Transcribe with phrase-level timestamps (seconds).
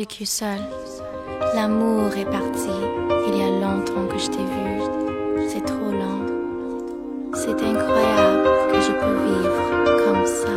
[0.00, 0.60] vécu seul.
[1.54, 2.70] L'amour est parti.
[3.28, 4.80] Il y a longtemps que je t'ai vu.
[5.46, 6.24] C'est trop lent.
[7.34, 9.60] C'est incroyable que je peux vivre
[10.02, 10.56] comme ça.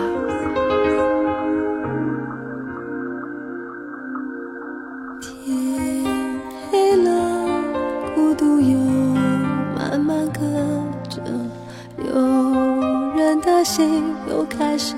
[5.20, 5.28] 天
[6.72, 7.10] 黑了，
[8.16, 8.78] 孤独又
[9.76, 10.40] 慢慢隔
[11.10, 11.22] 着，
[11.98, 12.14] 有
[13.18, 14.96] 人的心又开始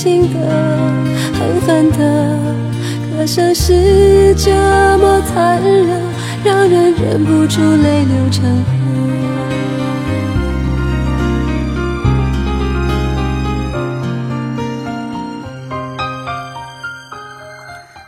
[0.00, 0.38] 轻轻的，
[1.38, 2.38] 狠狠的，
[3.14, 4.50] 歌声是这
[4.96, 6.00] 么残忍，
[6.42, 8.70] 让人忍不住泪流成河。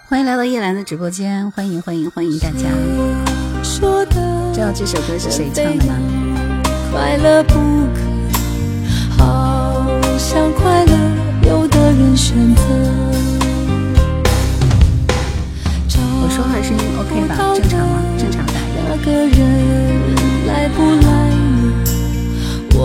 [0.08, 2.70] 欢迎来到叶兰的直播间，欢迎欢迎欢迎大家！
[3.62, 3.82] 知
[4.62, 5.98] 道这首歌是谁唱的吗？
[6.90, 7.54] 快乐不
[7.94, 8.11] 可
[12.02, 12.62] 人选择。
[15.94, 17.30] 我说话声音 OK 吧？
[17.54, 18.02] 正常吗？
[18.18, 19.38] 正常打那个人
[20.48, 21.72] 来不来呢？
[22.74, 22.76] 我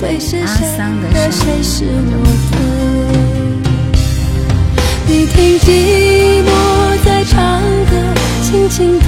[0.00, 2.12] 会是阿谁桑的，声音谁是我
[2.50, 2.56] 的？
[5.06, 6.50] 你听寂寞
[7.04, 7.92] 在唱歌，
[8.42, 9.06] 轻轻的，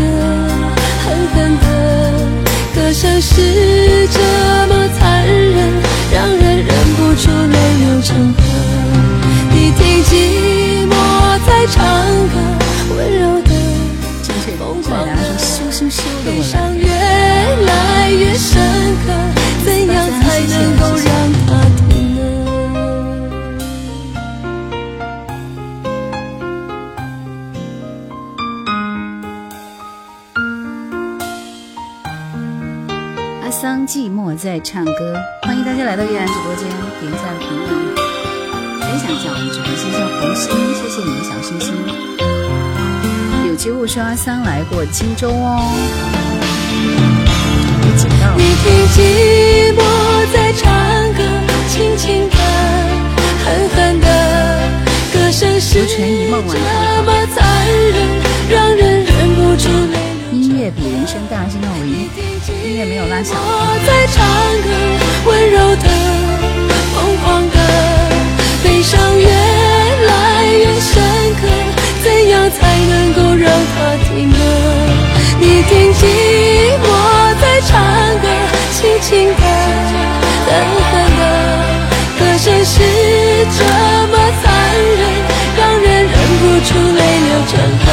[1.02, 1.66] 狠狠的，
[2.74, 3.34] 歌声是
[4.08, 4.16] 这
[4.68, 5.58] 么残忍，
[6.12, 8.39] 让人忍不住泪流成河。
[9.80, 10.92] 你听寂寞
[11.46, 11.78] 在唱
[12.28, 12.34] 歌，
[12.96, 13.48] 温柔的。
[14.22, 16.30] 正确正确答案是羞羞羞的。
[16.30, 18.60] 悲伤越来越深
[19.04, 19.06] 刻，
[19.64, 21.08] 怎样才能够让
[21.46, 21.48] 它
[21.88, 22.18] 停呢？
[33.42, 36.68] 阿桑寂寞在唱歌，欢迎大家来到叶兰直播间，
[37.00, 37.94] 点一下评论，
[39.10, 40.46] 分享一下我们直播间，像红心，
[40.78, 41.74] 谢谢你的小心心。
[43.48, 45.74] 有机物说阿桑来过荆州哦，
[48.36, 49.82] 你听寂寞
[50.32, 50.62] 在唱
[51.14, 51.24] 歌，
[51.68, 52.36] 轻轻的，
[53.44, 54.06] 狠狠的，
[55.12, 56.40] 歌声是这么
[57.34, 58.06] 残忍，
[58.48, 59.98] 让人忍不住泪
[60.30, 60.38] 流。
[60.38, 62.08] 音乐比人生大，是那我音
[62.64, 63.34] 音乐没有拉响。
[63.36, 64.22] 我在唱
[64.62, 64.70] 歌，
[65.26, 65.84] 温柔的，
[66.94, 67.59] 疯狂的，
[68.80, 71.02] 悲伤越来越深
[71.38, 71.46] 刻，
[72.02, 74.38] 怎样才能够让它停呢？
[75.38, 76.02] 你听寂
[76.80, 76.84] 寞
[77.42, 77.78] 在唱
[78.22, 78.26] 歌，
[78.72, 79.42] 轻轻的，
[80.46, 80.48] 狠
[80.90, 81.22] 狠的，
[82.18, 82.80] 歌声是
[83.58, 83.60] 这
[84.08, 84.48] 么残
[84.96, 85.00] 忍，
[85.58, 87.52] 让人忍不住泪流成
[87.84, 87.89] 河。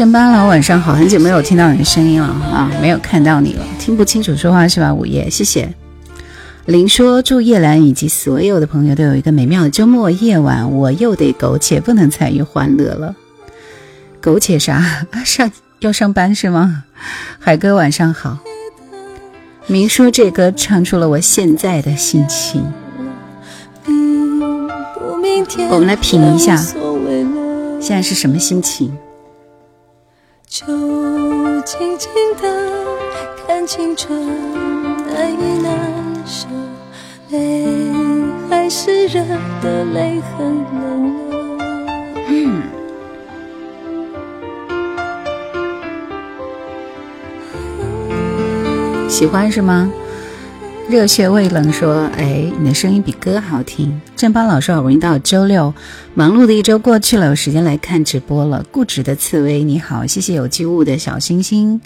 [0.00, 0.10] 来越。
[0.10, 4.94] 郑八老，晚上好，很久没有听到你的声音了啊，没有看到你了，听不清楚说话是吧？
[4.94, 5.74] 午夜，谢谢。
[6.64, 10.72] 林说：“祝叶兰以及所有的朋友都有一个美妙的周末夜晚。
[10.72, 13.14] 我又得苟且，不能参与欢乐了。
[14.22, 15.06] 苟且啥？
[15.22, 16.84] 上要上班是吗？
[17.38, 18.38] 海哥晚上好。
[19.66, 22.64] 明说这歌唱出了我现在的心情。
[25.70, 28.96] 我们来品一下现在是什么心情？
[30.50, 30.66] 就
[31.60, 32.10] 静静
[32.42, 32.72] 的
[33.46, 34.26] 看青春
[35.06, 35.72] 难以难
[36.26, 36.48] 舍，
[37.30, 37.64] 泪
[38.50, 39.22] 还是热
[39.62, 41.38] 的，泪很冷了。
[49.08, 49.88] 喜欢是吗？
[50.90, 55.72] 热血未冷说：“哎，你的声音比歌好听。”正邦老师好不容易到周六，
[56.14, 58.64] 忙碌的一周过去了，有时间来看直播了。
[58.72, 61.80] 固执的刺猬你好，谢谢有机物的小星星。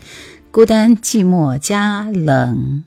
[0.51, 2.83] 孤单寂寞加冷，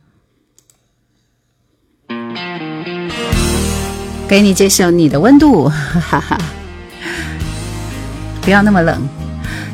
[4.27, 6.37] 给你这首你的温度，哈哈哈，
[8.41, 9.07] 不要那么冷。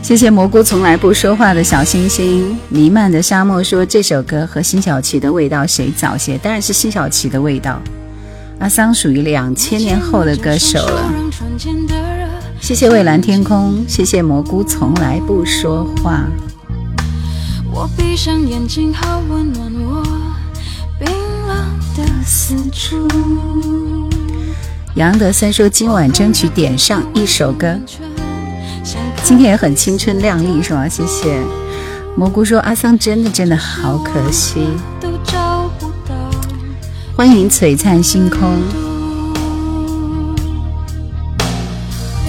[0.04, 6.38] 谢谢蘑菇从来不说话的小星星，弥漫的沙漠说这首歌和辛晓琪的味道谁早些？
[6.40, 7.82] 当然是辛晓琪的味道。
[8.60, 11.10] 阿桑属于两千年后的歌手了。
[12.60, 16.26] 谢谢蔚蓝天空，谢谢蘑菇从来不说话。
[17.72, 20.04] 我闭上眼睛，好温暖我
[21.00, 21.08] 冰
[21.48, 23.08] 冷的四处。
[24.96, 27.80] 杨德森说今晚争取点上一首歌。
[29.24, 30.88] 今天也很青春靓丽，是吗？
[30.90, 31.40] 谢谢
[32.16, 34.68] 蘑菇说阿桑真的真的好可惜。
[37.16, 38.42] 欢迎璀璨星空。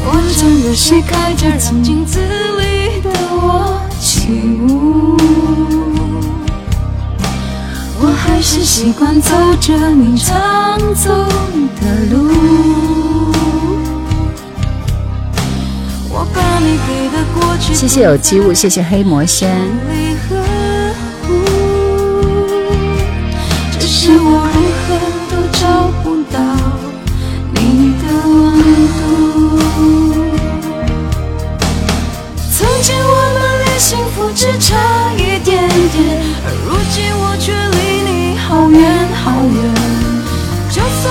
[0.06, 4.28] 我将热水开着，让镜子里的我起
[4.68, 5.16] 舞。
[8.00, 11.10] 我还是习惯走着你常走
[11.80, 13.33] 的路。
[17.72, 19.50] 谢谢有机物，谢谢黑魔仙。
[23.78, 24.88] 只是我如何
[25.30, 25.62] 都找
[26.02, 26.38] 不到
[27.52, 28.34] 你的温
[28.98, 29.02] 度。
[32.56, 34.76] 从前我们离幸福只差
[35.14, 35.98] 一点点，
[36.44, 37.76] 而如今我却离
[38.08, 38.82] 你好远
[39.14, 39.56] 好远。
[40.70, 41.04] 就算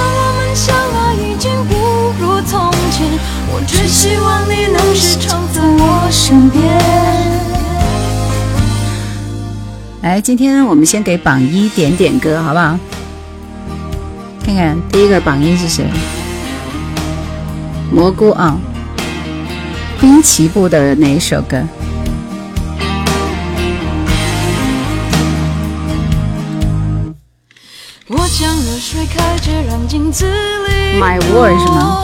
[3.52, 6.64] 我只希望你能时常在我身边。
[10.02, 12.78] 来，今天我们先给榜一点点歌，好不好？
[14.46, 15.86] 看看第一个榜一是谁？
[17.92, 18.58] 蘑菇啊，
[20.02, 21.64] 滨崎步的哪一首歌？
[28.08, 32.03] 我将热水开着，让镜子里 My World 是吗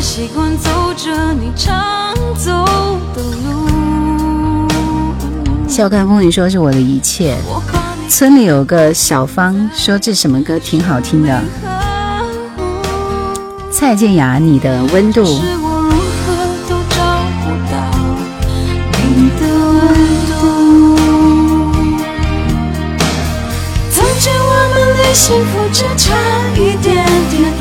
[0.00, 2.50] 习惯走着你常走
[3.14, 4.68] 的路。
[5.68, 7.36] 笑看风雨说是我的一切。
[8.08, 11.42] 村里有个小芳说这什么歌挺好听的。
[13.70, 15.22] 蔡健雅《你的温度》。
[15.26, 15.90] 是我如
[16.24, 16.34] 何
[16.68, 16.96] 都找
[17.42, 17.74] 不到
[18.96, 19.42] 你的
[19.74, 19.84] 温
[20.28, 20.32] 度。
[23.90, 26.04] 从前我们离幸福只差
[26.54, 27.52] 一点点，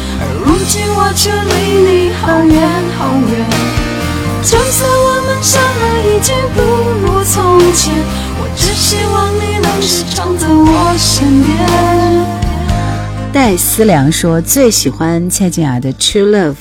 [1.07, 1.37] 我却离
[1.85, 2.67] 你好远
[2.97, 3.45] 好远。
[4.41, 6.59] 就算我们相爱已经不
[6.99, 7.93] 如从前，
[8.39, 11.55] 我只希望你能时常在我身边。
[13.31, 16.55] 戴思良说最喜欢蔡健雅的《True Love》。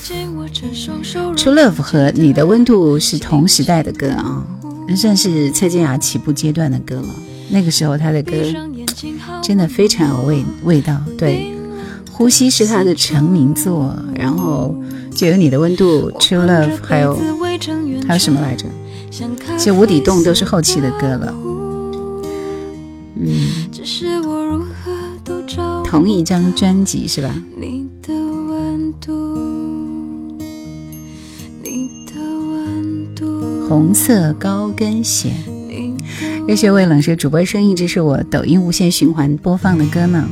[1.35, 4.45] True Love 和你的温度是同时代的歌啊，
[4.95, 7.15] 算是蔡健雅起步阶段的歌了。
[7.49, 8.33] 那个时候她的歌
[9.41, 10.95] 真的非常有味味道。
[11.17, 11.51] 对，
[12.17, 14.73] 呼吸是他的成名作，然后
[15.13, 17.13] 就有你的温度、True Love，还有
[18.07, 18.65] 还有什么来着？
[19.57, 21.35] 其实无底洞都是后期的歌了。
[23.19, 23.67] 嗯，
[25.83, 27.35] 同一张专辑是吧？
[27.59, 30.37] 你的温度，
[31.61, 35.33] 你的温度，红色高跟鞋。
[36.47, 40.25] 热血未冷是主播声音，这是我抖音无限循环播放的歌呢。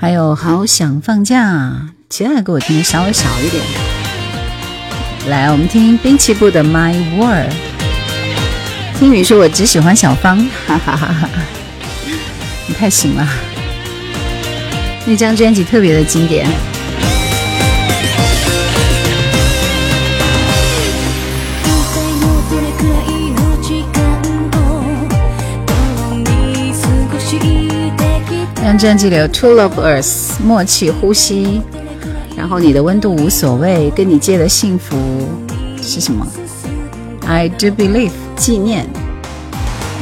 [0.00, 3.60] 还有好想放假，其他的歌我听的稍微少一点。
[5.26, 7.50] 来，我们听滨崎步的《My World》。
[8.96, 11.28] 听雨说，我只喜欢小芳，哈哈哈哈！
[12.68, 13.28] 你太行了，
[15.04, 16.48] 那张专辑特别的经典。
[28.77, 31.61] 专辑里有《Two Love Earth》默契呼吸，
[32.35, 34.97] 然后你的温度无所谓，跟你借的幸福
[35.81, 36.27] 是什么？
[37.25, 38.87] I do believe 纪念。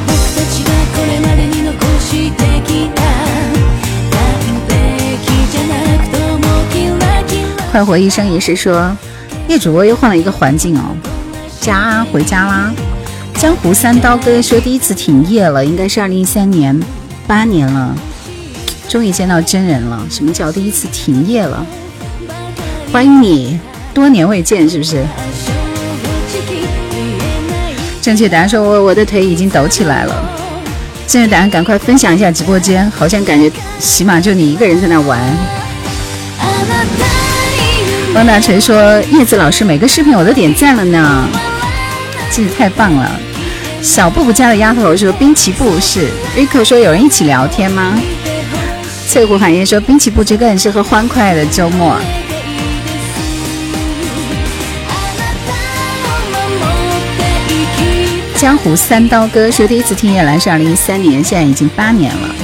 [0.07, 3.03] 僕たちがこれまでに残してきた
[4.09, 4.19] 完
[4.67, 4.71] 璧
[5.51, 8.95] じゃなくともキラキラ快活一生一世说，
[9.47, 10.95] 叶主播又换了一个环境哦，
[11.59, 12.73] 家回家啦。
[13.35, 16.79] 江湖三刀哥说第一次挺业了，应该是二零一三年，
[17.27, 17.95] 八年了，
[18.95, 20.05] 终于见到真人了。
[20.09, 21.65] 什么叫第一次停业了？
[22.91, 23.59] 欢迎你，
[23.93, 25.05] 多年未见，是不是？
[26.31, 30.13] 正直言えない正确答案说我我的腿已经抖起来了。
[31.07, 35.19] 正确答案赶快分享一下直播间，好像感觉起码就你一个人在那玩。
[36.39, 41.27] あなたに汪大锤说叶子老师每个视频我都点赞了呢，
[42.31, 43.11] 真是太棒了。
[43.81, 47.99] 小布布家的丫头说滨崎步是 Rico 说有人一起聊天吗？
[49.08, 51.98] 翠湖寒夜说滨崎步之歌很适合欢快的周末。
[58.36, 62.34] 江湖三刀哥说第一次听叶兰是二零一三年，现在已经八年了。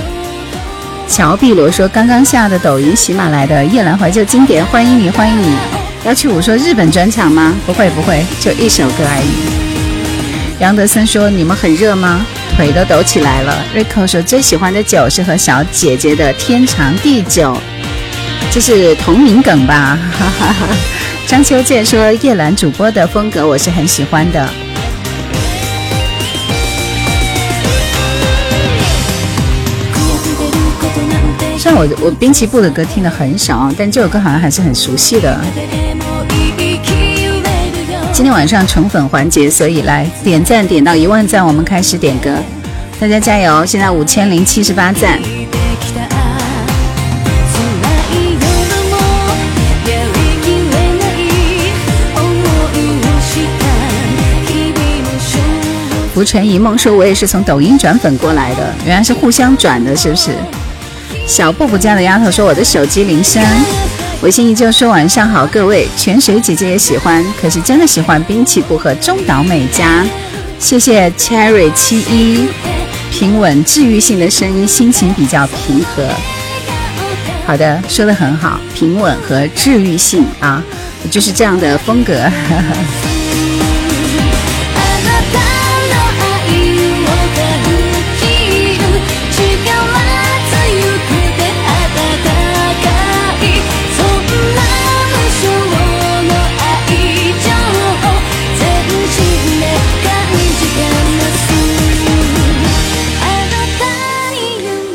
[1.09, 5.54] 乔碧罗说刚刚下的抖音喜马来的叶兰怀旧经典，欢迎你欢迎你。
[6.04, 7.54] 幺七五说日本专场吗？
[7.66, 10.61] 不会不会，就一首歌而已。
[10.61, 12.25] 杨德森说你们很热吗？
[12.56, 13.64] 腿都抖起来了。
[13.75, 17.56] Rico 说最喜欢的酒是和小姐姐的天长地久。
[18.50, 19.99] 这是同名梗吧？
[20.18, 20.66] 哈哈哈。
[21.26, 24.49] 张秋健说：“叶兰主播的风格我是很喜欢的。”
[31.56, 35.40] 虽然我我滨崎步的歌听的很少，但这首歌好像还是很熟悉的。
[38.14, 42.31] 今天晚上宠粉环节，所以来点赞点到一万赞，我们开始点歌，
[43.00, 43.64] 大家加油！
[43.64, 45.19] 现在五千零七十八赞。
[56.12, 60.31] 浮沉一梦说：“我也是从抖音转粉过来的，原来是互相转的，是不是？”
[61.26, 63.42] 小布布家的丫头说：“我的手机铃声。”
[64.23, 70.07] 我心依旧说：“晚上好，各位，泉水姐姐也喜欢，可是真的喜欢滨崎步和中岛美嘉。”
[70.61, 72.47] 谢谢 Cherry 七一，
[73.11, 76.09] 平稳治愈性的声音，心情比较平和。
[77.45, 80.62] 好的，说的很好，平稳和治愈性啊，
[81.11, 82.14] 就是这样的风格。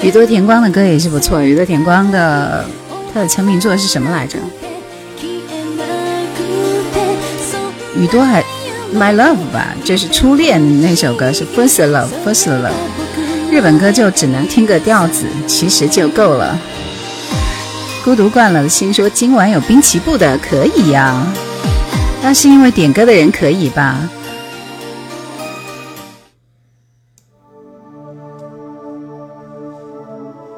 [0.08, 1.42] 宇多田光的歌也是不错。
[1.42, 2.64] 宇多田光的
[3.14, 4.38] 他的成名作是什么来着？
[7.94, 8.42] 宇多还
[8.96, 12.72] My Love 吧，就是初恋那首歌是 First Love，First Love。
[13.52, 16.58] 日本歌就只能听个调子，其实就够了。
[18.06, 21.22] 孤独惯了的心说今晚有滨崎步的可以呀，
[22.24, 23.98] 那是因为点歌的人可以吧？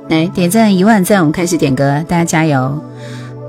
[0.09, 2.83] 来点赞一万赞，我们开始点歌，大家加油！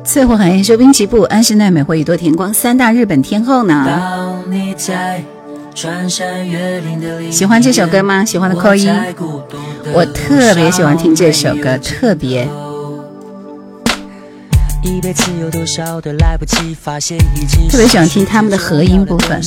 [0.04, 3.86] 翠湖寒夜说滨崎步、安室奈美惠宇多田光三大日本天后呢？
[7.30, 8.22] 喜欢这首歌吗？
[8.22, 8.86] 喜欢的扣一。
[9.94, 12.46] 我特别喜欢听这首歌，特别。
[17.70, 19.40] 特别喜欢听他们的合音部分。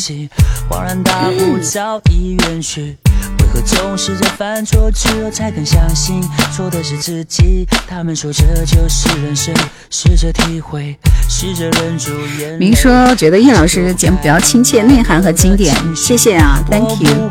[3.53, 6.19] 可总是在犯错之后才肯相信
[6.51, 7.67] 错的是自己。
[7.88, 9.53] 他们说这就是人生，
[9.91, 10.98] 试着体会，
[11.29, 17.29] 试着忍住眼明说觉得叶老师节目比较亲切、内涵和经典，谢谢啊，Thank you。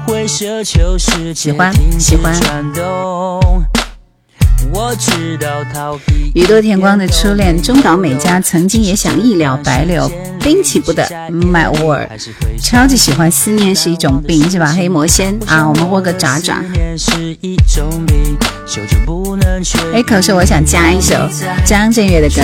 [1.35, 3.82] 喜欢喜欢。
[6.35, 12.09] 宇多田光的初恋中岛美嘉曾经也想一了百了，滨崎步的 My World，
[12.61, 14.73] 超级喜欢思念是一种病是吧？
[14.73, 16.63] 黑魔仙啊，我们握个爪爪。
[19.93, 21.15] 哎，可是我想加一首
[21.67, 22.43] 张震岳的歌。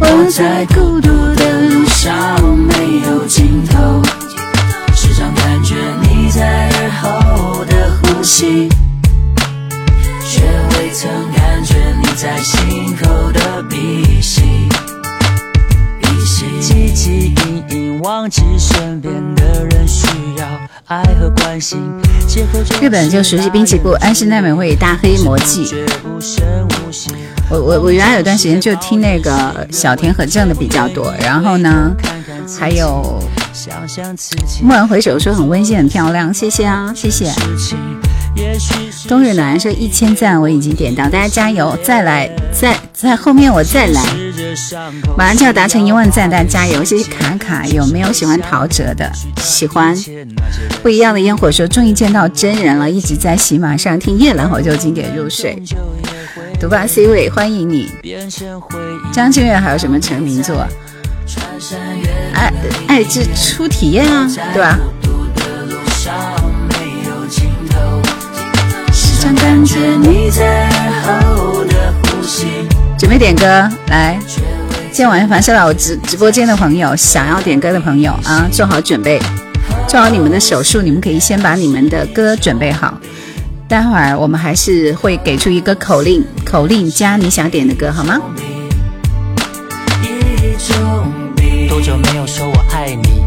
[0.00, 4.02] 我在孤独的路上没有尽头，
[4.94, 8.68] 时常感觉你在耳后的呼吸。
[10.30, 10.44] 却
[10.76, 14.42] 未曾感觉你在心口的鼻息。
[16.60, 17.10] 汲汲
[17.46, 20.06] 营营忘记身边的人需
[20.36, 20.46] 要
[20.84, 21.80] 爱和关心。
[22.78, 25.74] 日本就熟悉滨崎步、安室奈美惠、大黑魔记。
[27.48, 31.90] 我我我原来有段时间就听那个小田和正的比较多，然后呢，
[32.60, 33.22] 还有
[34.60, 37.32] 蓦然回首说很温馨很漂亮，谢谢啊，谢谢。
[39.08, 44.02] 冬日暖说一千赞我已经点到，大家加油，再来，再在后面我再来，
[45.16, 46.84] 马上就要达成一万赞，大家加油！
[46.84, 49.10] 谢谢卡卡，有没有喜欢陶喆的？
[49.38, 49.96] 喜欢
[50.82, 55.60] 不一样的烟火说终于见到真人了，一直在喜马上听夜兰火就经典入睡。
[56.60, 57.90] 独霸 C 位欢迎你，
[59.12, 60.66] 张震岳还有什么成名作？
[62.34, 62.52] 爱
[62.86, 64.78] 爱之初体验啊，对吧？
[69.28, 70.70] 想感觉你在
[71.02, 72.46] 后的呼吸
[72.98, 74.18] 准备点歌来，
[74.90, 79.20] 今天晚上凡是来我直直播间的朋友，想要点歌的朋友啊，做好准备，
[79.86, 82.98] 做好你们的手速，你们可以先把你们的歌准备好。
[83.68, 88.18] 待会儿我们还是会给出一个口令，口令加你想点的歌，好吗？
[91.68, 93.17] 多久没有说我爱你？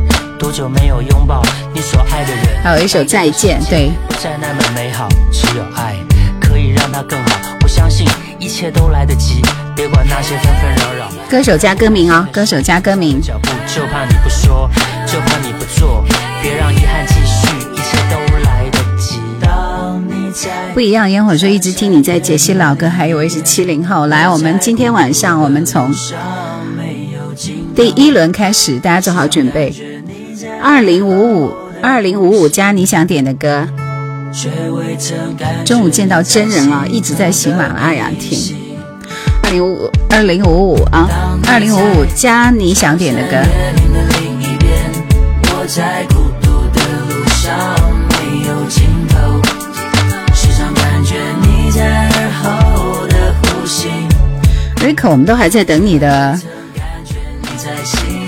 [0.52, 1.42] 多久没有拥抱
[1.74, 2.62] 你所爱的人？
[2.62, 3.90] 还有一首再见，对。
[4.22, 5.96] 再那么美好，只有爱
[6.42, 7.40] 可以让它更好。
[7.62, 8.06] 我相信
[8.38, 9.42] 一切都来得及，
[9.78, 11.10] 别管那些纷纷扰扰。
[11.30, 13.22] 歌手加歌名啊，歌手加歌名。
[13.22, 14.70] 脚步就怕你不说，
[15.08, 16.04] 就怕你不做，
[16.42, 19.22] 别让遗憾继续，一切都来得及。
[19.40, 20.34] 当你
[20.74, 24.08] 不一样烟火说一直听你在解析老歌，还以为是七零后。
[24.08, 25.90] 来，我们今天晚上我们从
[27.74, 29.74] 第一轮开始，大家做好准备。
[30.64, 33.68] 二零五五，二零五五加你想点的歌。
[35.66, 38.56] 中午见到真人了，一直在喜马拉雅听。
[39.44, 41.10] 二零五五，二零五五啊，
[41.48, 43.38] 二零五五加你想点的歌。
[54.78, 56.40] Rico，我们都还在等你的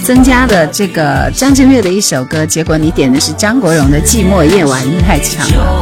[0.03, 5.81] 增加的这个张震岳的一首歌，结果你点的是张国荣的《寂寞夜晚》，太强了。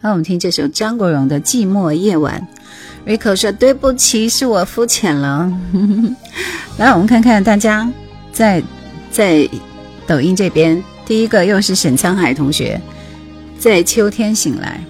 [0.00, 2.46] 好我们听这首张国荣的《寂寞夜晚》。
[3.06, 5.52] Rico 说：“对不起，是我肤浅了。
[6.78, 7.90] ”来，我们看看大家
[8.32, 8.62] 在
[9.10, 9.48] 在
[10.06, 12.80] 抖音这边，第一个又是沈沧海同学，
[13.58, 14.80] 在秋天醒来。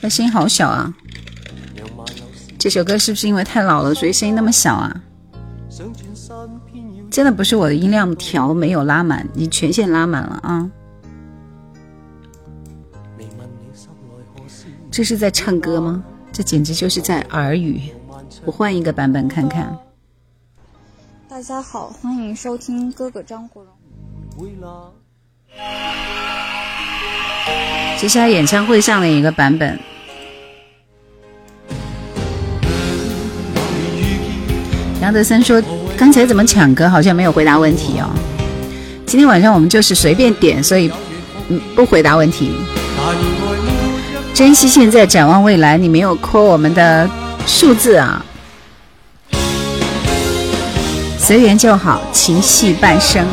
[0.00, 0.94] 他声音好小啊！
[2.58, 4.94] 这首歌是不是因为太老了，所以声音那么小啊？
[7.10, 10.70] 真的不是我的音量调没有拉满，你全线拉满了啊！
[14.96, 16.04] 这是在唱歌吗？
[16.32, 17.80] 这简直就是在耳语。
[18.44, 19.76] 我换一个版本看看。
[21.28, 23.72] 大家好，欢迎收听哥哥张国荣。
[27.98, 29.76] 这是他演唱会上的一个版本。
[35.02, 35.60] 杨德森说
[35.98, 36.88] ：“刚才怎么抢歌？
[36.88, 38.08] 好像没有回答问题哦。
[39.04, 40.88] 今天晚上我们就是随便点，所以
[41.48, 42.52] 嗯不回答问题。”
[44.34, 45.78] 珍惜现在，展望未来。
[45.78, 47.08] 你没有扣我们的
[47.46, 48.20] 数字啊，
[51.16, 53.24] 随缘就好，情系半生。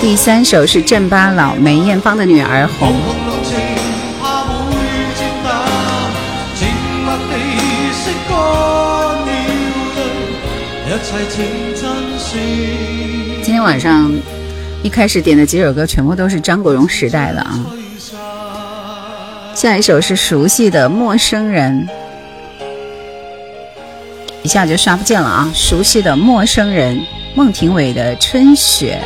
[0.00, 3.13] 第三首是郑巴老梅艳芳的女儿红。
[13.42, 14.10] 今天晚上
[14.82, 17.60] 一开始点的几首歌全部都是张国荣时代的啊，
[19.54, 21.86] 下一首是熟悉的《陌生人》，
[24.42, 25.50] 一下就刷不见了啊！
[25.54, 26.96] 熟悉的《陌生人》，
[27.34, 28.98] 孟庭苇的《春雪》。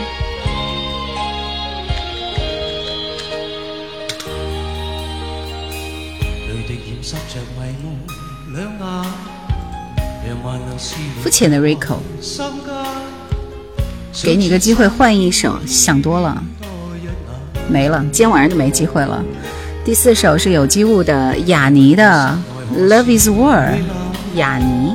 [11.29, 11.97] 浅的 Rico，
[14.23, 16.43] 给你个机会换一首，想多了，
[17.69, 19.23] 没了，今天晚上就没机会了。
[19.85, 22.39] 第四首是有机物的雅尼的
[22.89, 23.75] 《Love Is War》，
[24.35, 24.95] 雅尼。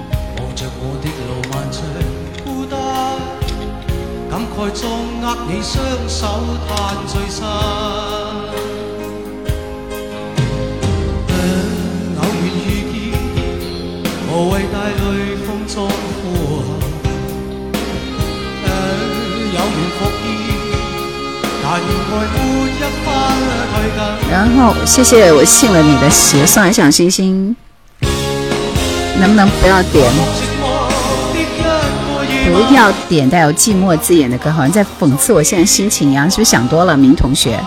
[24.31, 27.55] 然后谢谢我信了你的邪，送来小星星，
[29.19, 30.11] 能不能不要点？
[32.45, 36.97] 不要点带有寂寞字眼的歌，好像在讽刺我现在心情一样，是不是想多了？
[36.97, 37.57] 明同学，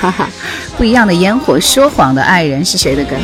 [0.00, 0.28] 哈哈，
[0.76, 3.16] 不一样的烟火，说谎的爱人是谁的歌？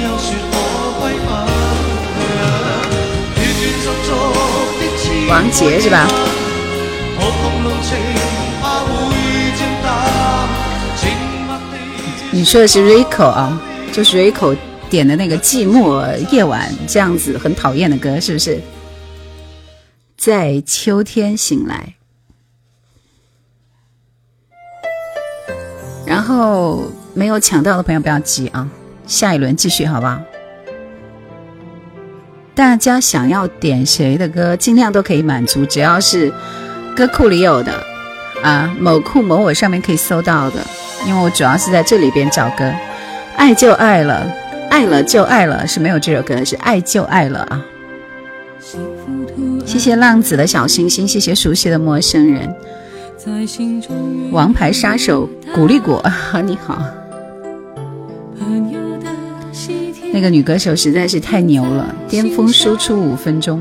[5.29, 6.07] 王杰是吧？
[12.35, 14.57] 你说的是 Rico 啊，就是 Rico
[14.91, 18.61] 点的那个《寂寞夜晚》这样子很讨厌的歌，是不是？
[20.17, 21.95] 在秋天醒来，
[26.05, 28.69] 然后没有抢到的朋友不要急啊，
[29.07, 30.21] 下一轮继续好不好？
[32.57, 36.35] 大家想要点谁的歌，尽量都可以满足，只要是
[36.97, 37.73] 歌库里有的
[38.43, 40.59] 啊，某库某我上面可以搜到的。
[41.07, 42.73] 因为我主要是在这里边找歌，
[43.37, 44.27] 爱就爱了，
[44.71, 47.65] 爱了就爱了是没有这首歌，是爱就爱了啊！
[49.67, 52.55] 谢谢浪子的小星星，谢谢熟悉的陌生人。
[54.31, 56.03] 王牌杀手古力果，
[56.45, 56.83] 你好。
[60.13, 63.61] 那个女歌手实在是太牛了，巅峰输出五分钟。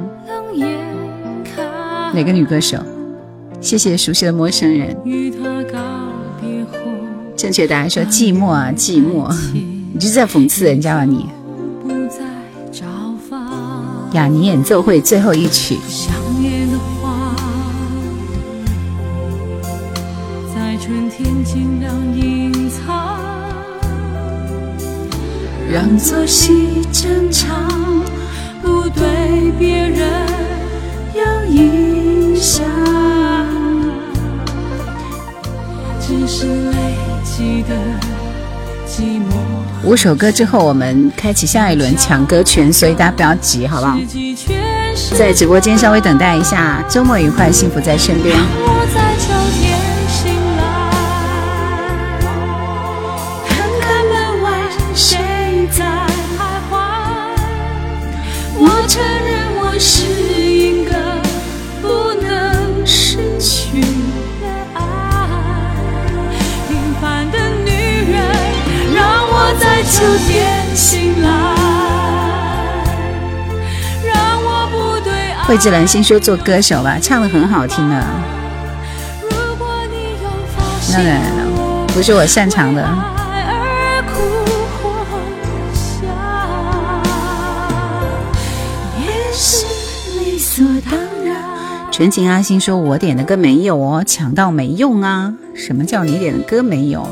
[2.14, 2.78] 哪个女歌手？
[3.60, 4.96] 谢谢熟悉的陌生人。
[7.44, 9.30] 正确答案说寂寞啊，寂寞。
[9.52, 11.28] 你就在讽刺人家吧你。
[14.14, 15.78] 雅尼演奏会最后一曲。
[25.70, 27.68] 让作息正常，
[28.62, 30.08] 不对别人
[31.14, 32.64] 有影响。
[36.00, 37.13] 只是累积的寂寞。
[39.84, 43.98] 五首歌之后，我们开启下一轮抢歌权，所以大家不要急，好不好？
[45.18, 46.84] 在直播间稍微等待一下。
[46.88, 48.38] 周末愉快，幸福在身边。
[75.54, 77.96] 惠智兰先说做歌手吧，唱的很好听的。
[80.92, 82.84] 当然了，不是我擅长的。
[91.92, 95.32] 纯情阿星说：“我点的歌没有哦，抢到没用啊！
[95.54, 97.08] 什么叫你点的歌没有？”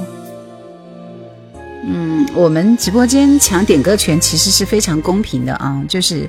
[1.86, 6.27] 嗯，我们直播间抢点歌权其实是非常公平的啊，就是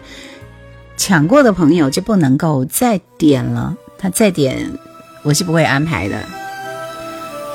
[1.05, 4.79] 抢过的朋友就不能够再点了，他再点
[5.25, 6.17] 我是不会安排的。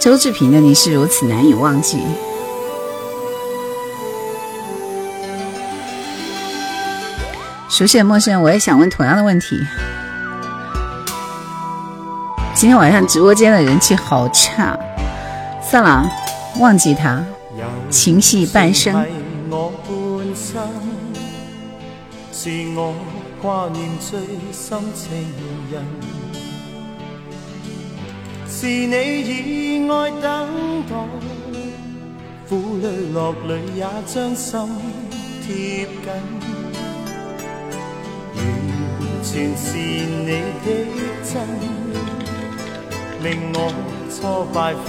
[0.01, 1.97] 周志平的你是如此难以忘记。
[7.69, 9.57] 熟悉的陌生人，我也想问同样的问题。
[12.53, 14.77] 今天晚上直播间的人气好差，
[15.63, 16.05] 算了，
[16.59, 17.23] 忘记他。
[17.89, 18.93] 情系半生。
[23.41, 24.19] 挂念最
[24.51, 25.11] 深情
[25.71, 25.85] 人，
[28.49, 30.91] 是你以爱等待，
[32.49, 34.59] 苦里乐里也将心
[35.45, 36.07] 贴紧，
[38.35, 38.41] 完
[39.23, 40.29] 全是你
[40.65, 40.67] 的
[41.23, 41.35] 真，
[43.21, 43.57] 令我
[44.09, 44.87] 挫败奋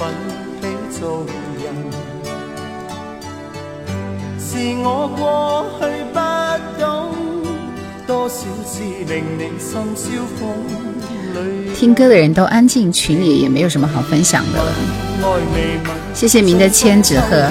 [0.61, 0.63] 起
[0.99, 1.01] 做
[1.63, 1.67] 人。
[4.41, 4.49] 是
[4.83, 4.87] 我
[5.19, 5.21] 过
[5.79, 5.81] 去
[6.15, 6.17] 不
[6.81, 6.87] 懂，
[11.75, 14.73] 听歌的人都安静，群里也没有什么好分享的了。
[16.15, 17.47] 谢谢您的千纸鹤。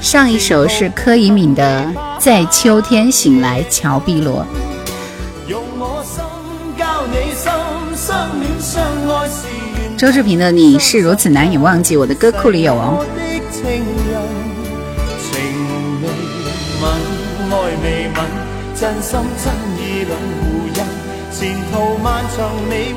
[0.00, 1.84] 上一首是柯以敏的
[2.20, 4.44] 《在秋天醒来乔碧萝》。
[9.96, 13.06] 周志平的《你是如此难以忘记》，我的歌库里有哦。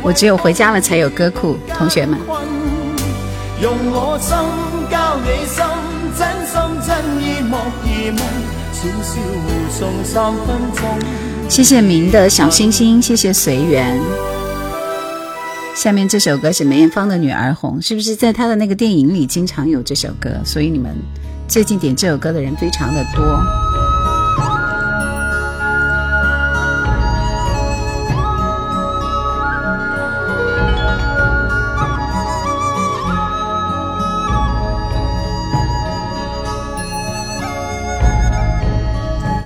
[0.02, 2.18] 我只有回家了才有歌库，同学们。
[11.50, 14.00] 谢谢明的小星星，谢谢随缘。
[15.76, 20.30] 下面这首歌是梅艳芳的《女儿红》，是不是在她的那个电影里经常有这首歌？
[20.46, 20.96] 所以你们
[21.50, 23.73] 最近点这首歌的人非常的多。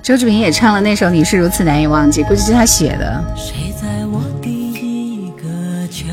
[0.08, 3.22] 周志平也唱了那首《你是如此难以忘记》，估计是他写的。
[3.36, 6.06] 谁在我第一个秋，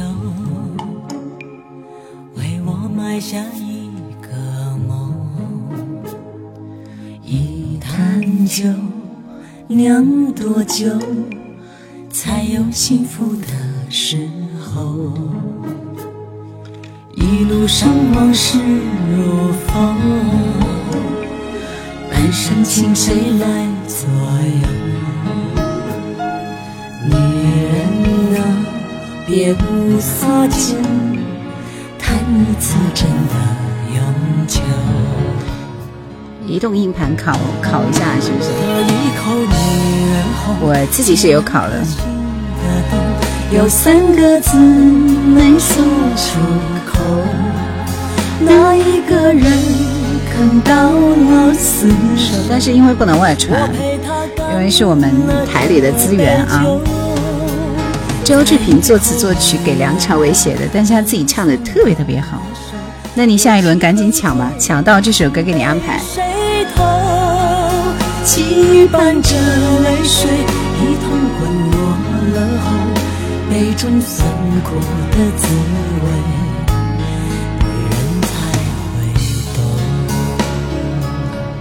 [2.35, 3.89] 为我埋下一
[4.21, 4.27] 个
[4.85, 5.15] 梦？
[7.23, 8.65] 一坛酒，
[9.67, 10.87] 酿多久
[12.11, 13.47] 才有幸福的
[13.89, 14.27] 时
[14.59, 15.13] 候？
[17.15, 18.59] 一路上往事
[19.15, 19.95] 如风，
[22.15, 23.67] 半生情谁来？
[23.89, 24.07] 左
[24.61, 24.67] 右，
[27.09, 27.13] 女
[27.73, 28.41] 人啊，
[29.27, 30.77] 别无所求，
[31.99, 33.35] 谈一次真的
[33.95, 33.99] 永
[34.47, 34.61] 久。
[36.47, 38.49] 移动硬盘考考一下，是不是？
[40.61, 41.83] 我自己是有考的。
[43.51, 45.83] 有三个字没说
[46.15, 46.39] 出
[46.87, 46.97] 口，
[48.39, 49.51] 那一个人
[50.35, 52.35] 看到了厮守。
[52.49, 53.69] 但是因为不能外传，
[54.51, 55.09] 因为是我们
[55.51, 56.65] 台里的资源啊。
[58.23, 62.41] 周志平作词作曲给梁朝伟写的，但是他自己唱的特别特别好。
[63.13, 66.01] 那你下一轮赶紧抢吧，抢到这首歌给你安排。
[68.91, 69.29] 伴着
[69.83, 70.29] 泪水
[70.79, 71.77] 一同滚落
[72.35, 72.65] 了后，
[73.49, 74.27] 杯中酸
[74.63, 74.75] 苦
[75.11, 75.47] 的滋
[76.03, 76.07] 味，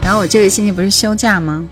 [0.05, 1.67] 然后我这个星期不是休假吗？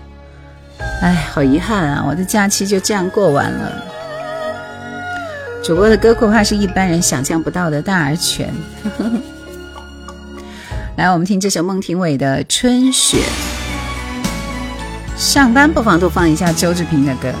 [1.03, 3.71] 哎，好遗憾啊，我的假期就这样过完了。
[5.63, 8.51] 主播的歌库怕是一般人想象不到的大而全。
[10.97, 13.17] 来，我们听这首孟庭苇的《春雪》。
[15.15, 17.31] 上班不妨多放一下周志平的歌，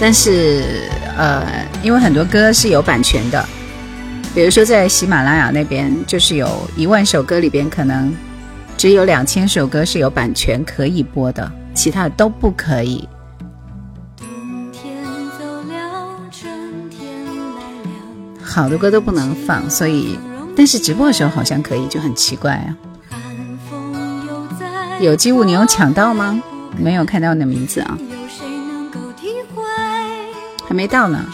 [0.00, 1.46] 但是呃，
[1.82, 3.46] 因为很多歌是有版权的，
[4.34, 8.12] 比如说在喜马拉雅那边，就是有一万首歌里边，可能
[8.76, 13.08] 只有两千首歌是有版权可以播的，其他的都不可以。
[18.42, 20.18] 好多歌都不能放，所以。
[20.56, 22.76] 但是直播的时候好像可以，就很奇怪啊。
[25.00, 26.40] 有机物你有抢到吗？
[26.76, 27.98] 没有看到你的名字啊，
[30.68, 31.24] 还没到呢。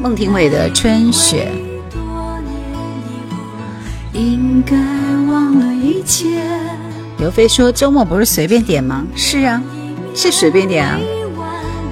[0.00, 1.50] 孟庭苇的《春雪》，
[4.12, 6.40] 应该忘了一切。
[7.18, 9.60] 刘飞说：“周末不是随便点吗？”是啊，
[10.14, 10.96] 是随便点啊。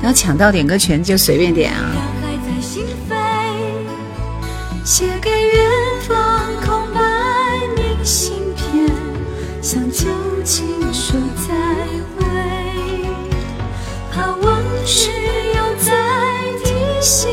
[0.05, 1.91] 要抢到点歌权就随便点啊。
[4.85, 5.74] 写给远
[9.75, 10.07] 想旧
[10.45, 11.53] 情说再
[12.15, 12.25] 会，
[14.13, 15.11] 怕往事
[15.57, 15.91] 又再
[16.63, 17.29] 提醒。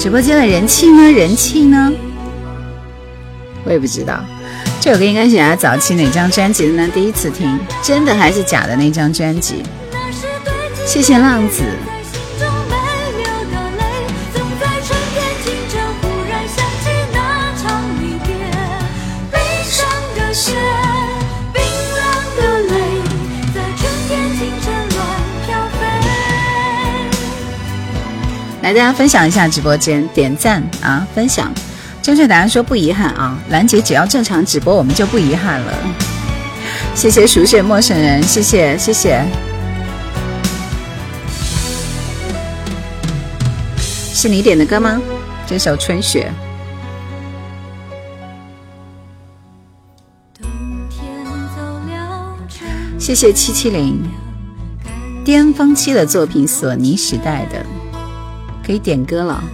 [0.00, 1.12] 直播间的人气呢？
[1.12, 1.92] 人气呢？
[3.62, 4.18] 我也不知道，
[4.80, 6.88] 这首歌应该是他早期哪张专辑的呢？
[6.92, 9.62] 第一次听，真的还是假的那张专辑？
[10.84, 11.62] 谢谢浪子。
[28.66, 31.52] 来，大家分享一下直播间，点赞啊，分享。
[32.02, 35.72] 正确答案说不遗憾啊，兰姐只要正常直播，我们就不遗憾了。
[36.92, 39.24] 谢谢熟悉陌生人，谢谢谢谢。
[43.78, 45.00] 是你点的歌吗？
[45.46, 46.28] 这首《春雪》。
[52.98, 54.02] 谢谢七七零，
[55.24, 57.64] 巅峰期的作品，索尼时代的。
[58.66, 59.44] 可以点歌了。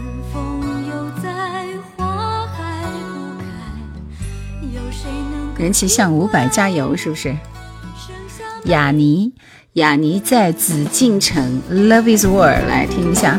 [5.59, 7.37] 人气向五百加油，是不是？
[8.65, 9.33] 雅尼，
[9.75, 13.39] 雅尼在紫禁城，Love is War，来听一下，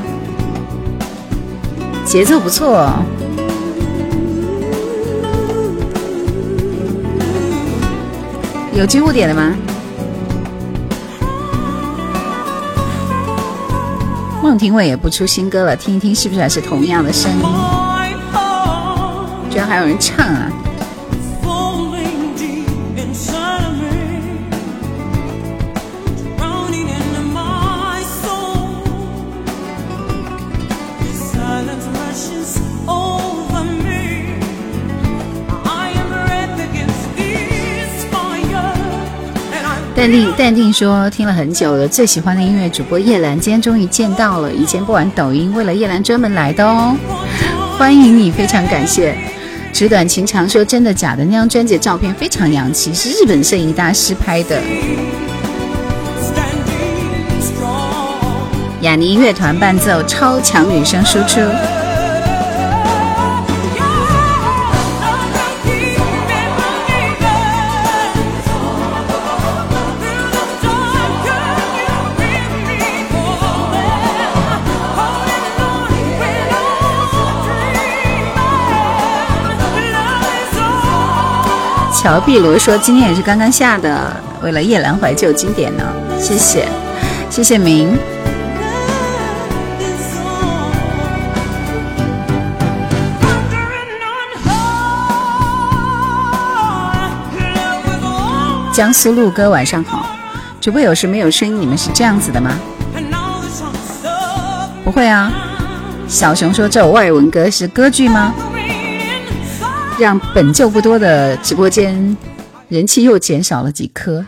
[2.05, 2.77] 节奏不错。
[2.77, 3.03] 哦
[8.75, 9.55] 有机物点的吗？
[14.43, 17.39] 孟庭苇也不出新歌了，听一听是不是还是同样的声音？
[19.49, 20.51] 居然还有人唱啊！
[40.03, 44.51] 淡定淡定说听了很久了，最喜欢的音乐主播叶兰，今天终于见到了。
[44.51, 46.93] 以前不玩抖音，为了叶兰专门来的哦。
[47.77, 49.15] 欢迎你，非常感谢。
[49.71, 51.23] 纸短情长说真的假的？
[51.23, 54.61] 那张专辑照片非常洋气，是日本摄影大师拍的。
[58.81, 61.39] 雅尼乐团伴奏，超强女声输出。
[82.03, 85.85] 乔碧罗说：“今天也是刚刚下的，为了夜阑怀旧经典呢，
[86.19, 86.67] 谢谢，
[87.29, 87.97] 谢谢明。
[98.73, 100.05] 江苏路哥，晚上好。
[100.59, 102.51] 主播有时没有声音，你们是这样子的吗？
[104.83, 105.31] 不会啊。
[106.09, 108.33] 小熊说：“这外文歌是歌剧吗？”
[109.99, 112.17] 让本就不多的直播间
[112.67, 114.25] 人气又减少了几颗。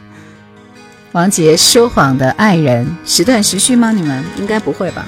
[1.12, 3.92] 王杰说谎的爱人，时断时续吗？
[3.92, 5.06] 你们应该不会吧？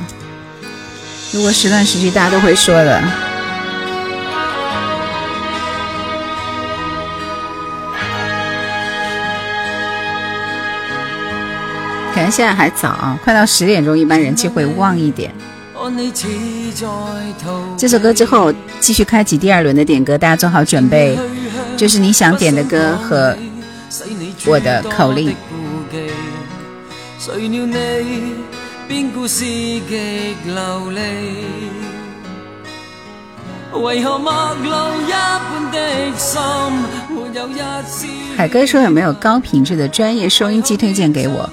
[1.33, 3.01] 如果时断时续，大家都会说的。
[12.13, 15.31] 可能现在还早，快到十点钟，一般人气会旺一点。
[17.77, 21.17] 这首歌之后继续开启第二轮的点歌，大家做好准备，
[21.75, 23.35] 就是你想点的歌和
[24.45, 25.35] 我的口令。
[38.35, 41.49] 海哥说有没有高品质的专业收音机推荐给我？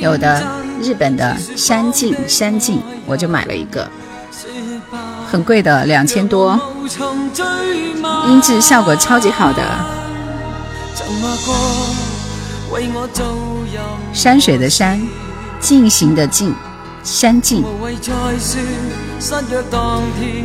[0.00, 0.42] 有的
[0.80, 3.88] 日本的山境山境，我就买了一个，
[5.30, 6.60] 很贵的，两千多，
[8.28, 9.62] 音质效果超级好的。
[14.12, 15.00] 山水的山，
[15.58, 16.54] 进行的进，
[17.02, 17.64] 山境。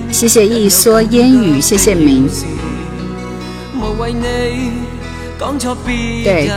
[0.10, 2.30] 谢谢一蓑烟雨，谢谢明。
[6.24, 6.50] 对，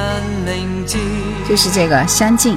[1.48, 2.56] 就是这个山境。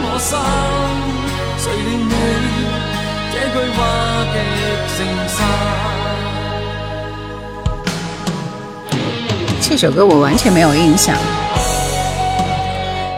[9.61, 11.15] 这首歌我完全没有印象。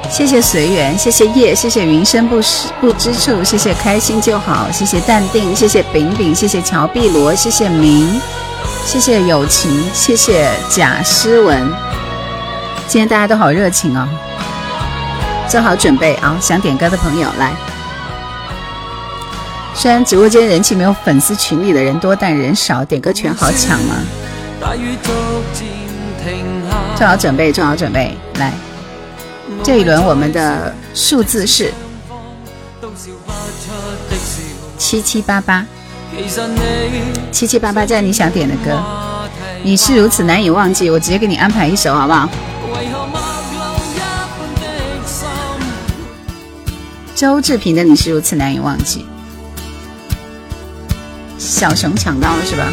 [0.10, 2.40] 谢谢随缘，谢谢夜，谢谢云深不
[2.80, 8.22] 不知处，谢谢开心就好，谢谢淡定，谢谢饼饼，谢谢乔碧罗，谢谢明，
[8.86, 11.68] 谢谢友情，谢谢贾诗文。
[12.88, 14.08] 今天大家都好热情哦。
[15.48, 16.36] 做好准备啊！
[16.42, 17.54] 想点歌的朋友来。
[19.76, 23.96] 虽然直播间人气没有粉丝群里的人多，但人少，点歌权好抢吗？
[26.96, 28.52] 做好准备，做好准备，来。
[29.64, 31.74] 这一轮我们的数字是
[34.78, 35.66] 七七八八，
[37.32, 38.82] 七七八八，在你想点的歌，
[39.62, 42.30] 你是如此难以忘记，我直接给你安排一首，好不好？
[47.16, 49.02] 周志平的《你是如此难以忘记》，
[51.38, 52.68] 小熊抢到了是吧？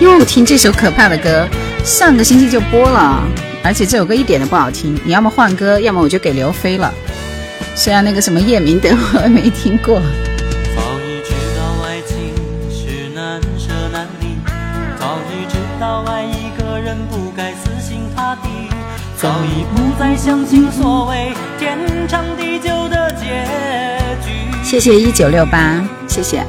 [0.00, 1.46] 又听这首可怕的歌，
[1.84, 3.22] 上个星期就播了，
[3.62, 4.98] 而且这首歌一点都不好听。
[5.04, 6.92] 你要么换歌，要么我就给刘飞了。
[7.74, 10.00] 虽然那个什么夜明灯我没听过。
[19.22, 23.46] 早已不再相信所谓天长地久的结
[24.20, 24.32] 局。
[24.64, 26.44] 谢谢一九六八，谢谢。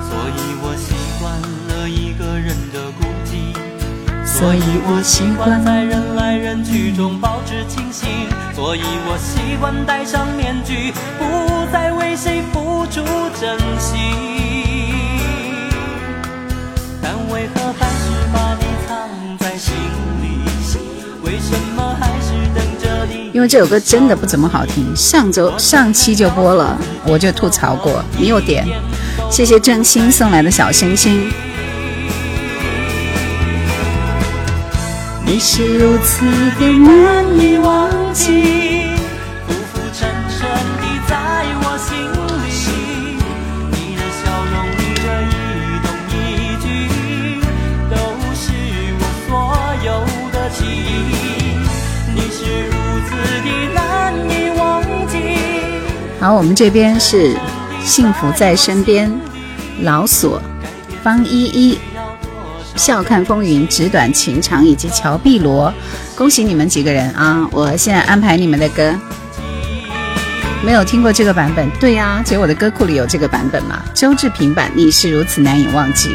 [0.00, 1.34] 所以我习惯
[1.66, 3.52] 了一个人的孤寂，
[4.24, 8.08] 所以我习惯在人来人去中保持清醒，
[8.54, 13.02] 所以我习惯戴上面具，不再为谁付出
[13.40, 13.98] 真心。
[17.02, 19.08] 但为何还是把你藏
[19.40, 19.74] 在心
[20.22, 20.49] 里？
[21.30, 23.30] 为什么还是等着你？
[23.32, 26.76] 因为这首歌真的不怎么好听，上周上期就播了。
[27.06, 28.66] 我就吐槽过，你有点，
[29.30, 31.30] 谢谢郑兴送来的小星星。
[35.24, 36.24] 你是如此
[36.58, 38.79] 的难以忘记，
[56.20, 57.34] 好，我们这边是
[57.82, 59.10] 幸福在身边，
[59.80, 60.38] 老索，
[61.02, 61.78] 方依依，
[62.76, 65.72] 笑看风云、纸短情长以及乔碧罗，
[66.14, 67.48] 恭喜你们几个人啊！
[67.50, 68.94] 我现在安排你们的歌。
[70.62, 73.82] 没有听过这个版本，对呀，只有我的歌库里有这个版本嘛？
[73.94, 76.14] 周志平版，你是如此难以忘记。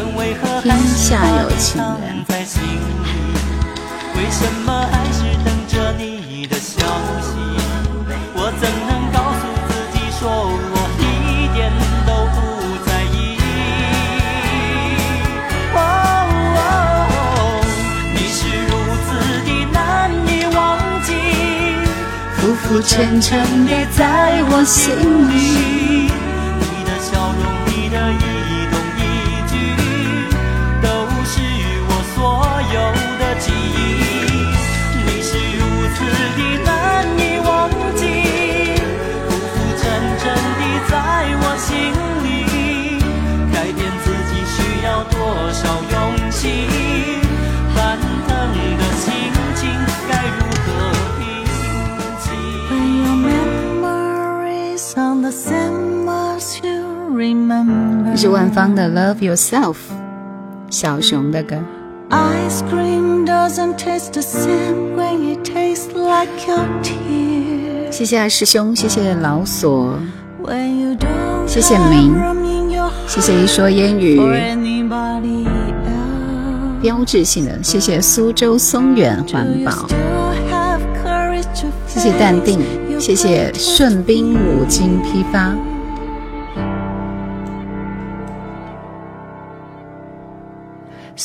[0.00, 2.24] 但为何天下有情人？
[2.28, 2.70] 在心里，
[4.16, 6.86] 为什么还是等着你的消
[7.20, 7.34] 息？
[8.32, 11.02] 我怎能告诉自己说我一
[11.52, 11.58] 点
[12.06, 12.38] 都不
[12.86, 13.16] 在意？
[15.74, 15.76] 哦，
[18.14, 18.38] 你是
[18.68, 18.70] 如
[19.02, 19.08] 此
[19.42, 19.76] 的难
[20.28, 20.56] 以忘
[21.02, 21.10] 记，
[22.36, 24.94] 浮浮沉沉的在我心
[25.28, 25.87] 里。
[58.20, 59.74] 是万芳的《Love Yourself》，
[60.70, 61.54] 小熊的歌。
[62.10, 69.96] Ice cream doesn't taste the same when it tastes like your tears 谢谢二师兄，谢谢老索
[71.46, 72.12] 谢谢明
[73.06, 74.20] 谢谢一说烟雨
[76.82, 79.86] 标志性的，谢谢苏州松远 Do 环保
[81.86, 82.58] 谢谢淡定
[82.98, 85.54] 谢谢顺滨五金批发，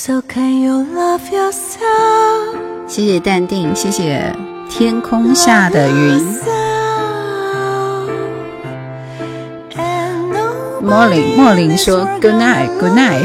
[0.06, 2.58] So can you love yourself
[2.89, 4.36] 谢谢淡定，谢谢
[4.70, 6.22] 天空下的云。
[10.82, 13.24] 莫林莫林说 Good night Good night，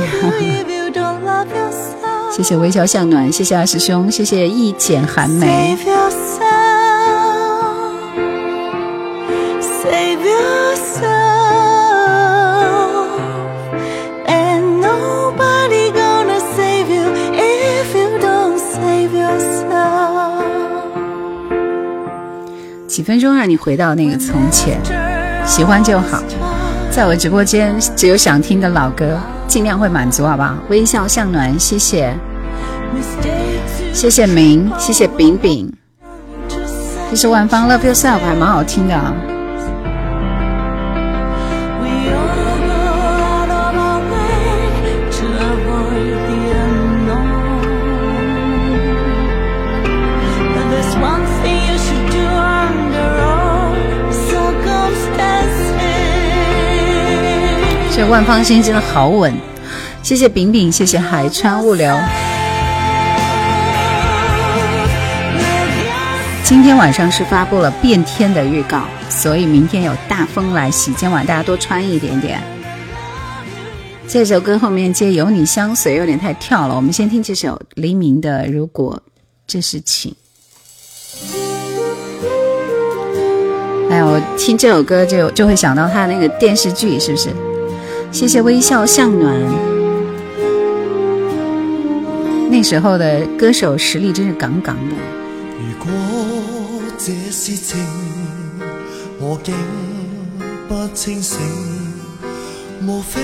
[2.31, 6.39] 谢谢微笑向暖，谢谢二师兄，谢谢一剪寒梅，Save yourself.
[9.83, 10.68] Save yourself.
[22.99, 24.77] 几分钟让你回到那个从前，
[25.47, 26.21] 喜欢就好。
[26.91, 30.57] 在我直播间，只有想听的老歌，尽量会满足，好不好？
[30.69, 32.13] 微笑向暖，谢谢，
[33.95, 35.73] 谢谢明，谢谢饼饼，
[37.09, 39.15] 这是万芳 Love Yourself，还蛮好听的啊。
[58.09, 59.35] 万芳心真的好稳，
[60.03, 61.95] 谢谢饼饼，谢谢海川物流。
[66.43, 72.41] 今天晚上是发布了变天的预告，所以明天有大风来袭，今晚大家多穿一点点。
[74.09, 78.99] 这首歌后面接有你相随有点太跳了，我们先听这首黎明的《如果
[79.47, 80.11] 这是情》。
[83.91, 87.29] 哎呀，我听这首歌就就会想到他那个电视剧，是不是？
[88.11, 89.35] 谢谢微笑向暖。
[92.51, 94.95] 那时候的歌手实力真是杠杠的。
[95.57, 95.91] 如果
[96.99, 97.79] 这是情，
[99.21, 99.55] 我竟
[100.67, 101.39] 不清醒，
[102.81, 103.21] 莫非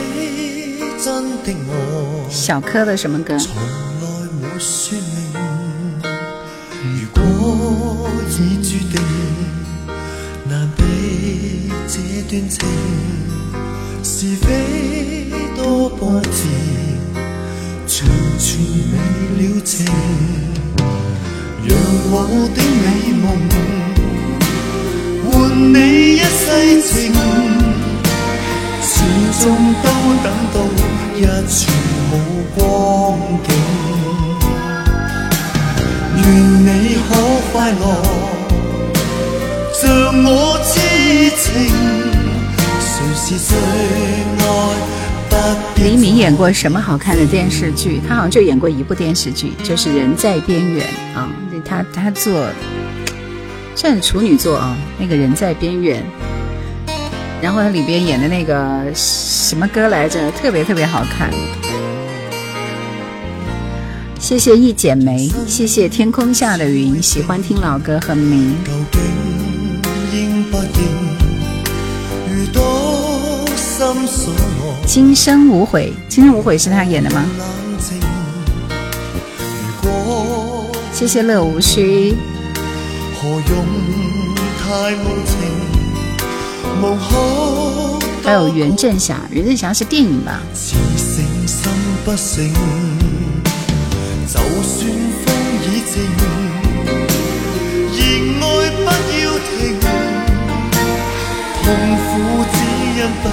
[1.02, 3.38] 真的我小柯的什麼歌？
[3.38, 3.62] 從來
[4.40, 5.32] 沒說明？
[6.82, 9.00] 如果已注定，
[10.48, 10.82] 难避
[11.88, 12.68] 这段情，
[14.16, 16.28] 是非多波折，
[17.84, 18.06] 長
[18.38, 18.62] 存
[18.92, 18.94] 未
[19.42, 19.74] 了情。
[21.64, 21.76] 讓
[22.12, 22.14] 我
[22.54, 23.26] 的美夢
[25.24, 25.32] 換
[25.74, 25.76] 你
[26.14, 26.46] 一世
[26.80, 26.94] 情，
[28.80, 28.94] 始
[29.40, 29.42] 終
[29.82, 29.86] 都
[30.22, 30.56] 等到
[31.16, 31.58] 一處
[32.08, 32.12] 好
[32.54, 32.56] 光
[33.42, 33.48] 景。
[36.18, 36.24] 愿
[36.62, 36.68] 你
[37.08, 37.10] 可
[37.52, 37.82] 快乐，
[39.74, 39.82] 像
[40.22, 40.30] 我
[40.62, 40.72] 痴
[41.36, 41.52] 情，
[45.76, 48.00] 黎明演过什么好看的电视剧？
[48.08, 50.86] 他好像就演过一部电视剧，就是《人在边缘》
[51.18, 51.30] 啊。
[51.64, 52.46] 他他做，
[53.74, 56.02] 这处女座啊，那个人在边缘。
[57.40, 60.30] 然后他里边演的那个什么歌来着？
[60.32, 61.30] 特别特别好看。
[64.18, 68.54] 谢谢一剪梅，谢谢天空下的云，喜欢听老歌很迷。
[74.86, 77.24] 今生无悔，今生无悔是他演的吗？
[80.92, 82.14] 谢谢乐无须，
[83.14, 83.42] 何用
[84.60, 85.34] 太无情，
[86.80, 90.40] 无可还有袁振霞，袁振霞是电影吧？
[90.54, 91.70] 似醒心
[92.04, 92.52] 不醒，
[94.26, 94.90] 就算
[95.24, 96.02] 风已静，
[97.92, 98.00] 仍
[98.40, 98.86] 愛不
[99.22, 99.52] 要停。
[101.62, 101.64] 痛
[101.96, 102.02] 苦
[102.52, 102.56] 只
[103.00, 103.24] 因不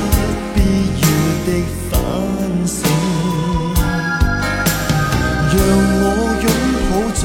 [1.52, 1.58] 的
[1.90, 2.00] 反
[2.66, 2.88] 省，
[5.52, 5.60] 讓
[6.00, 6.06] 我
[6.40, 6.48] 擁
[6.90, 7.24] 抱着，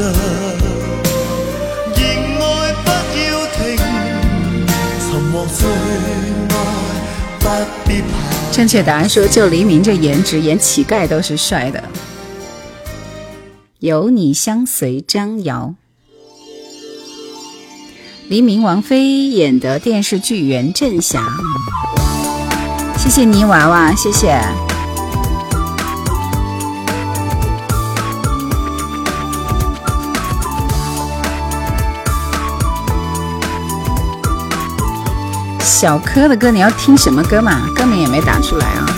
[8.52, 11.84] 正确答案说，就黎明这颜值，演乞丐都是帅的。
[13.78, 15.76] 有你相随，张瑶。
[18.28, 21.20] 黎明、王菲演的电视剧《袁振霞》。
[23.06, 24.36] 谢谢泥娃娃，谢谢。
[35.60, 37.68] 小柯的歌，你要听什么歌嘛？
[37.76, 38.95] 歌名也没打出来啊。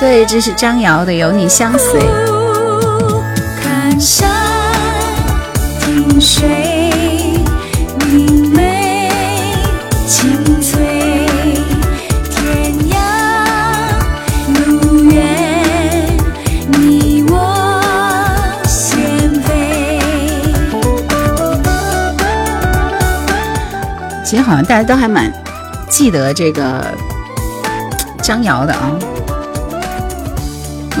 [0.00, 2.00] 对，这是张瑶的《有你相随》。
[3.62, 4.30] 看山，
[5.78, 6.90] 听水，
[8.06, 9.10] 明媚，
[10.08, 11.26] 清脆，
[12.30, 12.96] 天涯
[14.54, 16.16] 路远，
[16.78, 17.78] 你我
[18.66, 20.00] 先飞。
[24.24, 25.30] 其实好像大家都还蛮
[25.90, 26.86] 记得这个
[28.22, 28.98] 张瑶的啊。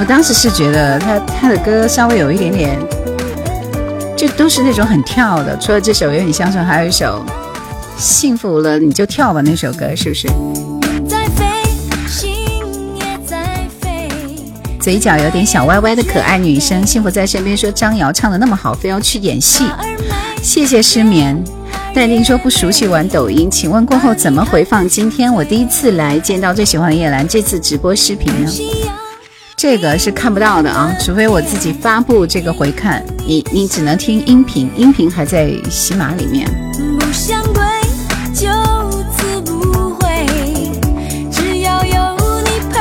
[0.00, 2.78] 我当时是觉得他他的歌稍微有一点点，
[4.16, 5.54] 就都是那种很跳的。
[5.58, 7.22] 除了这首《有你相随》，还有一首
[8.00, 10.26] 《幸福了你就跳吧》那首歌，是不是？
[10.26, 11.44] 云在飞，
[12.08, 12.30] 心
[12.96, 14.08] 也在飞。
[14.80, 19.66] 嘴角有点小歪歪的可爱女生，幸福在身边说张瑶唱的那么好，非要去演戏。
[20.42, 21.38] 谢谢失眠。
[21.92, 24.88] 淡定说不熟悉玩抖音，请问过后怎么回放？
[24.88, 28.50] 今天我第一次来见到最喜欢的叶兰，这次直播视频呢？
[29.62, 36.48] 这个是看不到的啊，除非我自己发布这个回看，你你只能听音频，音频还在喜马里面。
[36.98, 37.62] 不想归，
[38.32, 38.48] 就
[39.14, 40.26] 此不回，
[41.30, 42.80] 只要有你陪。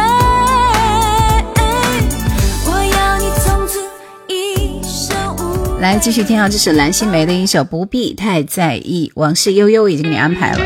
[2.65, 3.81] 我要你从此
[4.27, 10.59] 一生无来继续听啊这是蓝心湄的一首《不必太在意》，往事悠悠已经给你安排了。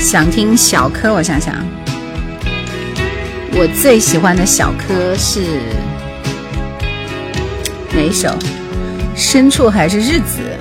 [0.00, 1.54] 想听小柯，我想想，
[3.54, 5.40] 我最喜欢的小柯是
[7.94, 8.34] 哪一首？
[9.14, 10.51] 深处还是日子？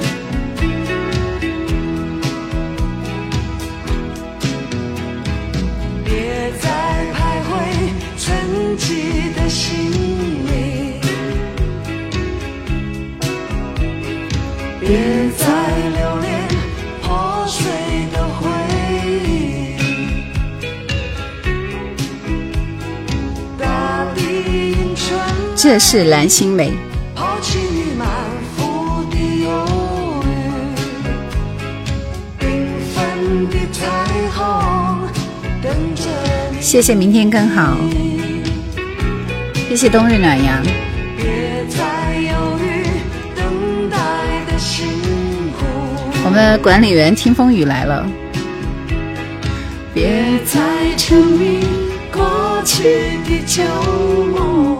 [25.63, 26.71] 这是蓝心湄。
[36.59, 37.77] 谢谢明天更好，
[39.69, 40.63] 谢谢冬日暖阳。
[46.23, 48.03] 我们的管理员听风雨来了，
[49.93, 50.59] 别再
[50.97, 51.63] 沉迷
[52.11, 53.61] 过去的旧
[54.25, 54.77] 梦，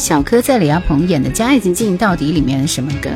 [0.00, 3.10] 小柯在李亚鹏演的《家已经进到底》里面的什么歌？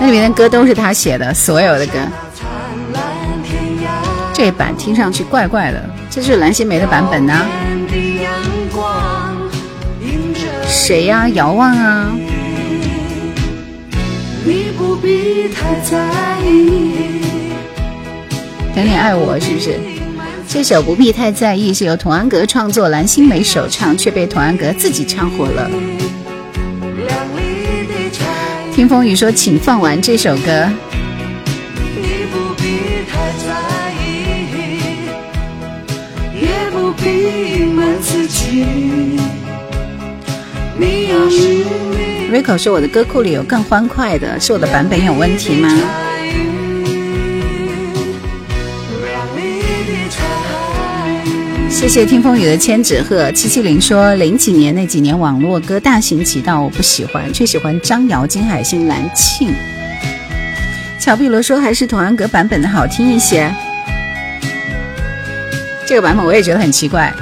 [0.00, 1.92] 那里面的歌都是他写的，所有的歌。
[2.34, 2.48] 灿
[2.94, 3.02] 烂
[3.44, 3.90] 天涯。
[4.32, 7.46] 这版听上去怪怪的，这是蓝心湄的版本呢、
[10.66, 12.10] 谁呀、遥望啊，
[14.42, 17.20] 你不必太在意。
[18.74, 19.78] 等你爱我是不是？
[20.56, 25.70] 这首不必太在意是由童安格创作，蓝心湄首唱，却被童安格自己唱火了。
[28.72, 30.66] 听风雨说，请放完这首歌。
[42.32, 45.68] Rico 说我的歌库里有更欢快的，是我的版本有问题吗？
[51.76, 59.54] 谢谢听风雨的千纸鹤七七零说，零几年那几年网络歌大行其道，我不喜欢，却喜欢张瑶、金海心、蓝庆。
[60.98, 63.54] 乔碧罗说还是童安格版本的好听一些。
[65.84, 67.12] 这个版本我也觉得很奇怪，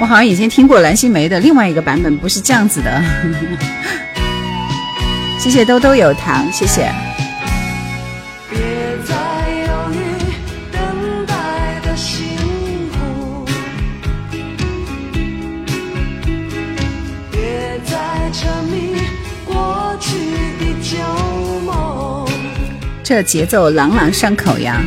[0.00, 3.02] 我好像以前听过蓝心湄的另外一个版本，不是这样子的。
[5.40, 6.88] 谢谢兜兜有糖，谢谢。
[23.08, 24.82] 这节奏朗朗上口呀！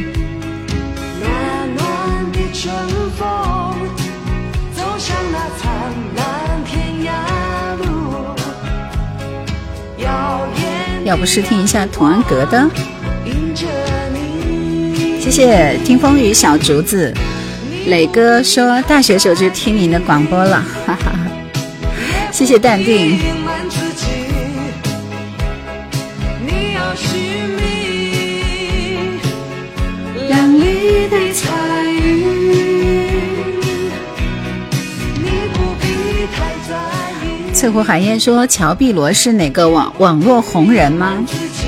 [11.05, 12.69] 要不试听一下童安格的？
[15.21, 17.13] 谢谢听风雨小竹子，
[17.85, 21.17] 磊哥说大学时候就听您的广播了，哈哈。
[22.33, 23.17] 谢谢淡定，
[37.59, 41.21] 翠湖海燕说乔碧罗是哪个网网络红人吗？
[41.27, 41.65] 自己，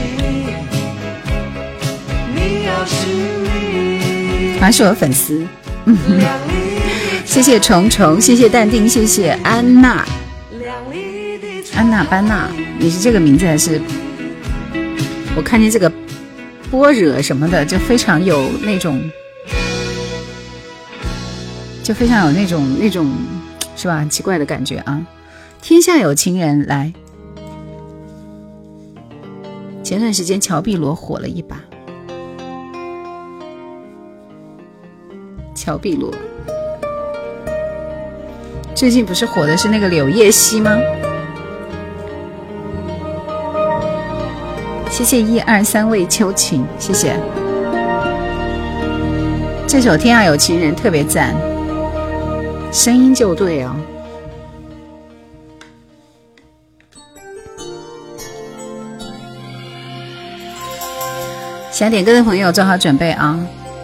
[2.34, 3.10] 你要寻
[3.44, 5.46] 觅好像是我粉丝。
[7.26, 10.06] 谢谢虫虫，谢谢淡定，谢谢安娜
[11.76, 12.48] 安娜班纳，
[12.80, 13.82] 你是这个名字还是？
[15.36, 15.92] 我看见这个
[16.70, 19.12] 波惹什么的，就非常有那种，
[21.84, 23.14] 就非常有那种那种，
[23.76, 23.98] 是吧？
[23.98, 24.98] 很奇怪的感觉啊！
[25.62, 26.92] 天下有情人来。
[29.84, 31.62] 前段时间乔碧罗火了一把，
[35.54, 36.12] 乔碧罗
[38.74, 40.80] 最近不是火的是那个柳叶熙吗？
[44.90, 47.16] 谢谢一二三位秋晴，谢谢。
[49.68, 51.36] 这首《天下有情人》特别赞，
[52.72, 53.76] 声音就对哦。
[61.82, 63.36] 想点歌的朋友做好准备啊！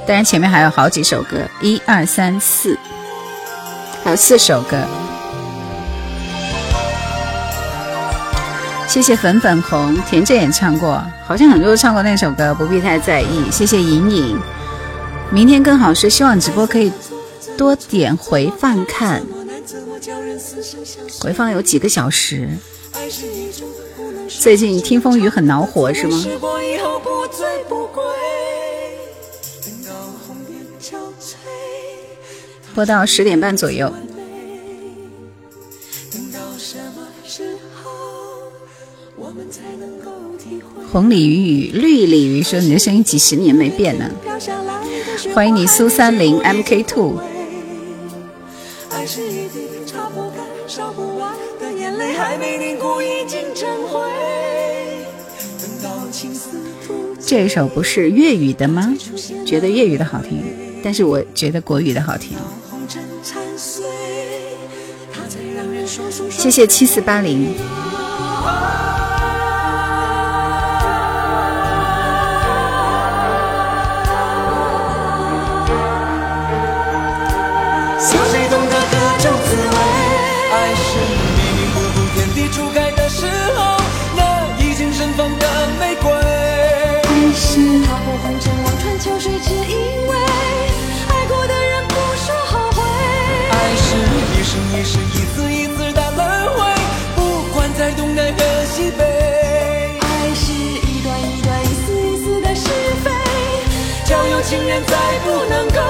[0.06, 2.78] 当然前面还有好几首歌，一二三四，
[4.04, 4.78] 还有四首歌。
[8.88, 13.50] 谢谢粉粉红，田震也唱过，好像很多人唱过那首歌，不必太在意。
[13.50, 14.40] 谢谢莹莹，
[15.32, 16.94] 明天更好是希望直播可以
[17.58, 19.24] 多点回放看，
[21.20, 22.48] 回放有几个小时。
[24.48, 26.18] 最近听风雨很恼火是吗？
[30.26, 31.36] 红颜憔悴，
[32.74, 33.92] 播到十点半左右。
[40.94, 44.10] 红鲤鱼与绿鲤鱼说：“你的声音几十年没变呢。
[45.36, 47.20] 欢迎你苏三零 MK Two。
[51.98, 54.00] 眼泪，还没凝固已经成灰。
[55.60, 58.94] 等到青丝吐这首不是粤语的吗？
[59.46, 60.44] 觉得粤语的好听，
[60.84, 62.38] 但是我觉得国语的好听。
[66.30, 67.56] 谢谢七四八零。
[104.48, 104.96] 情人再
[105.26, 105.82] 不能够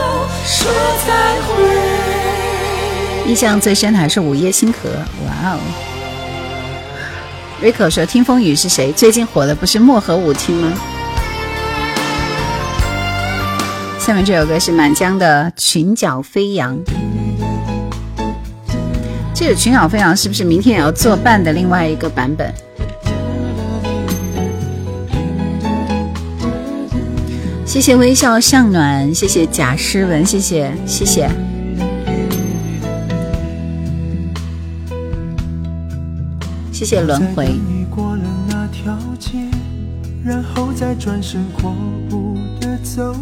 [0.44, 0.72] 说
[1.06, 1.64] 再会。
[3.28, 4.90] 印象最深的还是《午夜星河》，
[5.28, 5.60] 哇哦
[7.62, 8.92] ！Rico 说：“听风雨是谁？
[8.92, 10.74] 最近火的不是漠河舞厅吗？”
[14.00, 16.76] 下面这首歌是满江的《裙角飞扬》。
[19.36, 22.52] 这个《裙角飞扬》是不是明天也要作伴的另外一个版本？
[27.78, 31.30] 谢谢微笑向暖，谢谢贾诗文，谢谢谢谢。
[36.72, 37.48] 谢谢轮回。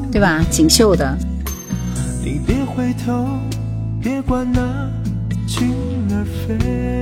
[0.09, 0.41] 对吧？
[0.49, 1.17] 锦绣的。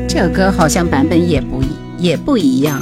[0.07, 1.67] 这首歌好像版本也不一
[1.99, 2.81] 也不一样。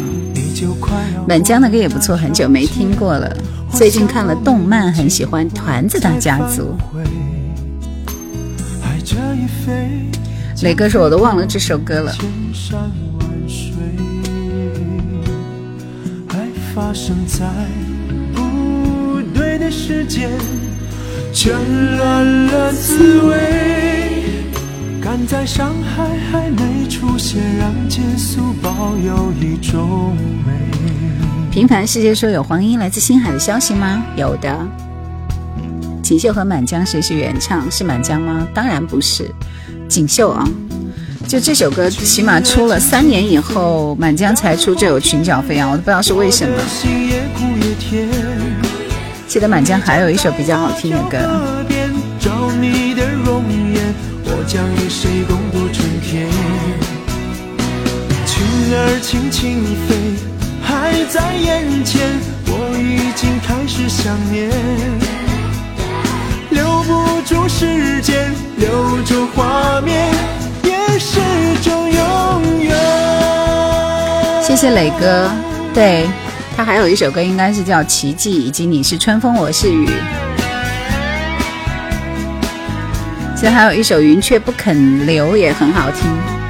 [1.28, 3.36] 满江的歌也不错，很久没听过了。
[3.74, 6.74] 最近看了动漫，很喜欢《团子大家族》。
[10.64, 12.12] 磊哥说我都忘了这首歌了。
[12.12, 12.80] 千山
[13.20, 13.74] 万水，
[16.30, 17.48] 爱发生在
[18.36, 20.30] 不对的时间，
[21.34, 21.56] 沾
[21.98, 23.36] 染了滋味。
[25.02, 30.16] 赶在伤害还没出现，让结束保有一种
[30.46, 30.52] 美。
[31.52, 34.02] 平凡世界说有黄英来自星海的消息吗？
[34.16, 34.58] 有的。
[36.02, 37.70] 锦绣和满江谁是原唱？
[37.70, 38.47] 是满江吗？
[38.54, 39.30] 当然不是，
[39.89, 40.47] 锦绣啊。
[41.28, 46.56] 就这首歌，起码出了三年以后，满江才出这首《裙角飞扬》，我都不知道是为什么。
[49.28, 51.18] 记得满江还有一首比较好听的歌，
[61.44, 62.02] 眼前，
[62.48, 64.50] 我已经开始想念。
[66.50, 70.14] 留不住时间，留住画面，
[70.64, 71.20] 也是
[71.64, 72.76] 种永远。
[74.44, 75.32] 谢谢磊哥。
[75.74, 76.06] 对
[76.56, 79.88] 他还有一首歌，应该是叫《奇迹》，以及《你是春风我是雨》。
[83.36, 86.41] 其实还有一首《云却不肯留》也很好听。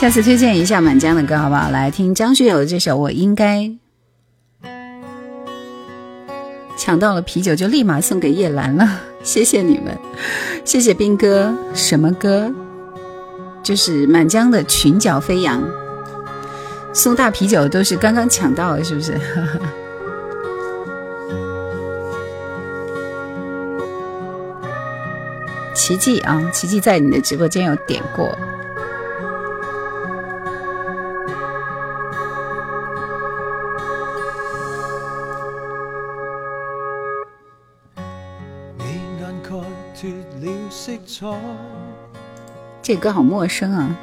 [0.00, 1.68] 下次推荐一下满江的歌好不好？
[1.68, 3.58] 来听张学友的这首《我应该》。
[6.74, 8.88] 抢到了啤酒就立马送给叶兰了，
[9.22, 9.94] 谢谢你们，
[10.64, 11.54] 谢谢兵哥。
[11.74, 12.50] 什么歌？
[13.62, 15.62] 就是满江的《裙角飞扬》。
[16.94, 19.10] 送大啤酒都是刚刚抢到的，是不是？
[25.76, 28.34] 奇迹啊，奇迹在你的直播间有点过。
[42.82, 43.94] 这歌好陌生啊！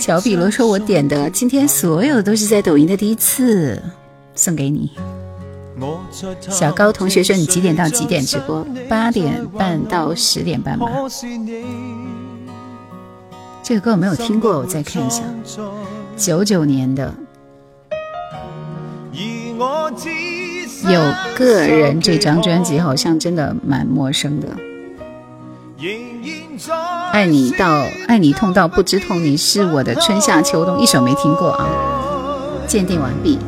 [0.00, 3.82] 乔比罗说：“我点的今天所有都是在抖音的第一次，
[4.34, 4.90] 送给你。”
[6.50, 8.66] 小高同学说：“你几点到几点直播？
[8.88, 10.86] 八点半到十点半吧。
[10.86, 11.64] 可是你
[13.62, 15.22] 這個歌我没有听过，我再看一下。
[16.16, 17.14] 九九年的，
[20.84, 21.00] 有
[21.36, 24.48] 个人这张专辑好像真的蛮陌生的。
[25.80, 26.74] 仍然在
[27.12, 31.68] 愛你到愛你痛到不知痛，你是我的春夏秋冬，一首沒聽過啊。
[32.66, 33.38] 鑑定完畢。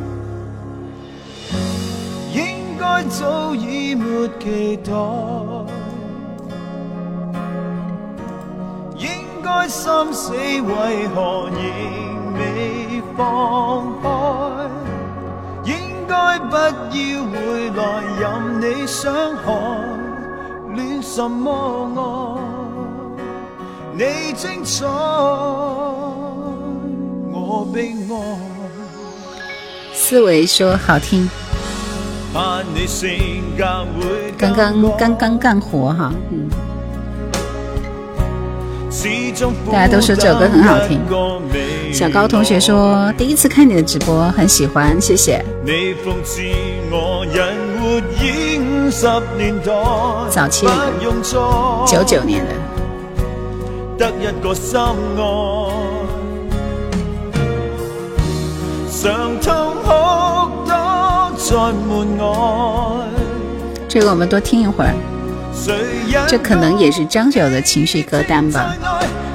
[2.33, 4.93] 應該早已沒期待，
[8.97, 9.09] 應
[9.43, 11.61] 該心死為何仍
[12.35, 14.69] 未放開？
[15.65, 17.81] 應該不要回來
[18.21, 19.51] 任你傷害，
[20.75, 21.51] 戀什麼
[21.97, 22.39] 愛？
[23.97, 24.85] 你精彩，
[27.31, 28.15] 我悲哀。
[29.93, 31.29] 思维说好聽，
[32.33, 33.65] 怕你性格
[33.99, 36.49] 會剛剛剛剛幹活哈，嗯，
[39.71, 40.99] 大家都说这首歌很好听。
[41.93, 45.43] 小高同学说第一次看你的直播很喜欢，谢谢。
[45.65, 45.93] 你
[48.91, 51.31] 早期的不用再
[51.87, 52.51] 九九年的，
[53.97, 54.77] 得一個心
[55.17, 55.21] 愛，
[58.91, 59.87] 常痛哭
[60.67, 60.71] 多
[61.37, 61.55] 再
[61.87, 62.25] 門外，
[63.87, 64.93] 這個我们多听一会儿。
[66.27, 68.75] 这可能也是张学友的情绪歌单吧。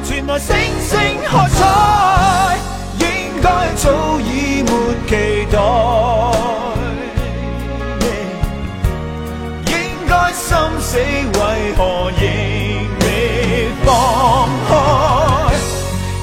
[0.05, 2.59] 传来星星喝彩，
[2.99, 3.07] 应
[3.43, 3.91] 该早
[4.21, 4.71] 已没
[5.09, 5.59] 期待，
[10.87, 11.03] 死，为
[11.77, 12.23] 何仍
[13.01, 13.05] 未
[13.85, 14.71] 放开？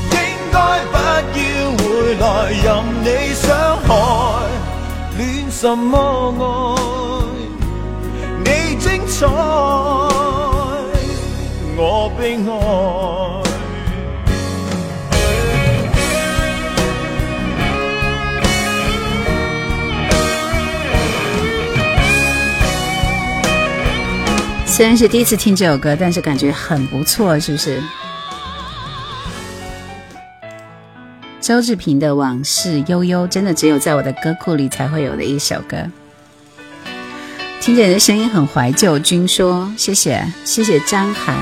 [0.10, 0.16] 应
[0.54, 0.58] 该
[0.90, 0.96] 不
[1.36, 1.38] 要
[1.78, 1.82] 回
[2.16, 2.24] 来，
[2.64, 2.66] 任
[3.04, 3.44] 你伤
[3.86, 3.90] 害，
[5.18, 5.94] 恋什么
[6.40, 6.42] 爱？
[8.46, 8.48] 你
[8.78, 9.28] 精彩，
[11.76, 13.43] 我悲哀。
[24.74, 27.80] 虽然是第一次听这首歌，但是感觉很不错，是不是？
[31.40, 35.78] 周志平的《往事悠悠》真的只有在我的歌库里才会有的一首歌。
[37.62, 41.38] 听着你的声音很怀旧，君说谢谢谢谢张涵，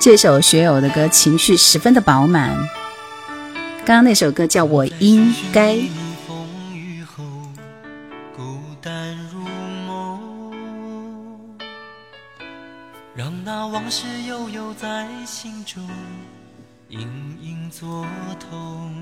[0.00, 2.56] 这首学友的歌情绪十分的饱满。
[3.84, 5.78] 刚刚那首歌叫我应该。
[13.72, 15.82] 往事悠悠在心中
[16.90, 17.08] 隐
[17.40, 18.06] 隐作
[18.38, 18.92] 痛，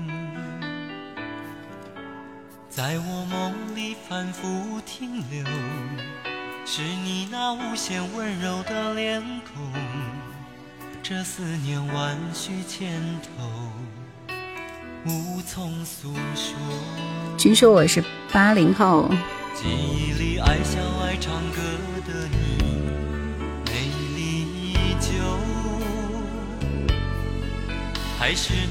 [2.69, 5.43] 在我梦里反复停留，
[6.65, 9.21] 是你那无限温柔的脸
[9.53, 9.61] 孔，
[11.03, 13.43] 这思念万绪千头，
[15.05, 16.55] 无从诉说。
[17.37, 18.01] 据说我是
[18.31, 19.11] 八零后。
[19.53, 21.61] 记忆里爱笑爱唱歌
[22.07, 22.70] 的你。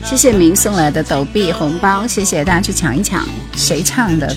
[0.04, 3.26] 谢谢明送来的抖币红包，谢谢大家去抢一抢。
[3.54, 4.36] 谁唱的？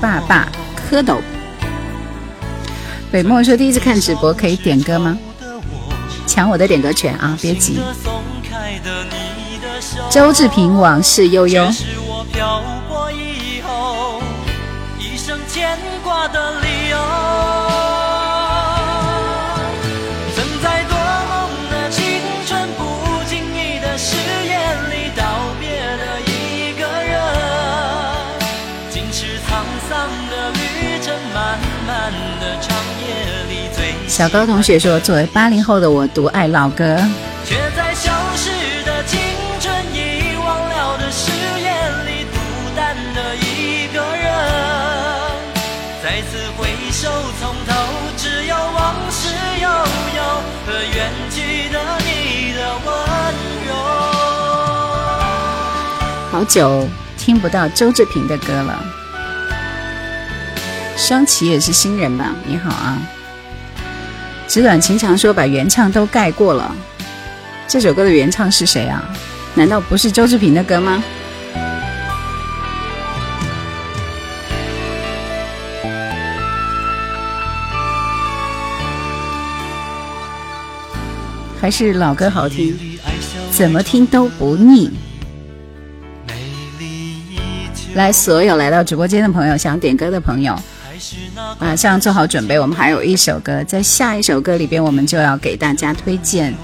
[0.00, 0.48] 爸爸
[0.90, 1.18] 蝌蚪。
[3.10, 5.18] 北漠说第一次看直播可以点歌吗？
[6.26, 7.38] 抢我的点歌权啊！
[7.40, 7.78] 别急。
[10.10, 11.66] 周志平往事悠悠。
[34.16, 36.96] 小高同学说：“作为八零后的我，独爱老歌。”
[56.32, 56.88] 好久
[57.18, 58.82] 听不到周志平的歌了。
[60.96, 62.34] 双旗也是新人吧？
[62.46, 62.98] 你好啊。
[64.48, 66.74] 纸短情长说把原唱都盖过了，
[67.68, 69.02] 这首歌的原唱是谁啊？
[69.54, 71.02] 难道不是周志平的歌吗？
[81.60, 82.78] 还是老歌好听，
[83.50, 84.90] 怎么听都不腻。
[87.94, 90.56] 来，所有来到直播间的朋友，想点歌的朋友。
[91.58, 96.54] 马上做好准备，我们还有一首歌，在下一首歌里边，我们就要给大家推荐，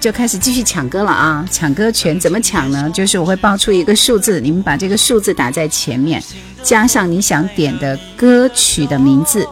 [0.00, 1.44] 就开始继续抢歌了啊！
[1.50, 2.90] 抢歌权怎么抢呢？
[2.94, 6.22] 就是我会报出一个数字，你们把这个数字打在前面，
[6.62, 9.46] 加上你想点的歌曲的名字，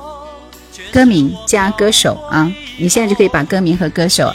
[0.92, 2.50] 歌名加歌手啊！
[2.78, 4.32] 你现在就可以把歌名和歌手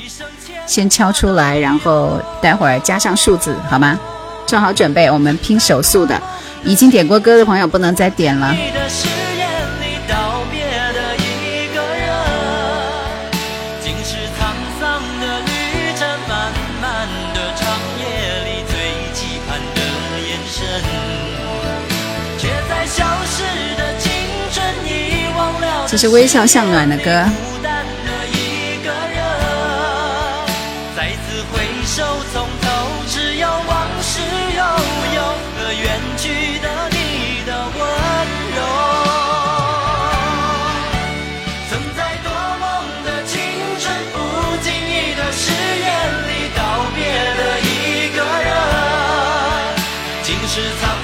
[0.67, 3.99] 先敲出来，然后待会儿加上数字，好吗？
[4.45, 6.21] 做好准备，我们拼手速的，
[6.65, 8.53] 已经点过歌的朋友不能再点了。
[25.91, 27.25] 这是微笑向暖的歌。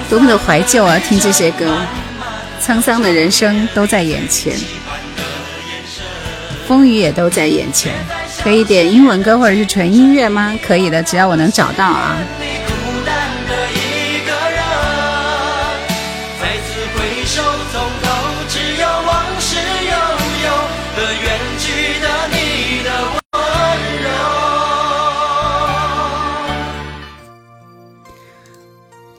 [0.08, 0.98] 多么的怀旧啊！
[0.98, 1.66] 听这些歌，
[2.68, 4.54] 沧桑的人生都在眼前，
[6.66, 7.94] 风雨也都在眼前。
[8.44, 10.54] 可以点英文歌或者是纯音乐吗？
[10.62, 12.18] 可以的，只要我能找到啊。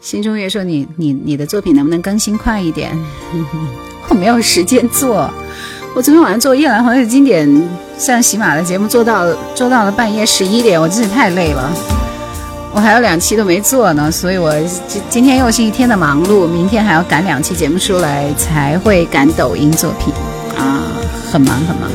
[0.09, 2.97] 心中月说你你你的作品能不能更新快一点？
[4.09, 5.29] 我没有时间做。
[5.95, 7.47] 我昨天晚上做《夜兰黄的经典》
[7.95, 11.71] 上喜马的节目，做到做到了半夜十一点，我真是太累了。
[12.73, 14.51] 我还有两期都没做呢，所以我
[14.87, 20.11] 今今天又是一天的忙碌，明天还要赶两期节目出来，才会赶抖音作品
[20.57, 20.89] 啊，
[21.31, 21.87] 很忙很忙。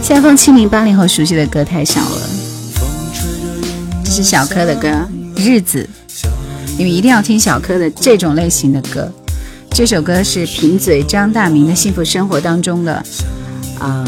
[0.00, 2.28] 现在放清明八零后熟悉的歌太少了，
[4.02, 4.88] 这是小柯的歌
[5.36, 5.82] 《日子》，
[6.76, 9.10] 你们一定要听小柯的这种类型的歌。
[9.70, 12.94] 这首歌是贫嘴张大民的《幸福生活》当中的
[13.78, 14.04] 啊，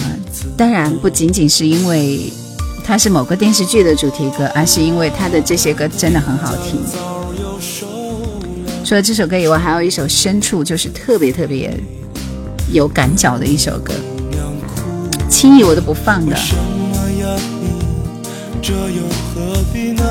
[0.57, 2.33] 当然不仅仅是因为
[2.85, 6.81] 它是某个电视剧的主题歌，而是因为他的这些歌真的很好听。
[8.85, 11.73] 除了这首歌以外，还有一首《深处》，就是特别特别
[12.73, 13.93] 有感脚的一首歌。
[15.29, 16.37] 轻易我都不放的。
[18.63, 19.03] 这又
[19.35, 20.03] 何必呢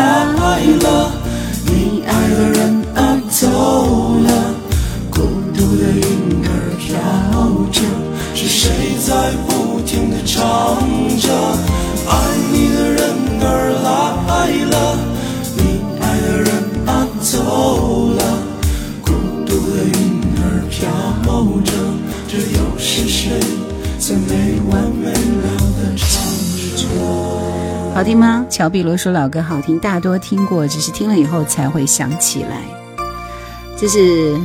[0.00, 1.12] 来了，
[1.66, 2.58] 你爱的人
[2.94, 2.98] 儿
[3.28, 3.46] 走
[4.24, 4.28] 了，
[5.10, 5.20] 孤
[5.54, 6.00] 独的云
[6.44, 6.48] 儿
[6.78, 6.88] 飘
[7.70, 7.76] 着，
[8.34, 8.62] 是谁
[9.06, 9.08] 在
[9.46, 10.38] 不停地唱
[11.18, 11.26] 着？
[28.00, 28.46] 好听吗？
[28.48, 32.62] 乔碧罗说老歌好听，大多听过，只是听了以后才会想起来。
[33.78, 34.40] 这是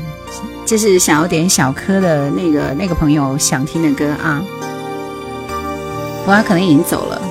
[0.65, 4.43] 这是想要点小柯的那个那个朋友想听的歌啊，
[6.19, 7.21] 不过他可能已经走了。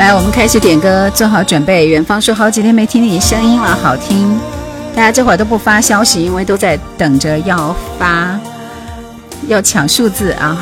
[0.00, 1.86] 来，我们开始点歌，做好准备。
[1.86, 4.36] 远方说好几天没听你声音了，好听。
[4.96, 8.36] 大家这会儿都不发消息，因为都在等着要发，
[9.46, 10.60] 要抢数字啊！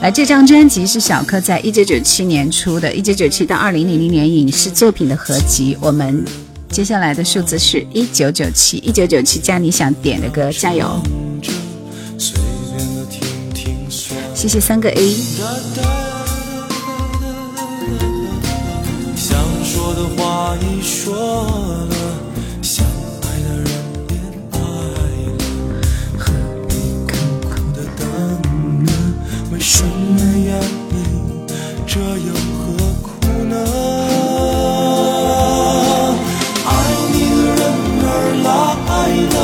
[0.00, 5.76] 来，这张专辑是小柯在一九九七年出的，一九九七到二零零零年影视作品的合集。
[5.78, 6.24] 我们
[6.70, 10.88] 接下来的数字是一九九七，一九九七加你想点的歌，加油！
[14.34, 15.16] 谢谢三个 A。
[19.14, 21.99] 想说的话已说了。
[29.60, 30.56] 为什么呀
[30.88, 30.96] 你，
[31.86, 33.10] 这又何苦
[33.44, 33.54] 呢？
[36.64, 36.68] 爱
[37.12, 37.62] 你的人
[38.00, 38.08] 儿
[38.42, 38.48] 来
[39.28, 39.36] 了，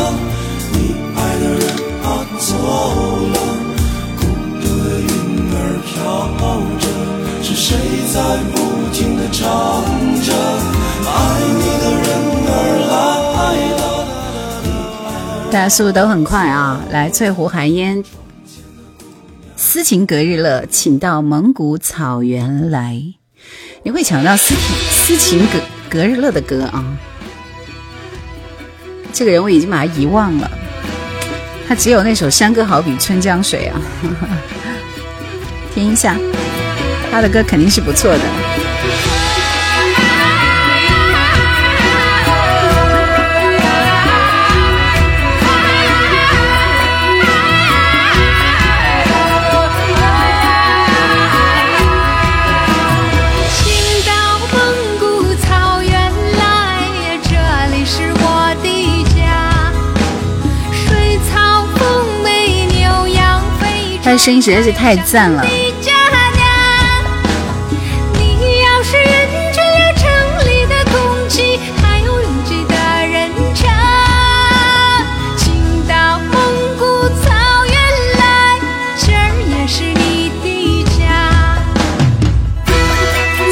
[0.73, 0.75] 你
[1.15, 1.69] 爱的人
[2.03, 2.09] 啊
[2.39, 2.49] 走
[3.29, 3.37] 了，
[4.17, 4.25] 孤
[4.59, 5.13] 独的云
[5.53, 5.55] 儿
[5.85, 5.95] 飘
[6.81, 6.85] 着，
[7.43, 7.77] 是谁
[8.11, 8.17] 在
[8.55, 8.57] 不
[8.95, 9.45] 停地唱
[10.25, 10.33] 着？
[11.05, 11.13] 爱
[11.53, 12.09] 你的人
[12.49, 12.57] 儿
[12.89, 12.97] 来
[13.77, 13.85] 了。
[15.53, 16.81] 大家速度都很快啊！
[16.91, 18.03] 来，翠湖寒烟。
[19.77, 22.99] 斯琴格日乐，请到蒙古草原来。
[23.83, 24.59] 你会抢到斯琴
[24.91, 25.61] 斯琴格
[25.91, 26.97] 格日乐的歌啊？
[29.13, 30.51] 这个人我已经把他遗忘了，
[31.69, 33.79] 他只有那首山歌好比春江水啊。
[35.75, 36.17] 听一下，
[37.13, 38.21] 他的歌肯定是不错的。
[64.17, 65.45] 的声音实在是太赞了。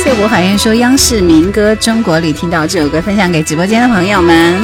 [0.02, 4.62] 谢吴海燕说央视民歌中国里听到这首歌，分享给直播间的朋友们。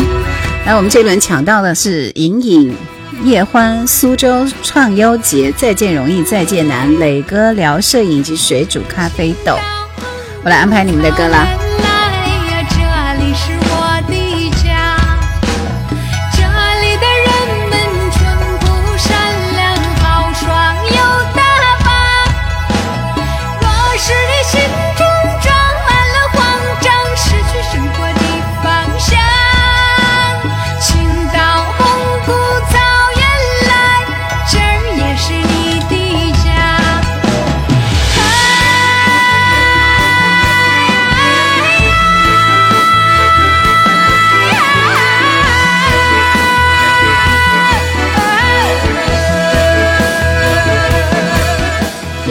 [0.65, 2.75] 来，我们这轮抢到的是隐隐。
[3.23, 6.99] 叶欢、苏州创优节，再见容易再见难。
[6.99, 9.59] 磊哥聊摄影及水煮咖啡豆，
[10.43, 11.60] 我来安排你们的歌了。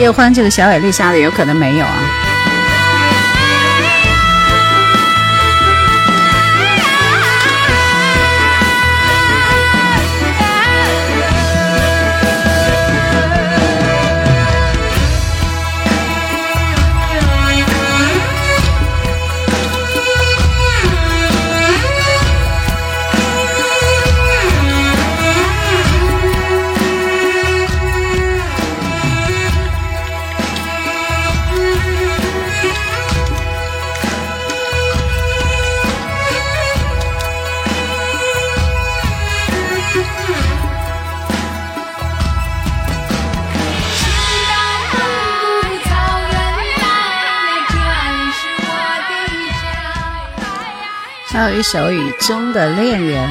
[0.00, 2.19] 叶欢这个小野丽莎的有可能没有啊。
[51.40, 53.26] 还有一首《雨中的恋人》。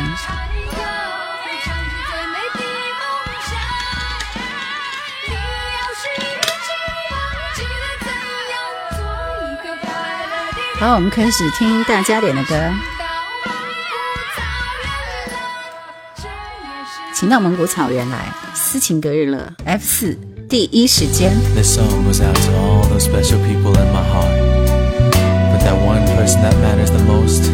[10.79, 12.55] 好，我们开始听大家点的歌。
[17.13, 20.17] 请到蒙古草原来，斯琴格日乐 F 四
[20.49, 21.31] 第一时间。
[21.53, 24.33] This song goes out to all those special people in my heart.
[25.53, 27.51] But that one person that matters the most,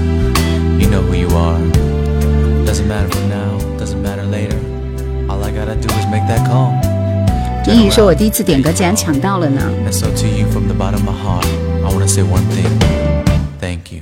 [0.79, 1.59] you know who you are.
[2.65, 4.59] Doesn't matter for now, doesn't matter later.
[5.29, 6.73] All I gotta do is make that call.
[7.67, 11.47] 英语说：“我第一次点歌竟然抢到了呢。” And so to you from the bottom of my heart,
[11.85, 12.71] I wanna say one thing.
[13.61, 14.01] Thank you.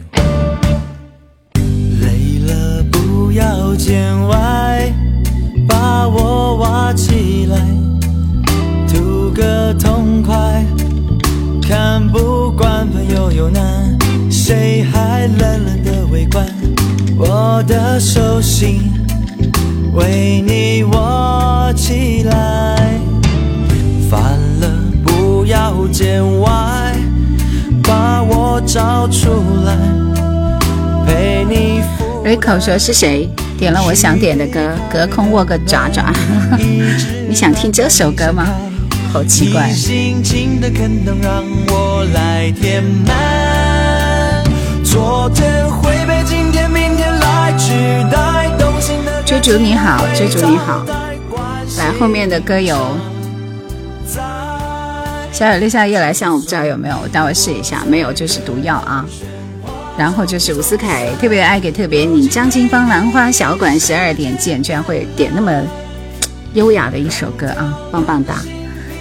[2.01, 4.93] 累了不要见外，
[5.66, 7.59] 把我挖起来，
[8.89, 10.64] 图个痛快。
[11.61, 13.99] 看不惯朋友有难，
[14.31, 16.47] 谁还冷冷的围观？
[17.26, 18.92] 我的手心
[19.94, 23.00] 为你握起来，
[24.10, 24.20] 烦
[24.60, 24.68] 了
[25.06, 26.94] 不要见外，
[27.82, 29.30] 把我找出
[29.66, 29.78] 来，
[31.06, 34.76] 陪你赴 Rico 说是谁点了我想点的歌？
[34.92, 36.12] 隔空握个爪爪。
[36.60, 38.46] 你想听这首歌吗？
[39.14, 39.74] 好奇怪你。
[39.74, 44.44] 心情的坑洞让我来填满。
[44.84, 46.12] 昨天会被
[47.84, 48.58] 来取代。
[48.58, 50.86] 动心的猪猪你好，追逐你好。
[51.78, 52.98] 来，后面的歌有
[55.32, 57.84] 小野立夏夜来香，我不知道有没有，我待会试一下。
[57.88, 59.06] 没有就是毒药啊。
[59.98, 65.52] 然后就是伍思凯特别爱给特别你，张清芳兰花小馆十二点见，居然会点那么
[66.54, 68.36] 优雅的一首歌啊，棒棒哒！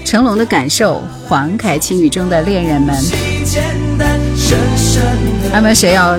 [0.04, 2.94] 成龙的感受，黄凯情雨中的恋人们，
[5.50, 6.18] 还有没有谁要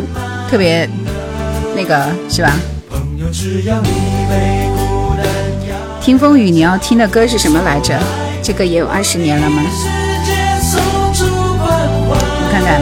[0.49, 0.89] 特别
[1.85, 2.57] 那个是吧？
[5.99, 7.99] 听风雨，你要听的歌是什么来着？
[8.41, 9.61] 这个也有二十年了吗？
[12.07, 12.15] 我
[12.49, 12.79] 看看，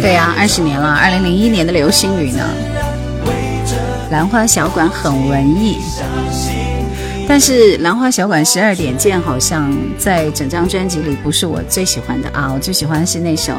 [0.00, 2.48] 对呀、二十年了，二零零一年的流星雨呢。
[4.10, 5.76] 兰花小馆很文艺，
[7.28, 13.52] 但是兰花小馆十二点见好像在整张专辑里不是我最喜欢的啊，我最喜欢的是那首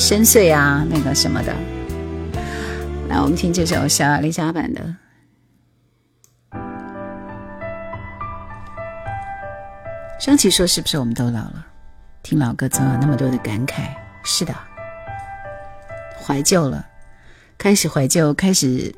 [0.00, 1.52] 深邃啊，那个什么的。
[3.08, 4.94] 来，我们听这首小雅丽莎版的。
[10.20, 11.66] 双琪说：“是不是我们都老了？
[12.22, 13.88] 听老歌总有那么多的感慨。
[14.22, 14.54] 是的，
[16.22, 16.86] 怀旧了，
[17.58, 18.94] 开始怀旧，开始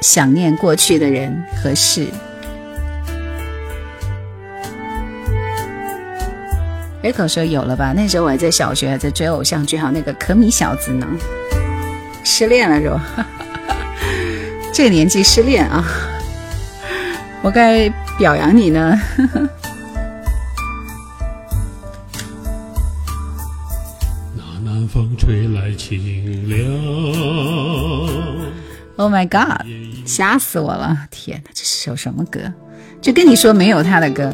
[0.00, 2.06] 想念过去的人和事。”
[7.08, 7.94] 瑞口说有了吧？
[7.96, 11.06] 那时候我还在小学，还在追偶像剧，还有那个可米小子呢。
[12.22, 13.26] 失恋了是吧？
[14.74, 15.82] 这个年纪失恋啊，
[17.40, 19.00] 我该表扬你呢。
[24.36, 26.60] 那南风吹来清凉。
[28.96, 29.66] Oh my god！
[30.04, 31.06] 吓死我了！
[31.10, 32.52] 天哪，这是首什么歌？
[33.00, 34.30] 就跟你说没有他的歌。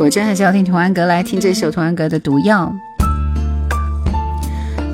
[0.00, 2.74] 果真还是要听童安格，来听这首童安格的《毒药》。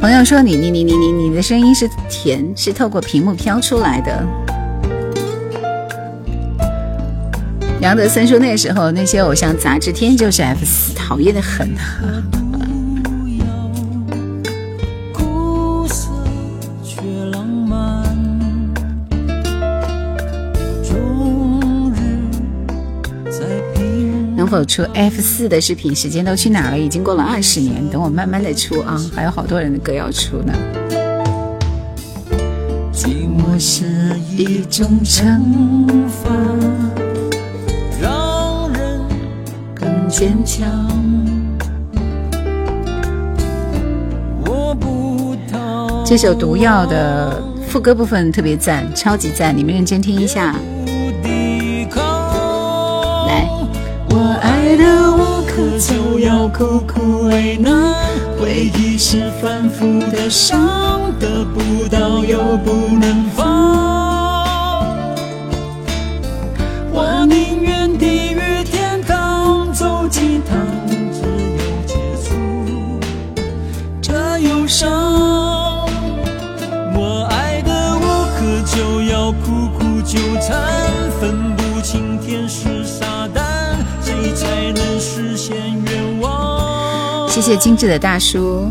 [0.00, 4.26] 朋友说你你你你你你的声音是甜，是透过屏幕飘出来的。
[7.80, 12.45] 杨德森说那时候那些偶像杂志天就是 F 四，讨厌的很啊。
[24.46, 25.92] 能否出 F 四的视频？
[25.92, 26.78] 时间都去哪了？
[26.78, 30.52] 已经过了二十年，等我慢慢的出啊，还有好多人的歌要出呢。
[32.92, 33.84] 寂寞是
[34.36, 35.42] 一种惩
[36.06, 36.30] 罚，
[38.00, 39.00] 让人
[39.74, 40.64] 更坚强。
[44.46, 50.54] 我不逃这首《毒药》的副歌部分特别赞，超级赞，你们认真听一下。
[54.66, 57.94] 爱的无可救药，苦苦为难，
[58.36, 60.60] 回忆是反复的伤，
[61.20, 63.85] 得不到又不能放。
[87.46, 88.68] 谢精致的大叔。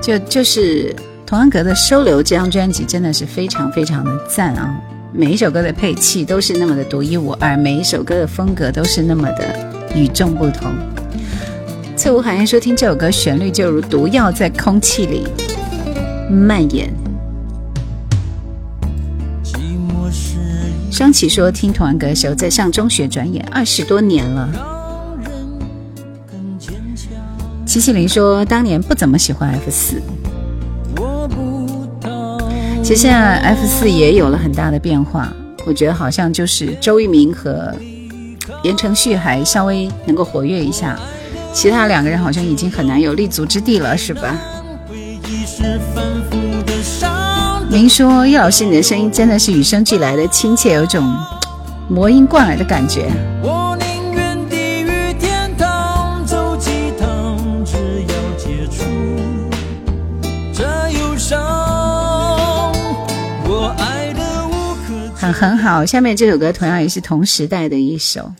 [0.00, 0.96] 就就是
[1.26, 4.74] 童安格的《收留》这张专辑真的是非常非常的赞啊！
[5.12, 10.72] 每一首歌的配器都是那么的独一无二，每一首歌的风格都是那么的与众不同。
[11.94, 15.26] 翠无寒烟说听这首歌，旋律就如毒药在空气里
[16.30, 16.90] 蔓延。
[21.00, 24.46] 张琪说听童安格的时候在上中学，转眼二十多年了。
[27.64, 30.02] 齐齐林说当年不怎么喜欢 F 四，
[32.82, 35.32] 其实现在 F 四也有了很大的变化，
[35.66, 37.74] 我觉得好像就是周渝民和
[38.62, 41.00] 言承旭还稍微能够活跃一下，
[41.54, 44.38] 其他两个人好像已经很难有立足之地了，是吧？
[47.72, 51.08] 您说叶老师，你的声音真的是与生俱来的亲切，有种
[51.88, 53.08] 魔音贯耳的感觉。
[53.44, 58.82] 我宁愿地狱天堂走几趟，只要解除
[60.52, 60.64] 这
[60.98, 61.40] 忧伤。
[63.44, 68.32] 我爱的无可很很好，下面这首歌同样也是同时代的一首。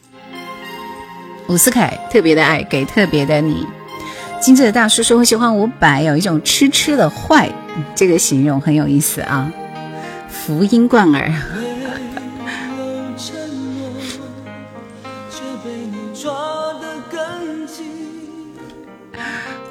[1.47, 3.65] 伍思凯特别的爱给特别的你。
[4.41, 7.53] 精致的大叔说我喜欢伍佰，有一种痴痴的坏。
[7.95, 9.53] 这个形容很有意思啊，
[10.29, 11.33] 福音贯耳。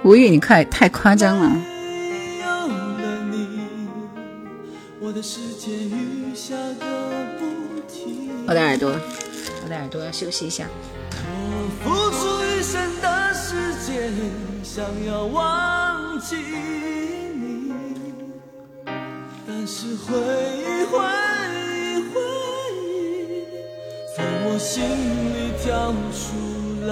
[0.03, 1.51] 无语，你快太夸张了。
[8.47, 8.89] 我的耳朵，
[9.63, 10.65] 我的耳朵要休息一下。
[14.79, 17.73] 想要忘记你
[19.45, 20.97] 但是回忆回
[21.53, 22.15] 忆回
[22.77, 23.43] 忆
[24.15, 24.81] 从我心
[25.35, 26.89] 里跳出来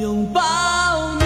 [0.00, 0.40] 拥抱
[1.20, 1.22] 你。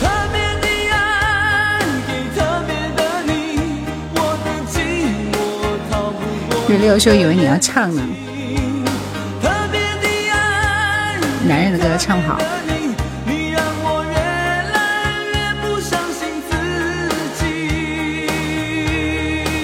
[0.00, 0.96] 特别的爱
[2.08, 3.30] 给特别的你
[4.14, 4.74] 我的寂
[5.30, 5.34] 寞
[5.90, 6.18] 逃不
[6.48, 8.23] 过六六说以为你要唱呢？
[11.46, 12.40] 男人的歌唱不好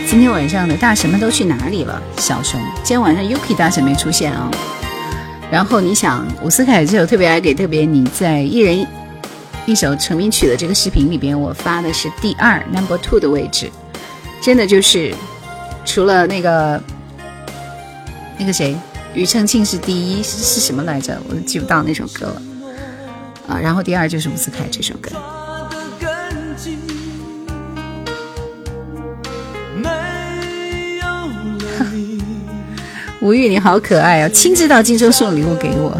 [0.07, 2.02] 今天晚上的大神们都去哪里了？
[2.19, 4.51] 小熊，今天晚上 Yuki 大神没出现啊。
[5.51, 8.86] 然后你想，伍思凯这首特别爱给特别你在一人
[9.65, 13.70] 一首成名曲的这个视频里边，我发的是第二 number two 的位置，
[14.43, 15.15] 真的就是
[15.86, 16.82] 除了那个
[18.36, 18.77] 那个谁
[19.15, 21.20] 庾澄庆是第一，是什么来着？
[21.28, 22.43] 我都记不到那首歌了
[23.49, 23.59] 啊。
[23.61, 25.11] 然后第二就是伍思凯这首歌。
[33.20, 34.28] 吴玉，你好可爱哦！
[34.31, 35.95] 亲自到荆州送礼物给我，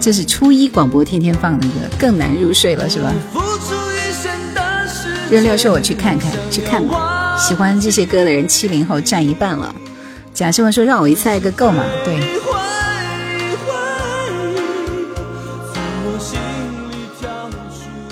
[0.00, 3.12] 这是初一广播天天放的歌，更难入睡了是吧？
[5.28, 7.36] 热六说我去看看，去看吧。
[7.36, 9.74] 喜欢这些歌的人，七零后占一半了。
[10.36, 11.82] 贾世文说让我一次爱个够嘛？
[12.04, 12.20] 对。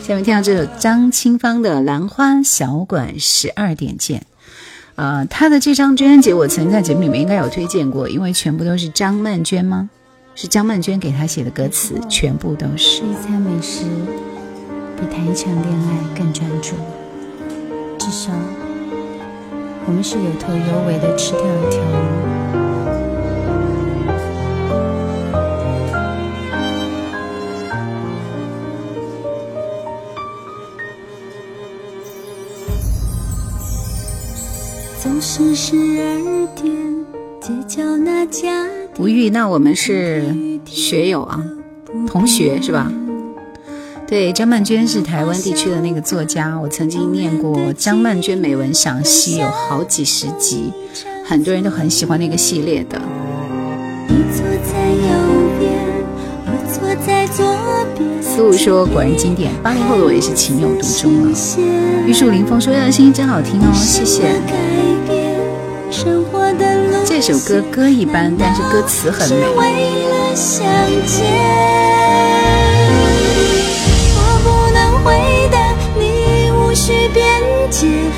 [0.02, 4.20] 下面听到这首张清芳的《兰花小馆十二点见》。
[4.94, 9.90] 呃，他的这张专辑我曾经在节目里面应该有推荐过，因为全部都是张曼娟吗？
[10.34, 13.02] 是张曼娟给他写的歌词，全部都是。
[13.02, 13.84] 一餐美食
[14.98, 16.70] 比谈一场恋爱更专注，
[17.98, 18.32] 至少
[19.86, 21.84] 我们是有头有尾的吃掉一条鱼。
[38.98, 40.24] 吴玉，那我们是
[40.64, 41.42] 学友啊，
[42.06, 42.90] 同学是吧？
[44.14, 50.72] 对，张曼娟是台湾地区的那个作家，我曾经念过《张曼娟美文赏析》，有好几十集，
[51.26, 52.96] 很多人都很喜欢那个系列的。
[58.22, 61.32] 思路说：“果然经典，八零后的我也是情有独钟了。”
[62.06, 64.22] 玉树临风说：“的声音真好听哦，谢谢。”
[67.04, 69.44] 这首歌歌一般，但是歌词很美。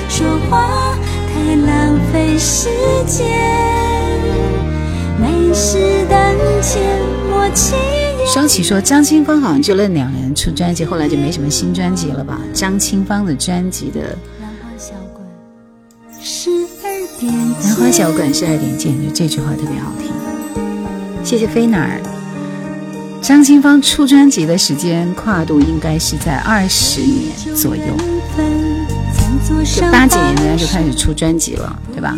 [0.08, 0.98] 说话
[1.32, 2.68] 太浪费时
[3.06, 3.26] 间。
[5.18, 6.20] 美事当
[6.60, 6.82] 前，
[7.30, 7.74] 莫轻
[8.26, 12.38] 双喜说张清芳好像就那两人出专辑，后来就没什么新专辑了吧？
[12.52, 14.00] 张清芳的专辑的。
[14.42, 14.54] 兰
[17.76, 20.12] 花小馆是二点见就，这句话特别好听。
[21.24, 21.98] 谢谢飞哪儿。
[23.22, 27.82] 张清芳出专辑的时间跨度应该是在二十年左右，
[29.46, 32.16] 就八几年呢就开始出专辑了，对吧？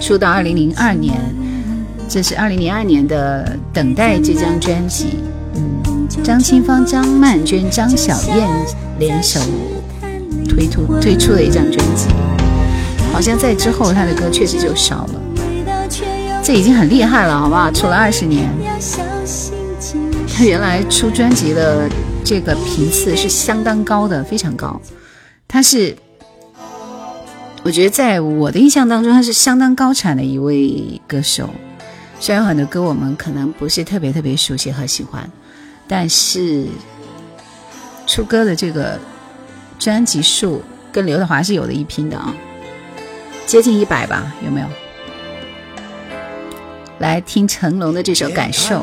[0.00, 1.18] 出到二零零二年，
[2.08, 5.16] 这是二零零二年的《等待》这张专辑。
[6.22, 8.48] 张清芳、张曼娟、张小燕
[8.98, 9.40] 联手
[10.48, 12.08] 推出推出的一张专辑。
[13.12, 15.20] 好像在之后他的歌确实就少了，
[16.42, 17.70] 这已经很厉害了，好不好？
[17.70, 18.48] 出了二十年，
[20.36, 21.88] 他原来出专辑的
[22.24, 24.80] 这个频次是相当高的，非常高。
[25.48, 25.96] 他是，
[27.62, 31.50] 我觉得在我的印象当中，他是相当高产的一位歌手。
[32.18, 35.30] 虽然有很多歌我们可能不是特别特别熟悉和喜欢，
[35.86, 36.66] 但是
[38.06, 38.98] 出歌的这个
[39.78, 42.34] 专辑数跟刘德华是有的一拼的啊。
[43.46, 44.66] 接近一百吧，有没有？
[46.98, 48.76] 来听成龙的这首《感受》。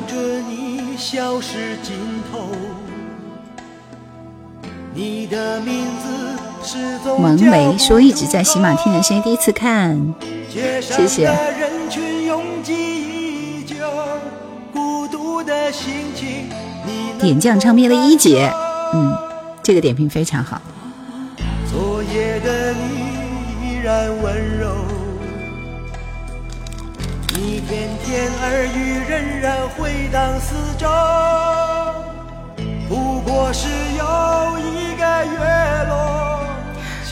[4.94, 6.07] 你的名字
[7.20, 10.14] 蒙梅说一直在喜马听的声音，第一次看，
[10.50, 11.26] 谢谢。
[11.26, 13.66] 人群拥挤
[14.74, 16.50] 孤独的心情
[17.20, 18.52] 点将唱片的一姐，
[18.94, 19.18] 嗯，
[19.64, 20.62] 这个点评非常好。
[21.72, 22.80] 昨夜的你
[23.64, 23.78] 依。
[23.88, 24.68] 然温柔，
[27.38, 30.90] 一片片耳语仍然回荡四周。
[32.90, 34.04] 不过是又
[34.60, 35.40] 一个月
[35.88, 36.27] 落。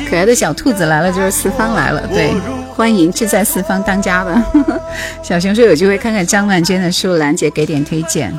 [0.09, 2.05] 可爱的小兔子来了，就是四方来了。
[2.07, 2.33] 对，
[2.75, 4.41] 欢迎志在四方当家的。
[5.23, 8.33] 小熊说有机会看看张曼娟的书，兰姐给点推荐。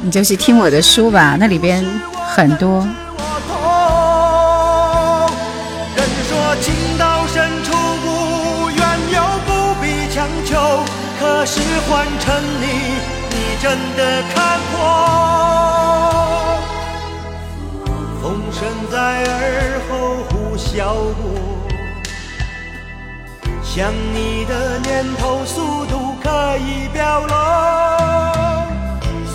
[0.00, 1.84] 你就去听我的书吧，那里边
[2.34, 2.86] 很多。
[11.18, 12.66] 可是换成你，
[13.30, 14.74] 你真的看破。
[18.20, 18.60] 风声
[19.02, 21.34] 在耳后呼啸过，
[23.60, 27.34] 想你的念头速度可以表露，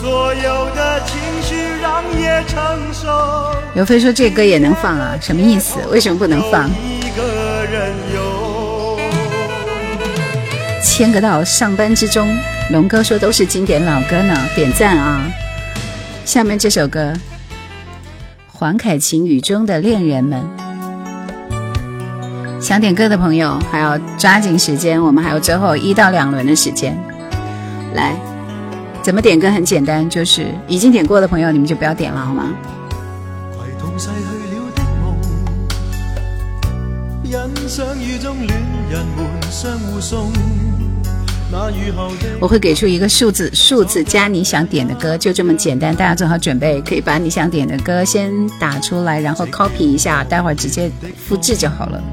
[0.01, 2.63] 所有的情绪让夜承
[2.93, 3.53] 受。
[3.73, 5.17] 刘飞说这歌也能放啊？
[5.19, 5.75] 什么意思？
[5.91, 6.69] 为什么不能放？
[6.69, 8.97] 一个人有
[10.81, 12.33] 千个道上班之中，
[12.71, 15.29] 龙哥说都是经典老歌呢，点赞啊！
[16.23, 17.11] 下面这首歌，
[18.59, 20.43] 黄凯芹《雨中的恋人们》，
[22.59, 26.97] 想点歌的朋友还要抓紧时间，我们还有最后一到两轮的时间。
[27.93, 28.15] 来，
[29.03, 32.51] 怎么点歌很简单，就是已经点过的朋友你们就不要点了，好吗？
[42.39, 45.95] 我会给出一个数字，数字加你想点的歌，就这么简单。
[45.95, 50.91] 大家做好准备，可以把你想点的歌先打出来，然后 copy 一下，待会儿直接
[51.27, 52.03] 复制就好了。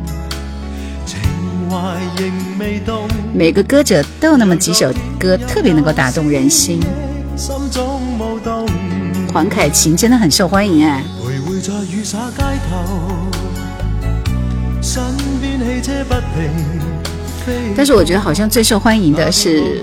[3.33, 6.81] 每个歌者都有那么几首歌特别能够打动人心。
[9.33, 11.03] 黄凯芹真的很受欢迎哎。
[17.77, 19.83] 但是我觉得好像最受欢迎的是，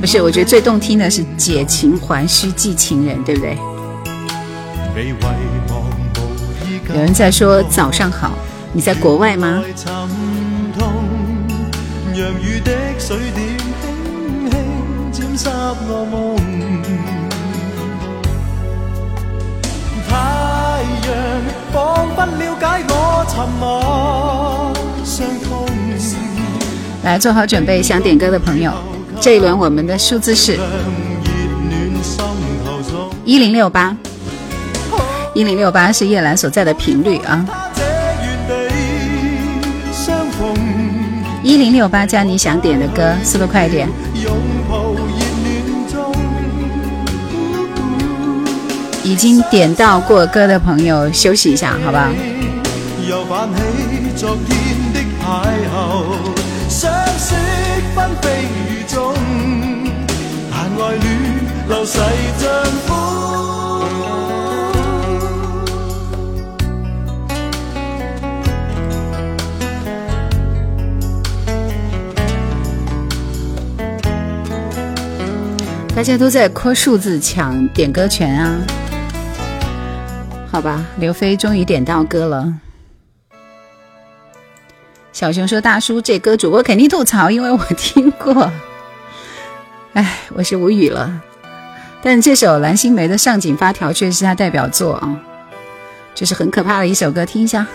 [0.00, 0.20] 不是？
[0.22, 3.56] 我觉得最动听的是《解情还须寄情人》，对不对？
[6.88, 8.32] 有人在说早上好，
[8.72, 9.62] 你在国外吗？
[20.08, 20.14] 太
[21.04, 21.12] 阳
[21.72, 21.76] 仿
[22.16, 24.72] 佛了解我沉默。
[27.02, 28.72] 来做好准备，想点歌的朋友，
[29.20, 30.58] 这一轮我们的数字是
[33.24, 33.96] 一零六八，
[35.34, 37.46] 一零六八是叶兰所在的频率啊。
[41.42, 43.88] 一零六八加你想点的歌，速度快一点。
[49.02, 51.90] 已经点到过歌的朋友休息一下，好
[55.28, 55.44] 吧。
[56.68, 57.34] 相识
[57.94, 59.14] 纷飞雨中，
[60.50, 61.06] 但爱恋
[61.68, 61.98] 流逝
[62.38, 62.48] 像
[62.86, 62.96] 风。
[75.94, 78.56] 大家都在抠数字抢点歌权啊！
[80.50, 82.54] 好吧，刘飞终于点到歌了。
[85.18, 88.52] 小熊说：“大叔，这歌主播肯定吐槽，因为我听过。
[89.94, 91.20] ”哎，我是无语了。
[92.00, 95.18] 但这首蓝心湄的《上紧发条》却是他代表作啊，
[96.14, 97.66] 这是很可怕的一首歌，听一下。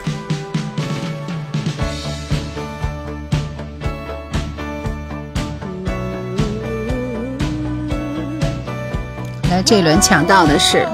[9.49, 10.87] 来，这一轮抢到的是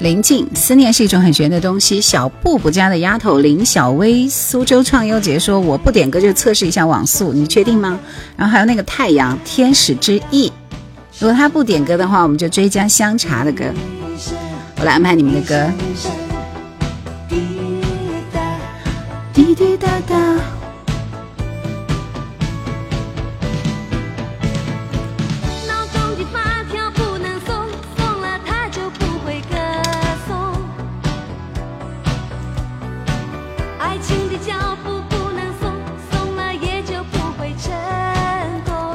[0.00, 2.00] 林静，《思念是一种很玄的东西》。
[2.04, 7.98] 小布布家的丫头林小薇，苏州创优杰说：“我不点歌就测试一下网速，你确定吗？”
[8.36, 10.48] 然后还有那个太阳，《天使之翼》。
[11.18, 13.64] 如果他不点歌的话，我们就追加香茶的歌。
[14.78, 15.68] 我来安排你们的歌。
[19.34, 20.57] 滴滴答答。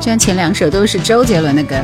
[0.03, 1.77] 虽然前两首都是周杰伦的歌。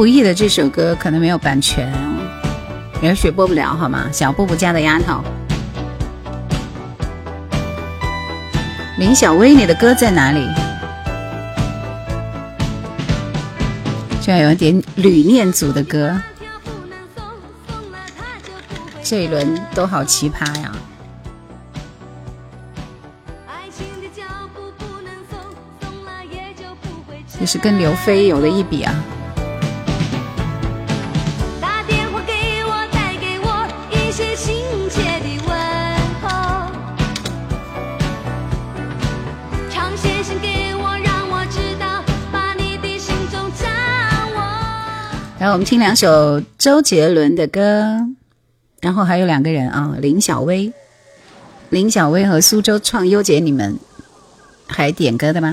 [0.00, 1.92] 不易的这首歌可能没有版权，
[3.02, 4.08] 也许播不了，好吗？
[4.10, 5.22] 小布布家的丫头，
[8.96, 10.48] 林小薇，你的歌在哪里？
[14.22, 16.18] 这样有一点吕念祖的歌，
[19.02, 20.72] 这一轮都好奇葩呀！
[27.38, 28.94] 也是跟刘飞有的一比啊！
[45.40, 48.06] 来我们听两首周杰伦的歌，
[48.82, 50.70] 然后还有两个人啊，林小薇、
[51.70, 53.78] 林小薇和苏州创优姐，你们
[54.66, 55.50] 还点歌的吗？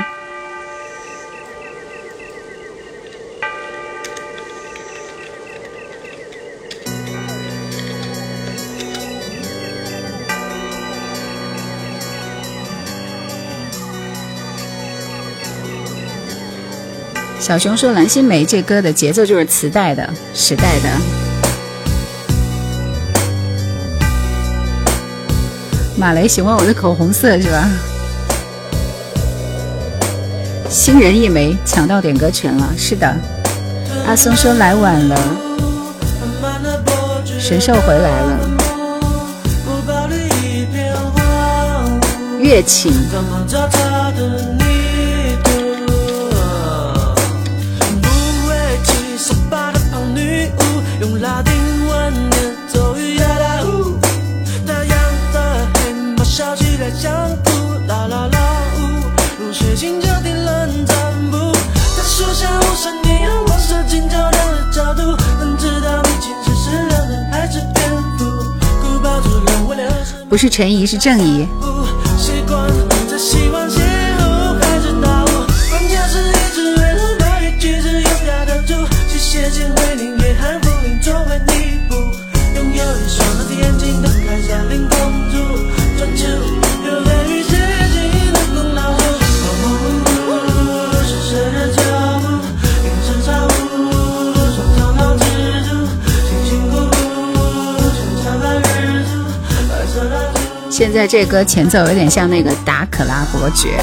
[17.48, 20.90] 小熊说蓝心湄这歌的节奏就是磁带的时代的。
[25.96, 27.66] 马雷喜欢我的口红色是吧？
[30.70, 32.68] 新人一枚，抢到点歌权了。
[32.78, 33.16] 是的，
[34.06, 35.18] 阿松说来晚了，
[37.40, 38.40] 神兽回来了，
[42.42, 42.92] 乐琴。
[56.88, 57.52] 笑起来像哭，
[57.88, 58.38] 啦啦啦
[58.78, 60.96] 呜，入睡前就听冷战
[61.32, 61.38] 步，
[61.74, 65.02] 他说像雾山一样，我射进较量的角度，
[65.40, 68.26] 能知道你其实是两人还是蝙蝠，
[68.82, 71.48] 古堡住了我俩是不是陈怡，是郑怡。
[72.18, 72.72] 习惯
[73.10, 73.67] 这希望
[100.78, 103.80] 现在这歌前奏有点像那个达可拉伯爵。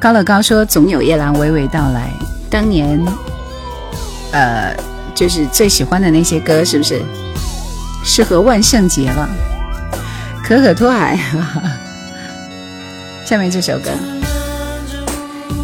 [0.00, 2.10] 高乐高说：“总有夜郎娓娓道来。”
[2.50, 3.00] 当年，
[4.32, 4.74] 呃，
[5.14, 7.00] 就是最喜欢的那些歌，是不是
[8.04, 9.28] 适合万圣节了？
[10.42, 11.16] 可可托海，
[13.24, 13.90] 下面这首歌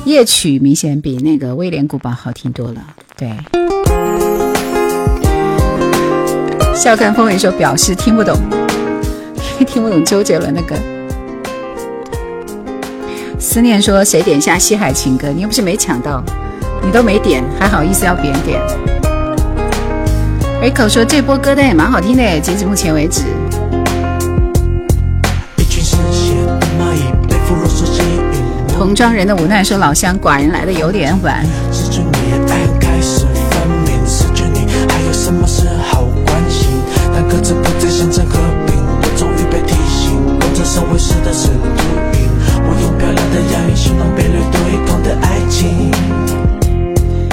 [0.04, 2.80] 夜曲明显比那个威廉古堡好听多了。
[3.16, 3.36] 对，
[6.76, 8.38] 笑看风云说表示听不懂，
[9.76, 10.74] 听不懂周杰伦的歌。
[13.38, 15.28] 思念说谁点下西海情歌？
[15.28, 16.24] 你又不是没抢到，
[16.82, 18.58] 你都没点，还好意思要别人点
[20.62, 23.24] ？Rico 说这波歌单也蛮好听的，截止目前为止。
[28.78, 31.44] 童装人的无奈说老乡寡人来的有点晚。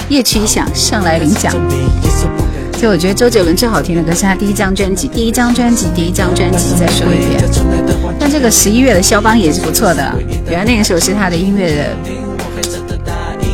[0.10, 1.52] 夜曲响上来领奖，
[2.80, 7.44] 就我觉得周杰伦最好听的歌是他第一张专辑，第一张专辑，第一张专辑，再说一遍。
[8.20, 10.14] 但这个十一月的肖邦也是不错的，
[10.50, 11.84] 原来那个时候是他的音乐的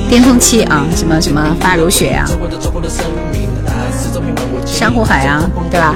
[0.10, 2.28] 巅峰期啊，什么什么发如雪啊，
[4.66, 5.96] 珊瑚海啊，对吧？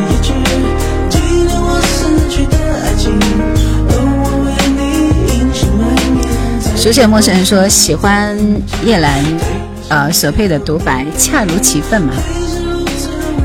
[6.81, 8.35] 熟悉的陌生人说喜欢
[8.83, 9.23] 叶兰，
[9.87, 12.11] 呃，舍配的独白恰如其分嘛。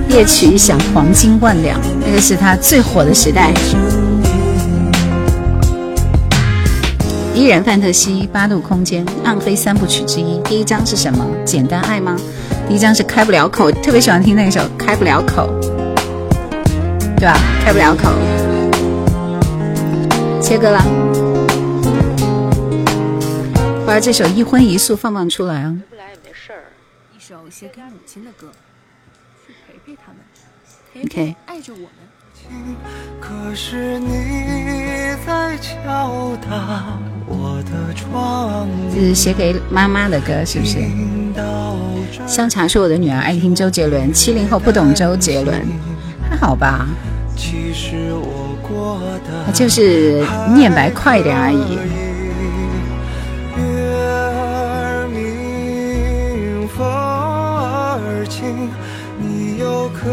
[0.08, 3.52] 夜曲一响，黄金万两，那个是他最火的时代。
[7.34, 11.22] 依然范特西八度空间暗黑三部曲之一，第一章是什么？
[11.44, 12.16] 简单爱吗？
[12.66, 15.46] 第一章是开不了口，特别喜欢听那首开不了口，
[17.18, 17.38] 对吧？
[17.62, 18.08] 开不了口，
[20.40, 20.82] 切歌了。
[23.86, 25.80] 把这首一荤一素放放出来啊！
[25.88, 26.72] 不来也没事儿，
[27.16, 28.50] 一首写给母亲的歌，
[29.46, 30.18] 去陪陪他们，
[30.92, 31.90] 陪陪爱着我们。
[33.20, 40.80] 可是你在敲打我的窗，这是写给妈妈的歌，是不是？
[42.26, 45.64] 香茶是我的女儿爱听周杰伦，七零后不懂周杰伦，
[46.28, 46.88] 还好吧？
[47.36, 51.78] 其实我过的就是念白快一点而已。
[60.06, 60.12] 可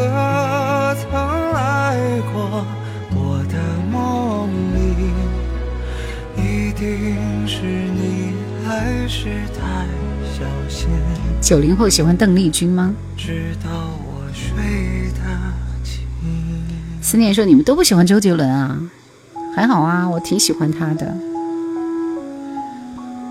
[0.96, 1.12] 曾
[1.54, 2.66] 来过
[3.12, 3.60] 我的
[3.92, 4.82] 梦里？
[6.36, 8.34] 一定是你
[8.68, 9.86] 来时太
[10.34, 10.90] 小心，
[11.40, 12.92] 九零后喜欢邓丽君吗？
[13.16, 15.22] 直到我睡得
[15.84, 16.02] 轻。
[17.00, 18.76] 思念说你们都不喜欢周杰伦啊？
[19.56, 21.16] 还好啊，我挺喜欢他的。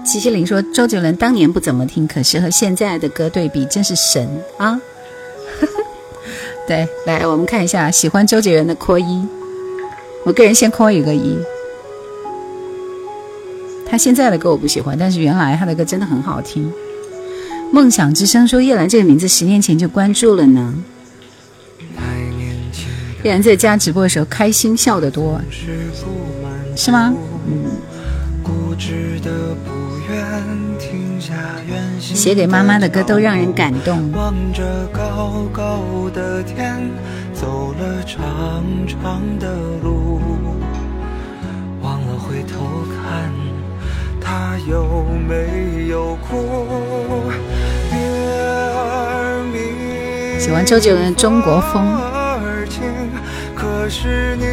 [0.05, 4.29] 齐麒麟说周杰伦当年不怎么听，可是和现在的歌对比，真是神
[4.59, 4.79] 啊！
[6.67, 9.27] 对，来我们看一下喜欢周杰伦的扣一，
[10.25, 11.37] 我个人先扣一个一。
[13.89, 16.73] 他现在的歌我不喜欢，但是原来他的歌真的很好听。
[17.73, 20.75] 梦想之声说叶兰这个名字十年前就关注了呢。
[23.23, 25.41] 叶兰在家直播的时候开心笑得多，
[26.77, 27.15] 是吗？
[27.47, 27.65] 嗯。
[28.43, 29.31] 固执的
[29.65, 29.71] 不
[30.09, 30.62] 愿
[32.01, 34.11] 写给妈妈的歌都让人感动。
[34.13, 34.63] 望着
[34.93, 35.79] 高高
[36.13, 36.91] 的天，
[37.33, 40.21] 走了长长的路，
[41.81, 43.33] 忘了回头看，
[44.21, 47.31] 他有没有哭？
[50.39, 51.85] 喜欢周杰伦的《中国风》。
[53.55, 54.45] 可是你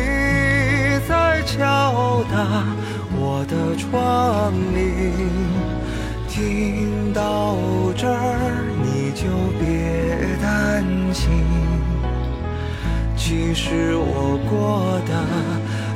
[1.08, 2.64] 在敲打
[3.18, 4.78] 我的窗棂，
[6.40, 7.58] 听到
[7.98, 9.28] 这儿你就
[9.60, 9.68] 别
[10.42, 11.44] 担心，
[13.18, 15.12] 其实我过得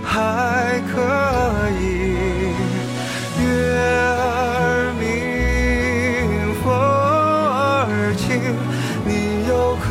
[0.03, 0.99] 还可
[1.79, 1.81] 以。
[3.41, 3.47] 月
[3.79, 5.07] 儿明，
[6.61, 8.27] 风儿轻，
[9.05, 9.87] 你又可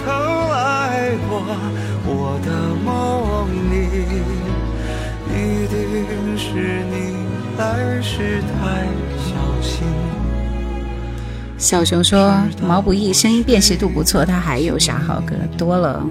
[0.00, 0.02] 曾
[0.50, 1.30] 来过
[2.04, 2.10] 我
[2.44, 2.48] 的
[2.84, 2.90] 梦
[3.70, 3.72] 里？
[5.30, 5.38] 一
[5.70, 5.72] 定
[6.36, 7.14] 是你
[7.56, 7.62] 来
[8.02, 9.07] 时太。
[11.58, 12.32] 小熊说
[12.62, 15.34] 毛不易声音辨识度不错，他还有啥好歌？
[15.58, 16.06] 多了。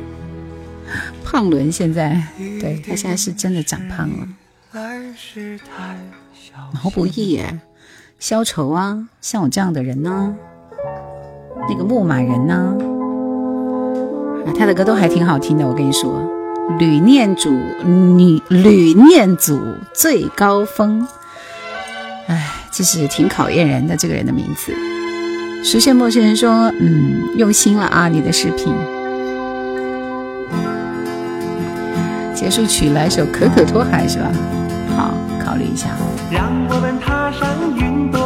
[1.24, 2.22] 胖伦现在
[2.60, 4.28] 对他现在是真的长胖了。
[6.74, 7.62] 毛不易耶，
[8.20, 10.36] 消愁啊，像我这样的人呢，
[11.70, 12.76] 那个牧马人呢，
[14.46, 16.30] 啊，他的歌都还挺好听的，我跟你说，
[16.78, 19.58] 吕念祖女吕念祖
[19.94, 21.08] 最高峰。
[22.28, 24.74] 哎，这是挺考验人的这个人的名字。
[25.70, 28.72] 实现陌生人说：“嗯，用心了啊，你的视频。”
[32.34, 34.32] 结束曲来首《可可托海》是吧？
[34.96, 35.14] 好，
[35.44, 35.88] 考虑一下。
[36.32, 38.24] 让我们踏上云端，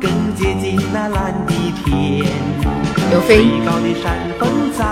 [0.00, 1.52] 更接近那蓝的
[1.84, 2.24] 天。
[3.10, 4.86] 刘飞最高的山峰在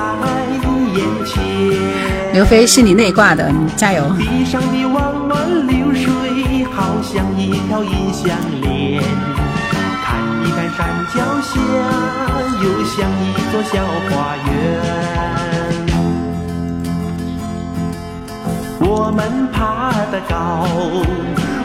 [0.96, 1.44] 眼前。
[2.32, 4.04] 刘飞是你内挂的，你加油。
[4.18, 9.00] 地上的弯弯流水，好像一条银项链。
[10.54, 11.58] 看山脚下，
[12.62, 14.48] 又像一座小花园。
[18.80, 20.66] 我们爬得高，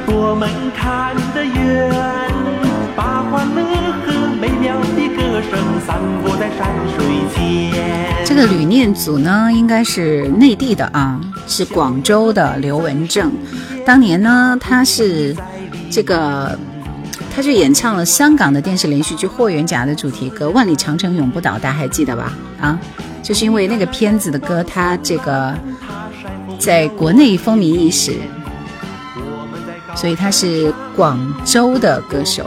[0.07, 1.91] 我们看得远，
[2.95, 3.61] 把欢乐
[4.06, 4.07] 和
[4.41, 5.52] 美妙的歌声
[5.86, 7.06] 散播在山水
[7.36, 7.38] 间。
[8.26, 13.32] 这个吕念祖呢，应该是内地的啊，是广州的刘文正。
[13.86, 15.36] 当年呢，他是
[15.91, 16.57] 这个，
[17.36, 22.34] 他就演唱了香港的电视连续剧《霍元甲》的主题歌《万里长城永不倒》，大家还记得吧？
[22.60, 22.80] 啊，
[23.23, 25.56] 就是因为那个片子的歌，他这个
[26.57, 28.14] 在国内风靡一时，
[29.95, 32.45] 所以他是广州的歌手。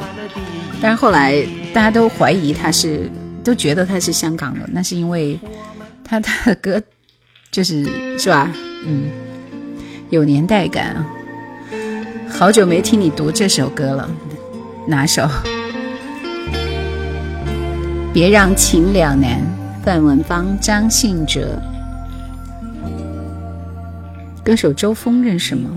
[0.80, 3.10] 但是后来大家都怀疑他是，
[3.44, 5.38] 都觉得他是香港的，那是因为
[6.04, 6.82] 他他的歌
[7.50, 8.50] 就是是吧？
[8.84, 9.04] 嗯，
[10.10, 11.06] 有年代感啊。
[12.28, 14.10] 好久没听你读这首歌了，
[14.86, 15.28] 哪首？
[18.12, 19.40] 别让情两难，
[19.84, 21.58] 范文芳、张信哲，
[24.44, 25.70] 歌手周峰认识吗？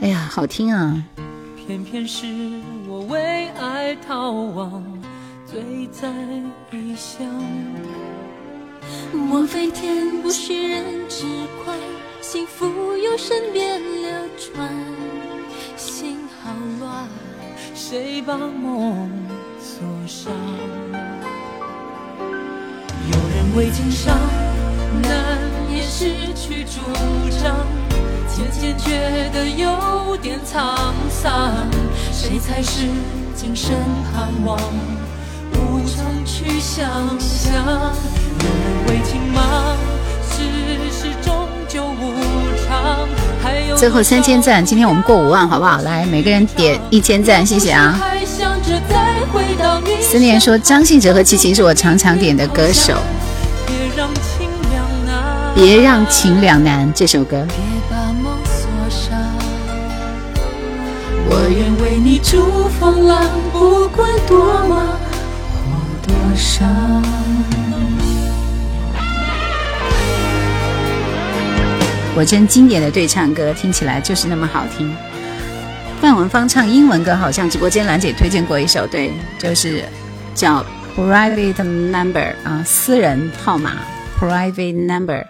[0.00, 1.02] 哎呀，好听啊！
[1.66, 2.26] 偏偏是
[2.86, 4.82] 我为爱逃亡，
[5.44, 6.08] 醉在
[6.70, 7.26] 异乡。
[9.12, 11.24] 莫非天不许人知
[11.64, 11.74] 快，
[12.34, 12.66] 幸福
[12.96, 14.68] 由身边流转，
[15.76, 16.50] 心好
[16.80, 17.06] 乱。
[17.76, 19.08] 谁把梦
[19.60, 20.32] 锁上？
[23.06, 24.18] 有人为情伤，
[25.00, 25.38] 难
[25.70, 26.80] 免失去主
[27.40, 27.54] 张，
[28.26, 30.74] 渐渐觉得有点沧
[31.08, 31.54] 桑。
[32.10, 32.88] 谁才是
[33.36, 33.76] 今生
[34.12, 34.58] 盼望？
[35.52, 36.84] 无从去想
[37.20, 37.64] 象。
[38.40, 39.76] 有人为情忙，
[43.76, 45.80] 最后三千赞，今天我们过五万，好不好？
[45.82, 48.00] 来，每个人点一千赞，谢谢啊！
[50.00, 52.94] 思念说张信哲和齐秦是我常常点的歌手，
[55.54, 56.90] 别让情两难。
[56.94, 57.44] 这首歌。
[61.26, 64.38] 我愿为你筑风浪，不管多
[64.68, 67.23] 忙或多伤。
[72.14, 74.94] 果真经典的对唱歌，听起来就是那么好听。
[76.00, 79.82] 范文芳唱英文歌，好像直播间兰姐推荐过一首，对，就是
[80.32, 80.64] 叫
[80.96, 83.72] Private Number 啊，私人号码
[84.20, 85.24] Private Number。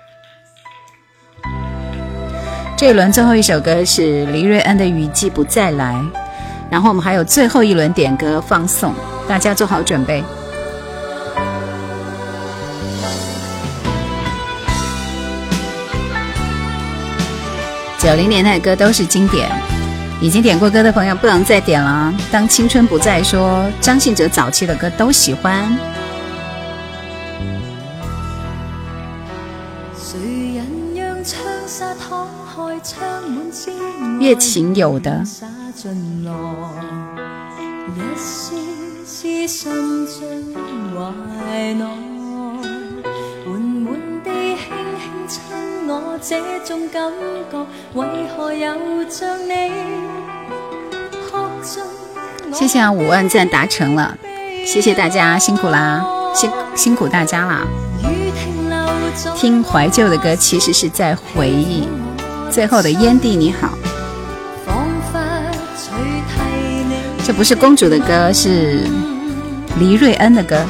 [2.77, 5.95] 这一轮最后一首歌是黎瑞恩的《雨季不再来》，
[6.71, 8.93] 然后我们还有最后一轮点歌放送，
[9.27, 10.23] 大家做好准备。
[18.05, 19.51] 九零年代的歌都是经典，
[20.21, 22.15] 已经点过歌的朋友不能再点了啊。
[22.31, 25.75] 当青春不再说，张信哲早期的歌都喜欢。
[29.97, 30.21] 谁
[30.55, 33.73] 人让窗纱敞开，窗满知
[34.21, 36.31] 乐情有的，洒进来，
[37.97, 38.55] 一丝
[39.07, 40.55] 丝心中
[40.95, 41.85] 怀内，
[46.27, 47.13] 这种感
[47.51, 47.59] 觉
[47.93, 48.75] 为何又
[49.11, 49.71] 像你？
[52.51, 54.17] 谢谢啊，五万赞达成了，
[54.65, 56.03] 谢谢大家，辛苦啦，
[56.35, 57.67] 辛辛苦大家啦。
[59.37, 61.87] 听怀旧的歌，其实是在回忆。
[62.51, 63.77] 最后的烟蒂你好，
[67.23, 68.89] 这不是公主的歌，是
[69.79, 70.65] 黎瑞恩的歌。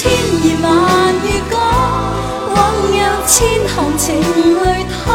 [0.00, 1.60] 千言万语讲，
[2.54, 2.58] 枉
[2.90, 3.36] 有千
[3.68, 4.08] 行情
[4.64, 5.12] 泪淌。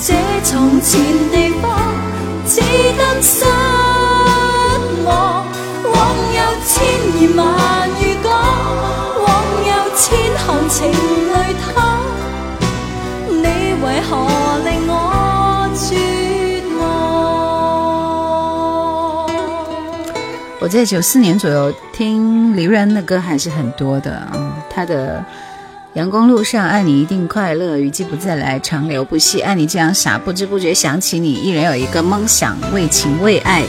[0.00, 0.12] 这
[0.42, 0.90] 从前
[1.30, 1.78] 地方，
[2.44, 2.60] 只
[2.96, 3.44] 得失
[5.04, 5.46] 望。
[5.84, 5.96] 枉
[6.34, 6.74] 有千
[7.20, 8.28] 言万语讲，
[9.22, 9.26] 枉
[9.68, 12.02] 有千行情泪淌。
[13.28, 13.44] 你
[13.84, 14.10] 为何
[14.64, 14.87] 令？
[20.60, 25.18] 我在九四年左右听黎瑞恩的歌还是很多的啊，他的
[25.92, 33.62] 《阳光路上爱你一定快乐》，雨季不再来，长流不息，爱你这样傻，不知不觉想起你，一人有一个梦想，为情为爱，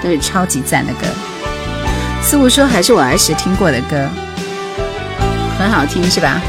[0.00, 1.00] 都是超级赞的歌。
[2.22, 4.08] 似乎说还是我儿时听过的歌，
[5.58, 6.40] 很好听是吧？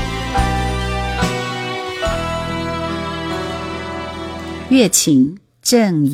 [4.69, 6.14] 月琴正一。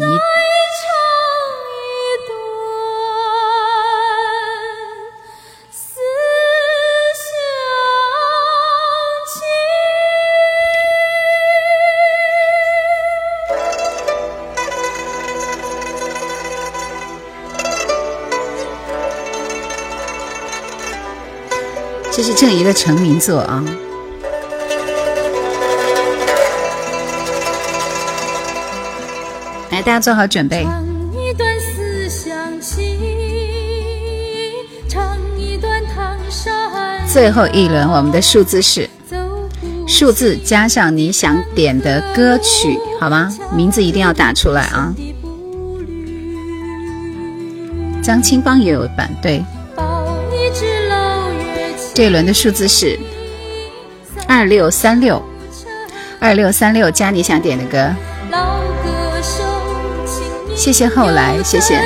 [22.44, 23.64] 郑怡的成名作啊！
[29.72, 30.68] 来，大家做好准备。
[37.08, 38.90] 最后一轮，我们的数字是
[39.88, 43.34] 数字加上你想点的歌曲，好吗？
[43.56, 44.94] 名字一定要打出来啊！
[48.04, 49.42] 张清芳也有版，对。
[51.94, 52.98] 这一轮的数字是
[54.28, 55.24] 二六三六，
[56.20, 57.94] 二六三六加你想点的歌。
[60.56, 61.80] 谢谢后来，谢谢。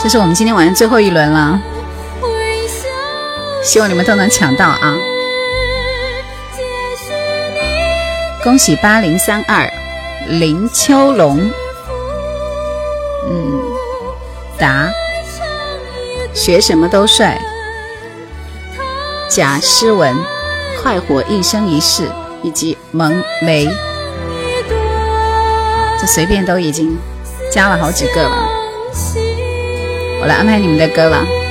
[0.00, 1.60] 这是我们今天晚上最后一轮了。
[3.62, 4.98] 希望你们都能抢到啊！
[8.42, 9.72] 恭喜八零三二
[10.28, 11.38] 林秋龙，
[13.28, 13.62] 嗯，
[14.58, 14.90] 答
[16.34, 17.40] 学什么都帅，
[19.30, 20.14] 贾诗文
[20.82, 22.10] 快活一生一世，
[22.42, 23.68] 以及蒙雷，
[26.00, 26.98] 这随便都已经
[27.50, 28.48] 加了好几个了。
[30.20, 31.41] 我来安排你们的歌了。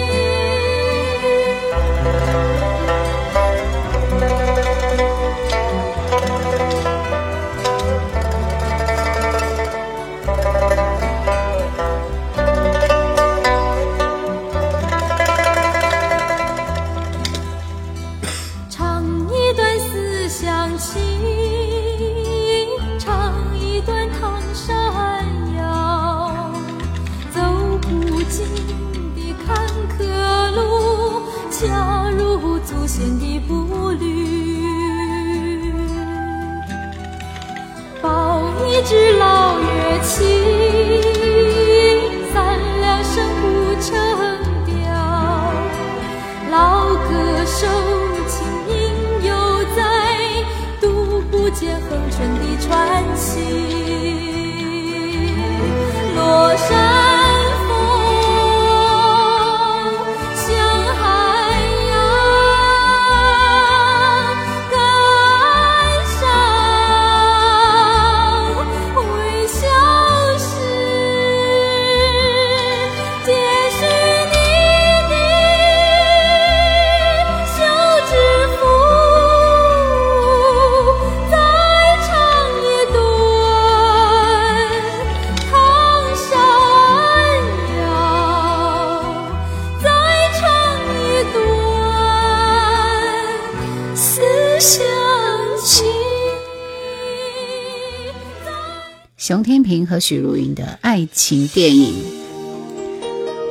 [99.91, 101.93] 和许茹芸的爱情电影，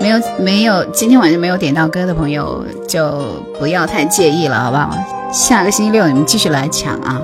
[0.01, 4.97] 没有没有，今天晚上没有点到歌的朋友就不要太介意了，好不好？
[5.31, 7.21] 下个星期六你们继续来抢啊！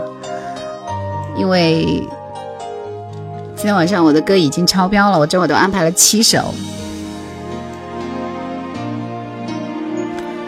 [1.35, 2.07] 因为
[3.57, 6.53] 今天晚上我的歌已经超标了，我这会都安排了七首。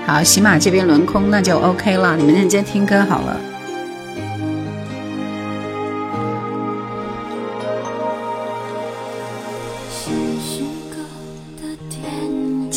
[0.07, 3.41] 好，喜马这边轮空，那就 OK 了，你们认真听歌好了。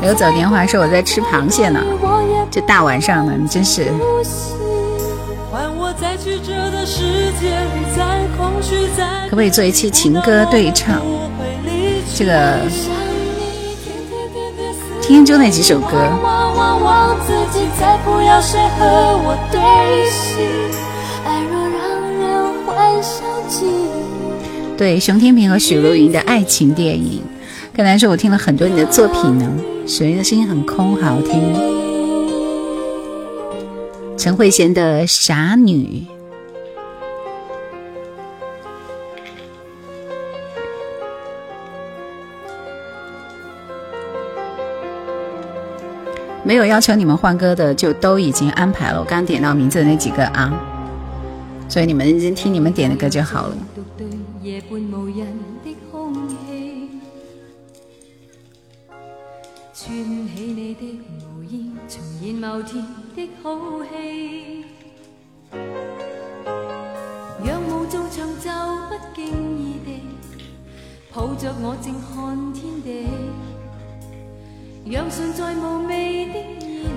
[0.00, 1.80] 刘走年华说我在吃螃蟹呢，
[2.50, 3.92] 这大晚上的你真是。
[9.24, 11.00] 可不可以做一期情歌对唱？
[12.14, 12.58] 这个
[15.02, 15.96] 听就那几首歌。
[24.76, 27.22] 对，熊天平和许茹芸的爱情电影。
[27.76, 29.46] 刚才说我听了很多你的作品呢，
[29.86, 31.52] 许茹芸的声音很空，好听。
[34.16, 35.84] 陈慧娴的《傻女》。
[46.42, 49.00] 没有要求你们换歌的，就都已经安排了。
[49.00, 50.50] 我刚点到名字的那几个啊，
[51.68, 53.56] 所以你们认真听你们点的歌就好了。
[59.86, 62.84] 串起你的无意，重现某天
[63.14, 64.64] 的好戏。
[67.44, 68.50] 仰舞做长袖，
[68.88, 69.26] 不经
[69.56, 70.02] 意地
[71.14, 73.06] 抱着我正看天地。
[74.90, 76.32] 仰唇在无味的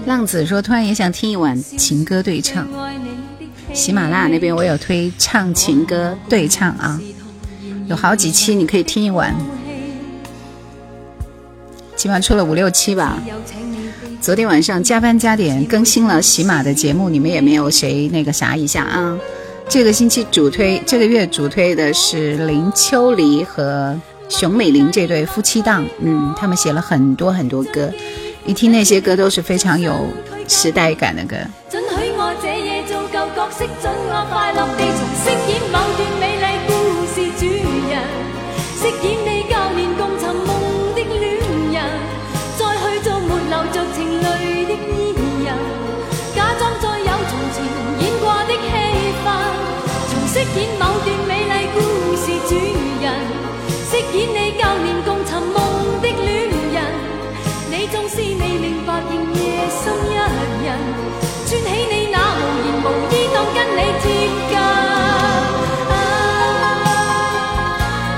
[0.07, 2.68] 浪子说：“突然也想听一晚情歌对唱。”
[3.72, 6.99] 喜马拉雅那边我有推唱情歌对唱啊，
[7.88, 9.36] 有好几期你可以听一晚。
[11.99, 13.21] 起码出了五六期吧。
[14.21, 19.17] 昨天晚上加班加点更新了喜马的节目，你们也没有谁那个啥一下啊。
[19.67, 23.99] 这个星期主推，这个月主推的是林秋离和。”
[24.30, 27.91] 熊美玲这对夫妻档，嗯，他们写了很多很多歌，
[28.45, 29.91] 一听那些歌都是非常有
[30.47, 31.35] 时代感的歌。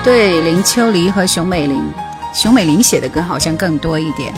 [0.03, 1.80] 对林秋离和熊美玲，
[2.34, 4.34] 熊美玲写的歌好像更多一点。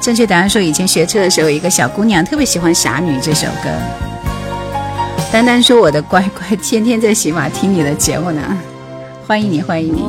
[0.00, 3.68] 正确答案说，以前学车的时候，一个小姑娘特别喜欢《傻女》这首歌。
[5.32, 8.56] 丹丹说：“我的乖乖，天天在喜马听你的节目呢，
[9.26, 10.04] 欢迎你，欢迎你。”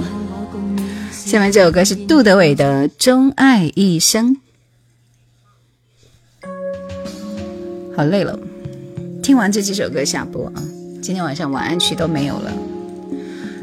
[1.12, 4.38] 下面这首歌是杜德伟的《钟爱一生》。
[7.98, 8.38] 好累了，
[9.24, 10.62] 听完这几首歌下播啊！
[11.02, 12.54] 今天晚上晚安曲都没有了。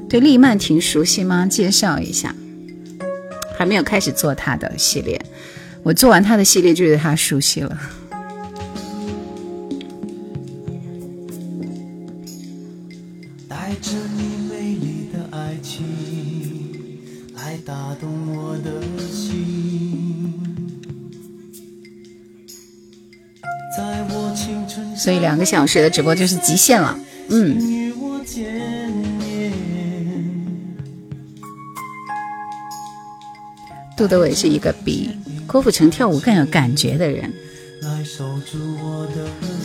[0.09, 1.47] 对丽曼婷熟悉吗？
[1.47, 2.35] 介绍一下。
[3.59, 5.19] 还没有开始做她的系列，
[5.83, 7.81] 我做完她的系列就对她熟悉了。
[13.49, 15.87] 带着你美丽的爱情
[17.35, 20.35] 来打动我的心，
[23.77, 24.95] 在我青春。
[24.95, 26.99] 所以两个小时的直播就是极限了，
[27.31, 27.76] 嗯。
[33.97, 35.11] 杜德伟是一个比
[35.47, 37.33] 郭富城跳舞更有感觉的人。
[37.81, 38.05] 那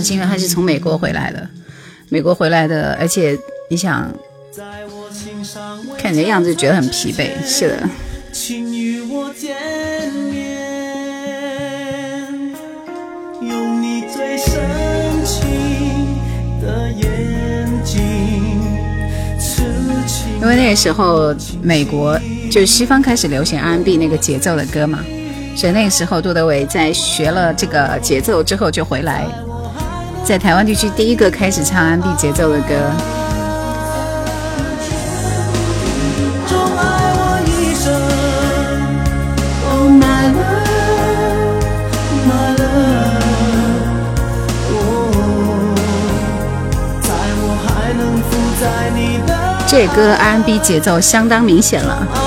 [0.03, 1.49] 是因为他是从美国回来的，
[2.07, 3.37] 美国回来的，而且
[3.69, 4.09] 你想，
[5.97, 7.29] 看你的样子觉得很疲惫。
[7.45, 7.89] 是的。
[20.39, 22.17] 因为那个时候美国。
[22.51, 24.99] 就是西方开始流行 R&B 那个节奏的歌嘛，
[25.55, 29.25] 所以那个时候杜德伟在学了这个节奏之后就回来，
[30.25, 32.75] 在台湾地区第一个开始唱 R&B 节奏的歌。
[49.67, 52.20] 这歌 R&B 节奏相当明显了。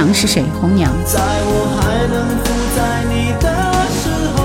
[0.00, 0.42] 娘是谁？
[0.58, 0.90] 红娘。
[1.04, 2.26] 在我还能
[2.74, 3.46] 在你的
[4.00, 4.40] 时候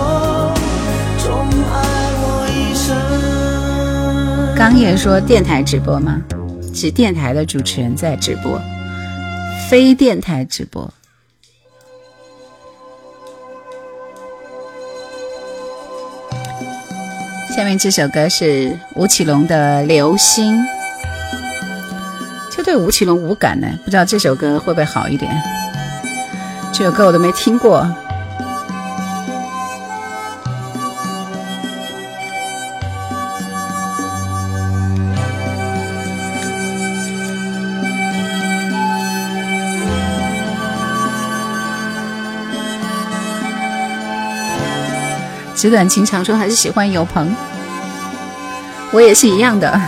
[4.53, 6.21] 刚也说电台直播吗？
[6.73, 8.59] 是电台的主持人在直播
[9.69, 10.93] 非电台直播。
[17.55, 20.61] 下面这首歌是吴奇隆的流星。
[22.65, 25.31] 对吴奇隆无感呢，不知道这首歌会不会好一点？
[26.73, 27.87] 这首歌我都没听过。
[45.55, 47.31] 纸短情长说还是喜欢有朋，
[48.91, 49.79] 我也是一样的。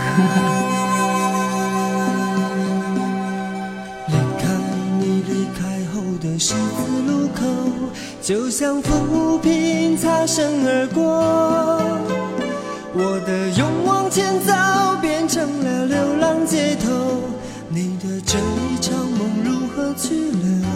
[8.77, 11.01] 像浮萍擦身而过。
[12.93, 14.53] 我的勇往前走
[15.01, 16.91] 变成了流浪街头，
[17.69, 20.67] 你的这一场梦如何去留？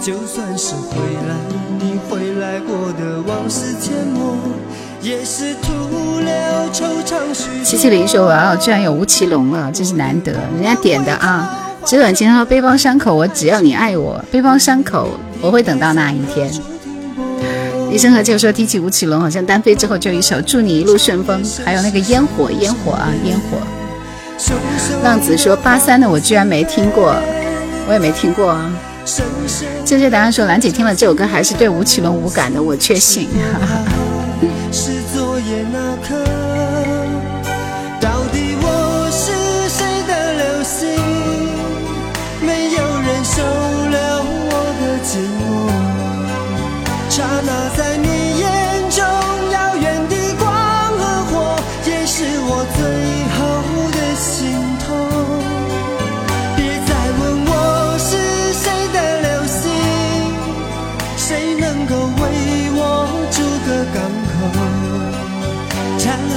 [0.00, 0.96] 就算是回
[1.28, 1.34] 来，
[1.80, 4.36] 你回来过的往事阡陌，
[5.02, 6.30] 也是徒留
[6.72, 7.64] 惆怅许多。
[7.64, 14.22] 七七零说：“哇哦，居然有吴奇隆了，真是难得，人家点的啊。”纸短情长说：“背包伤口，我只要你爱我。
[14.30, 15.08] 背包伤口，
[15.40, 16.50] 我会等到那一天。”
[17.90, 23.58] 医生和就说：“提起吴奇隆，好像单飞之后就一首《祝你一路顺风》，还有那个烟火，烟火啊，烟火。”
[25.02, 27.14] 浪子说：“八三的我居然没听过，
[27.88, 28.72] 我也没听过啊。”
[29.84, 33.28] 正确答案说：“兰姐听了这首歌还是对吴奇隆无感的，我确信。”
[34.70, 35.40] 是昨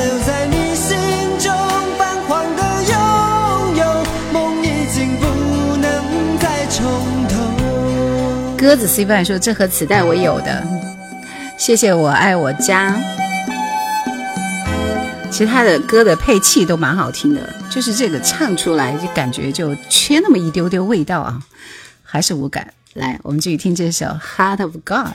[0.04, 0.98] 留在你心
[1.40, 1.50] 中
[1.98, 2.92] 泛黄的拥
[3.78, 4.04] 有，
[4.34, 5.24] 梦已经不
[5.78, 6.84] 能再重
[7.30, 7.38] 头。
[8.58, 10.62] 鸽子 C 范说：“这盒磁带我有的，
[11.58, 12.94] 谢谢我爱我家。”
[15.32, 21.42] 其他的歌的配器都蛮好听的，就是这个唱出来就感觉就缺那么一丢丢味道啊，
[22.04, 22.74] 还是无感。
[22.94, 25.08] 来，我们继续听这首《Heart of God》。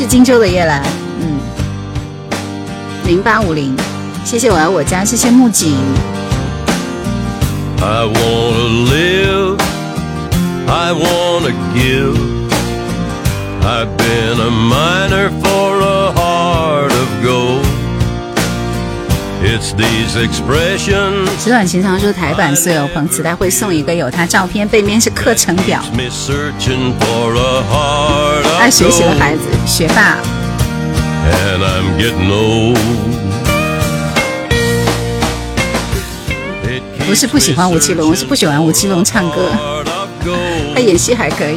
[0.00, 0.82] 是荆州的夜来，
[1.20, 1.38] 嗯，
[3.04, 3.76] 零八五零，
[4.24, 5.74] 谢谢我爱我家，谢谢木槿。
[7.82, 9.58] I wanna live,
[10.66, 12.16] I wanna give.
[13.62, 17.66] I've been a miner for a heart of gold.
[19.42, 25.82] It's these expressions 纸短情长说台版苏有朋磁带会送一个有他照片，背面是课程表。
[28.60, 30.18] 爱学习的孩子，学霸。
[37.06, 39.50] 不是不喜欢吴奇隆，是不喜欢吴奇隆唱歌。
[40.74, 41.56] 他演戏还可以。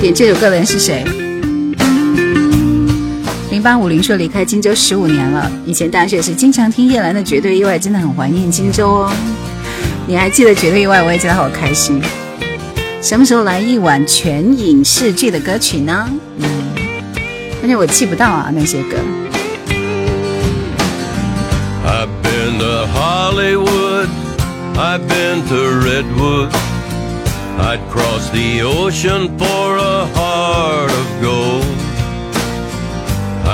[0.00, 1.04] 点这首歌的人是谁？
[3.62, 9.12] 零八五零说离开荆州十五年了，以前大学时经常听叶兰的《绝对意外》，真的很怀念荆州哦。
[10.04, 11.00] 你还记得《绝对意外》？
[11.04, 12.02] 我也觉得好开心。
[13.00, 16.10] 什么时候来一碗全影视剧的歌曲呢？
[16.38, 16.44] 嗯，
[17.62, 18.96] 而且我记不到啊那些歌。
[21.86, 24.08] I've been to Hollywood,
[24.74, 26.48] I've been to Redwood.
[27.60, 31.81] I'd cross the ocean for a heart of gold.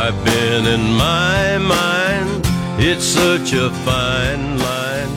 [0.09, 2.47] I've been in my mind,
[2.79, 5.11] it's such a fine line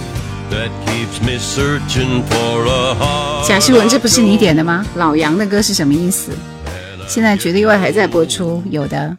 [0.49, 3.47] that keeps me searching for a heart.
[3.47, 4.85] 贾诗文，这不是你点的吗？
[4.95, 6.33] 老杨的歌是什么意思？
[7.07, 9.15] 现在《绝对意外》还在播出，有的。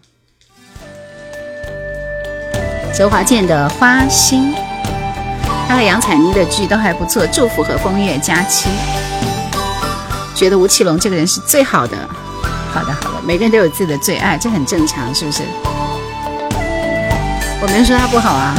[2.94, 4.52] 周华健的《花心》，
[5.66, 8.68] 他和杨采妮的剧都还不错，《祝福》和《风月佳期》。
[10.36, 11.96] 觉得吴奇隆这个人是最好的。
[12.72, 15.42] 好的，好的，每个人都有自己的最爱，这很正常，是不是？
[17.60, 18.54] 我没有说他不好啊。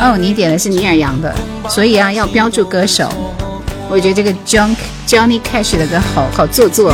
[0.00, 1.34] 哦，你点的是尼尔杨的，
[1.68, 3.10] 所以啊，要标注歌手。
[3.90, 4.76] 我觉得这个 John
[5.06, 6.92] Johnny Cash 的歌好好做作。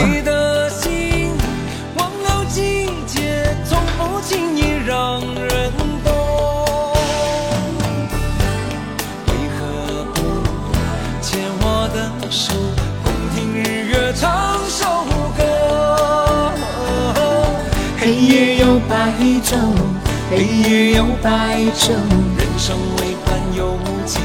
[20.30, 21.90] 黑夜有白昼，
[22.36, 24.18] 人生为盼有几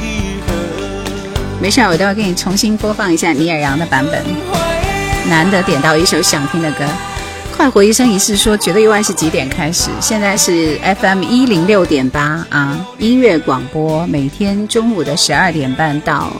[0.47, 0.53] 何？
[1.61, 4.23] 没事，我都要给你重新播放一下尼尔杨的版本。
[5.29, 6.83] 难得点到一首想听的歌，
[7.55, 9.89] 快活一生一世说绝对意外是几点开始？
[9.99, 16.31] 现在是 FM 一零六点八啊，音乐广播，每天中午的十二点半到，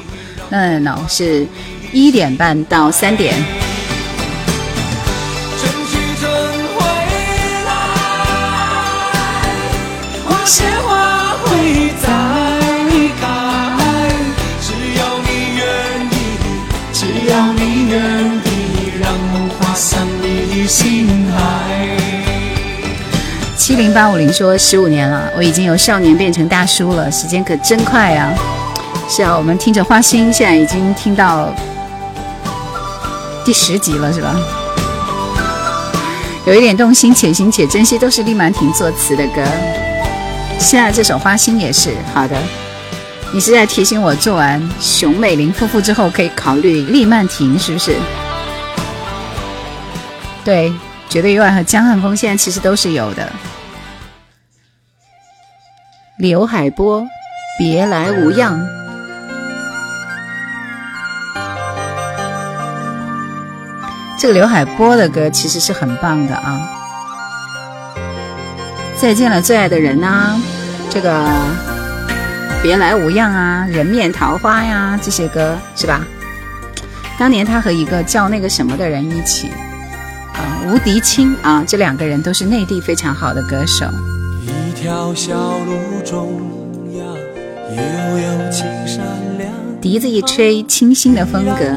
[0.50, 1.46] 嗯，no 是
[1.92, 3.36] 一点半到三点。
[23.80, 28.30] 零八五零说十五年了，我已经由少年变成大叔了，时间可真快啊！
[29.08, 31.48] 是啊，我们听着花心，现在已经听到
[33.46, 34.36] 第十集了，是吧？
[36.46, 39.42] 有一点动心，且行且珍惜，都是厉曼婷作词的歌。
[40.60, 42.36] 现在这首花心也是好的。
[43.32, 47.96] 你是在提醒我做完熊美玲夫妇之后，可以考虑厉曼婷，是不是？
[50.44, 50.70] 对，
[51.08, 53.32] 绝对意外和江汉峰现在其实都是有的。
[56.20, 57.08] 刘海波，
[57.58, 58.60] 别来无恙。
[64.20, 66.60] 这个刘海波的歌其实是很棒的啊！
[68.98, 70.38] 再见了，最爱的人呐、
[70.90, 71.26] 这个
[72.62, 76.06] 别来无恙啊，人面桃花呀，这些歌是吧？
[77.18, 79.48] 当年他和一个叫那个什么的人一起
[80.34, 83.86] 啊，吴迪清啊，这两个人都是内地非常好的歌手。
[84.80, 86.40] 一条小路中
[86.94, 87.06] 央，
[87.76, 89.04] 悠悠青山
[89.38, 89.52] 凉。
[89.82, 91.76] 笛子一吹，清新的风格。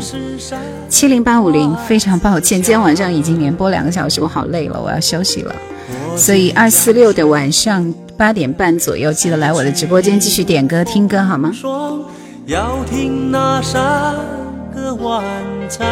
[0.88, 5.52] 七零八五零，非常抱歉，今天晚上已经连播两个小时，我好累了，我要休息了。
[6.16, 11.50] 所以二四六的晚上八点半左右，记得来我的直播间继续点歌听歌好吗？
[12.46, 14.14] 要听那山
[14.72, 15.24] 歌晚
[15.68, 15.84] 唱。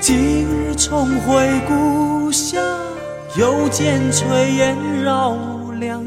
[0.00, 2.62] 今日重回故乡，
[3.36, 4.24] 又见炊
[4.56, 5.36] 烟绕
[5.78, 6.02] 梁，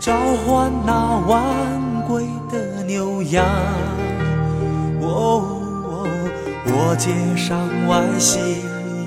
[0.00, 0.12] 召
[0.44, 1.40] 唤那晚
[2.08, 3.46] 归的牛羊。
[6.68, 7.56] 我街上
[7.88, 8.56] 外夕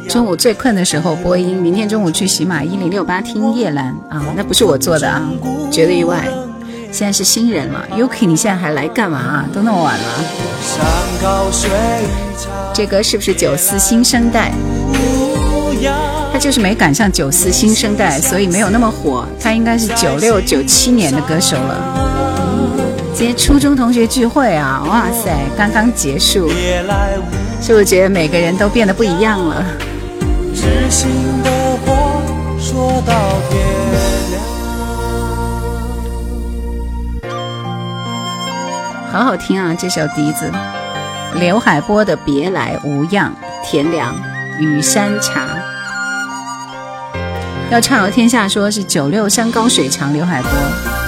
[0.07, 5.30] 中午最困的时候播音，明天中午去喜马一零六八听叶兰啊，那不是我做的啊，
[5.69, 6.27] 绝对意外。
[6.91, 9.45] 现在是新人了，Yuki，你现在还来干嘛啊？
[9.53, 10.03] 都那么晚了。
[12.73, 14.52] 这歌是不是九四新生代？
[16.40, 19.28] 就是没赶上九四新生代，所以没有那么火。
[19.40, 23.11] 他应该是九六、九七年的歌手了。
[23.14, 26.49] 今天初中同学聚会啊，哇塞，刚刚结束，
[27.61, 29.66] 是不是觉得每个人都变得不一样了？
[30.56, 31.10] 知心
[31.44, 31.52] 的
[31.86, 31.94] 话
[32.57, 33.14] 说到
[33.49, 33.60] 天。
[39.11, 40.49] 好好听啊，这首笛子，
[41.38, 43.34] 刘海波的《别来无恙》，
[43.70, 44.16] 田良，
[44.61, 45.59] 雨山茶。
[47.72, 50.99] 要畅游天下，说是九六山高水长，刘海波。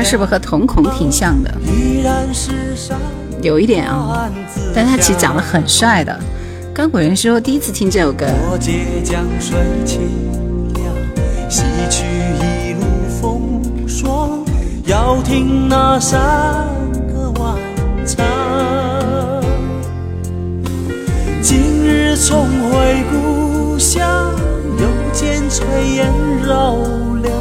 [0.00, 1.54] 他是不是和瞳孔挺像的？
[1.62, 2.96] 依然是山
[3.42, 4.30] 有一点啊，
[4.74, 6.18] 但他其实长得很帅的。
[6.72, 10.00] 钢管人说第一次听这首歌，过街江水清
[10.72, 12.06] 凉，洗去
[12.40, 12.80] 一路
[13.20, 14.42] 风霜，
[14.86, 16.18] 要听那山
[17.06, 17.58] 歌晚
[18.06, 18.24] 唱。
[21.42, 24.32] 今日重回故乡，
[24.78, 25.62] 又见炊
[25.94, 26.10] 烟
[26.42, 26.76] 绕
[27.22, 27.34] 梁，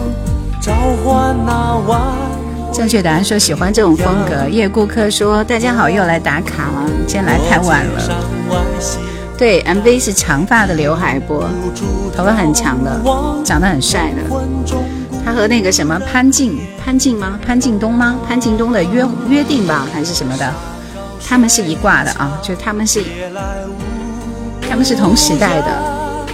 [0.59, 0.73] 召
[1.05, 2.28] 唤那晚。
[2.71, 4.47] 正确答案说喜欢这种风格。
[4.49, 8.25] 叶顾客说大家好，又来打卡了，今天来太晚了。
[9.37, 11.49] 对，MV 是长发的刘海波，
[12.15, 13.01] 头发很长的，
[13.43, 14.23] 长得很帅的。
[15.25, 17.39] 他和那个什么潘静，潘静吗？
[17.45, 18.17] 潘静东吗？
[18.27, 20.53] 潘静东的约约定吧，还是什么的？
[21.27, 23.03] 他们是一挂的啊，就他们是，
[24.69, 26.25] 他们是同时代的，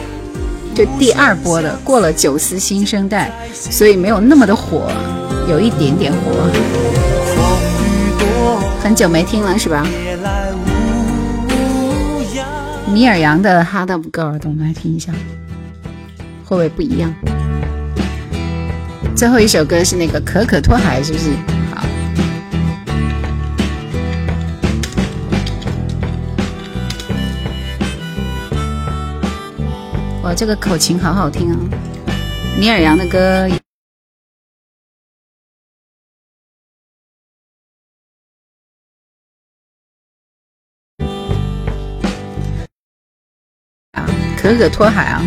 [0.74, 4.90] 就第二波的，过了九四新生代，所以没有那么的火，
[5.48, 6.50] 有一点点火。
[8.82, 9.86] 很久没听了是吧？
[12.94, 15.12] 米尔扬的《Hard Up Girl》，我们来听一下，
[16.46, 17.14] 会不会不一样？
[19.16, 21.32] 最后一首歌是那个可可托海，是不是？
[21.74, 21.84] 好。
[30.24, 31.58] 哇，这个口琴好好听啊！
[32.58, 33.50] 米尔扬的歌。
[44.46, 45.22] 啊，可可托海啊！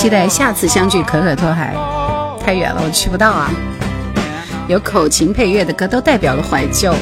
[0.00, 1.74] 期待下次相聚，可可托海，
[2.42, 3.50] 太远了，我去不到啊。
[4.66, 6.94] 有口琴配乐的歌都代表了怀旧。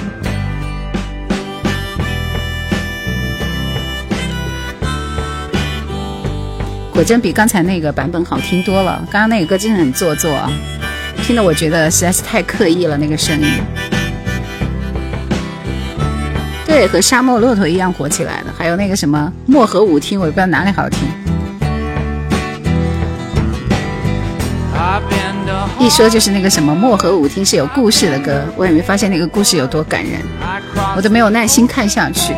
[6.93, 9.01] 果真比刚才那个版本好听多了。
[9.13, 10.37] 刚刚那个歌真的很做作，
[11.23, 13.47] 听得我觉得实在是太刻意了，那个声音。
[16.67, 18.47] 对，和沙漠骆驼一样火起来的。
[18.59, 21.09] 还有那个什么漠河舞厅，我也不知道哪里好听。
[25.81, 30.21] 一说就是那个什么漠河舞厅是有故事的歌，我也没发现那个故事有多感人，
[30.97, 32.35] 我都没有耐心看下去。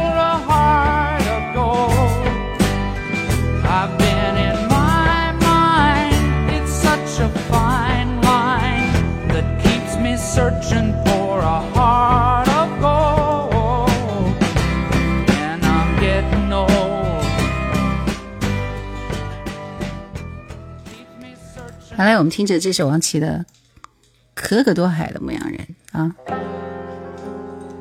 [22.01, 23.44] 好来，我们听着这首王琦的
[24.35, 25.59] 《可可多海的牧羊人》
[25.98, 26.10] 啊，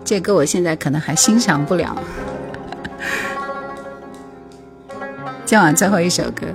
[0.03, 1.97] 这歌我现在可能还欣赏不了。
[5.45, 6.47] 今晚最后一首歌，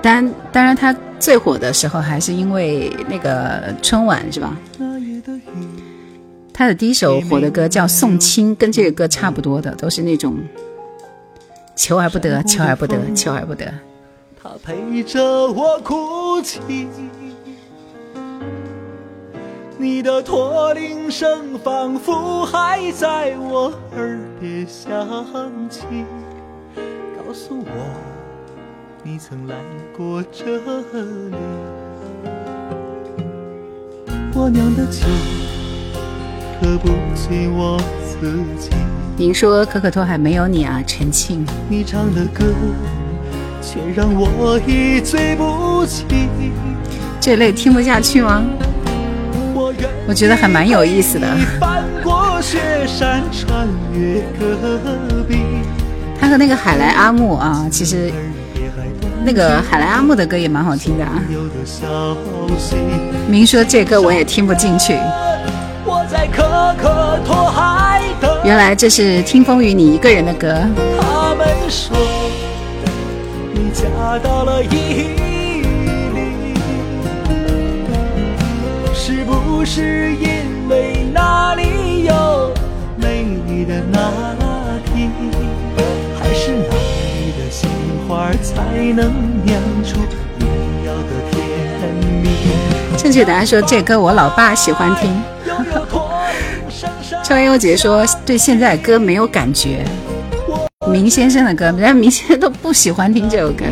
[0.00, 4.56] 当然，当然，他最火的时候还是因为那个春晚，是吧？
[6.54, 10.38] 他的第一首火的歌叫《送亲》，跟这个歌差不多的，都是那种
[11.76, 13.70] 求而不得，求而不得，求而不得。
[14.42, 16.88] 他陪着我哭泣，
[19.76, 24.88] 你的驼铃声仿佛还在我耳边响
[25.68, 25.82] 起，
[27.18, 27.66] 告诉我
[29.02, 29.54] 你曾来
[29.94, 31.36] 过这里。
[34.32, 35.04] 我酿的酒
[36.62, 38.70] 喝不进我自己。
[39.18, 41.44] 您说可可托海没有你啊，陈庆。
[41.68, 42.46] 你唱的歌。
[43.60, 46.04] 却让我一醉不起。
[47.20, 48.42] 这类听不下去吗？
[50.08, 51.26] 我觉得还蛮有意思的。
[56.20, 58.10] 他和那个海来阿木啊，其实
[59.24, 61.22] 那个海来阿木的歌也蛮好听的啊。
[63.28, 64.94] 明说这歌我也听不进去。
[68.42, 70.60] 原来这是听风雨你一个人的歌。
[71.00, 72.19] 他们说。
[73.72, 75.14] 嫁到了伊
[76.12, 76.54] 犁，
[78.92, 82.52] 是不是因为那里有
[82.96, 84.00] 美丽的那
[84.86, 85.08] 提？
[86.20, 87.70] 还是那里的杏
[88.08, 88.60] 花才
[88.92, 89.12] 能
[89.44, 90.00] 酿出
[90.36, 90.46] 你
[90.84, 91.40] 要的甜
[92.22, 92.26] 蜜？
[92.96, 95.22] 正确答案说这歌我老爸喜欢听。
[97.22, 99.84] 超优姐说对现在歌没有感觉。
[100.90, 103.64] 明先生的歌，人家明先生都不喜欢听这首歌。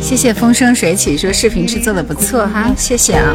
[0.00, 3.34] 谢谢风生水起说视频制作的不错哈，谢谢啊。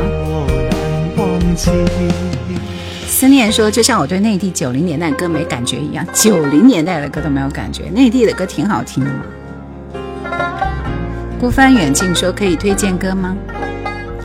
[3.08, 9.24] 思念说就像我对内地九零年代歌没感觉一样，九零年代的歌都没有感觉，内地的歌挺好听的嘛。
[11.42, 13.36] 孤帆远近说可以推荐歌吗？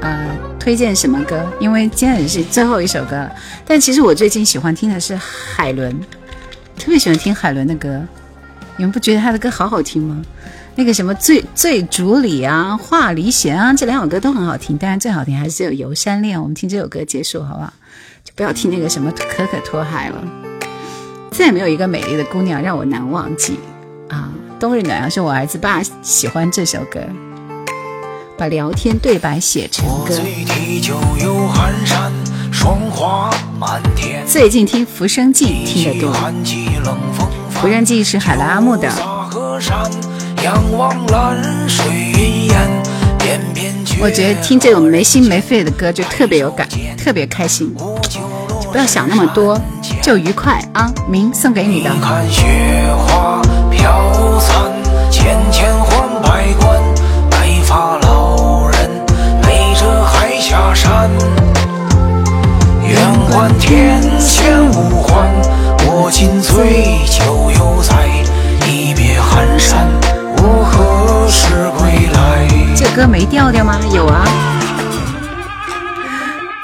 [0.03, 1.51] 呃，推荐什么歌？
[1.59, 3.33] 因为今天是最后一首歌了。
[3.65, 5.99] 但其实我最近喜欢听的是海伦，
[6.79, 8.03] 特别喜欢听海伦的歌。
[8.77, 10.23] 你们不觉得他的歌好好听吗？
[10.75, 14.77] 那个什么醉醉竹里啊，画离弦啊，这两首歌都很好听。
[14.77, 16.39] 当然最好听还是有游山恋。
[16.39, 17.73] 我们听这首歌结束好不好？
[18.25, 20.23] 就不要听那个什么可可托海了。
[21.31, 23.59] 再也没有一个美丽的姑娘让我难忘记
[24.11, 24.31] 啊。
[24.59, 26.99] 冬日暖阳是我儿子爸喜欢这首歌，
[28.39, 30.19] 把聊天对白写成歌。
[34.27, 36.11] 最近听《浮生记》听得多，
[37.51, 38.89] 《浮生记》是海拉阿木的。
[44.01, 46.67] 我觉得听这种没心没肺的歌就特别有感，
[46.97, 47.75] 特别开心，
[48.09, 48.21] 就
[48.73, 49.61] 不要想那么多，
[50.03, 50.91] 就愉快啊！
[51.09, 51.91] 明送给你的。
[54.39, 54.73] 看雪花飘散，
[55.11, 56.81] 千千换百关，
[57.31, 58.91] 白发老人
[59.43, 61.11] 背着海下山。
[62.87, 63.01] 愿
[63.31, 65.27] 还天堑无憾，
[65.87, 68.07] 我今醉就犹在。
[68.69, 69.89] 一别寒山，
[70.39, 72.49] 我何时归来？
[72.77, 73.79] 这歌没调调吗？
[73.93, 74.25] 有啊。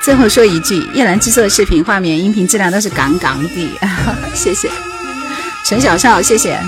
[0.03, 3.81] 最后说一句，叶兰制作的视频画面、音频质量都是杠杠的，
[4.35, 4.69] 谢谢。
[5.65, 6.59] 陈小少，谢谢。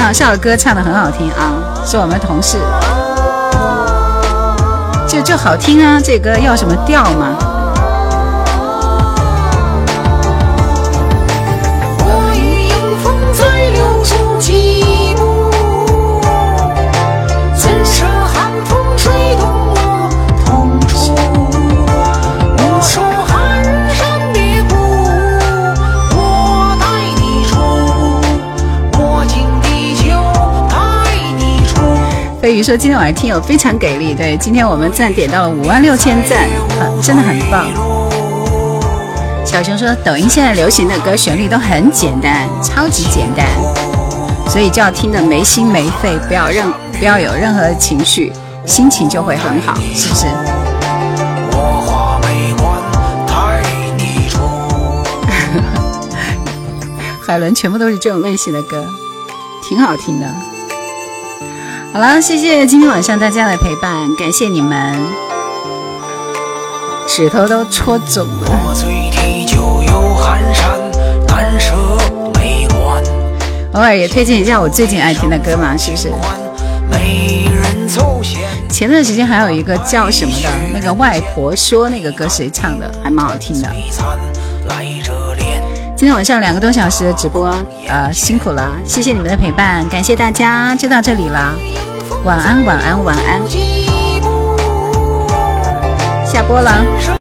[0.00, 1.52] 陈小少的歌唱的很好听啊，
[1.84, 2.56] 是我们同事。
[5.06, 7.36] 就就好听啊，这歌要什么调吗？
[32.60, 32.60] 出。
[32.60, 36.46] 飞鱼说今天晚上听友非常给力，对，今天我们赞点到了五万六千赞，
[36.78, 37.66] 很真的很棒。
[39.46, 43.46] 小熊说抖音现在流行的歌旋律都很简单，超级简单，
[44.48, 48.30] 所以就要听得没心没肺，不要任不要有任何情绪，
[48.66, 50.26] 心情就会很好，是不是？
[57.26, 58.84] 海伦全部都是这种类型的歌，
[59.66, 60.26] 挺好听的。
[61.92, 64.96] 好了，谢谢今天晚上大家的陪伴，感谢你们，
[67.08, 68.48] 指头都戳肿了。
[68.64, 69.56] 我醉地就
[69.92, 70.78] 有寒山，
[71.26, 71.74] 难舍
[72.38, 73.02] 眉关。
[73.72, 76.12] 偶尔也推荐一下我最近爱听的歌嘛，是不是？
[76.88, 78.42] 美人奏弦。
[78.68, 83.68] 前段时间还有一个叫什么的，那个外婆说那个歌谁唱的，还蛮好听的。
[86.00, 87.54] 今天晚上两个多小时的直播，
[87.86, 91.54] 呃，辛苦了，谢谢你们的陪伴，感谢大家，就到这里了，
[92.24, 93.42] 晚安，晚安，晚安，
[96.24, 97.18] 下播了。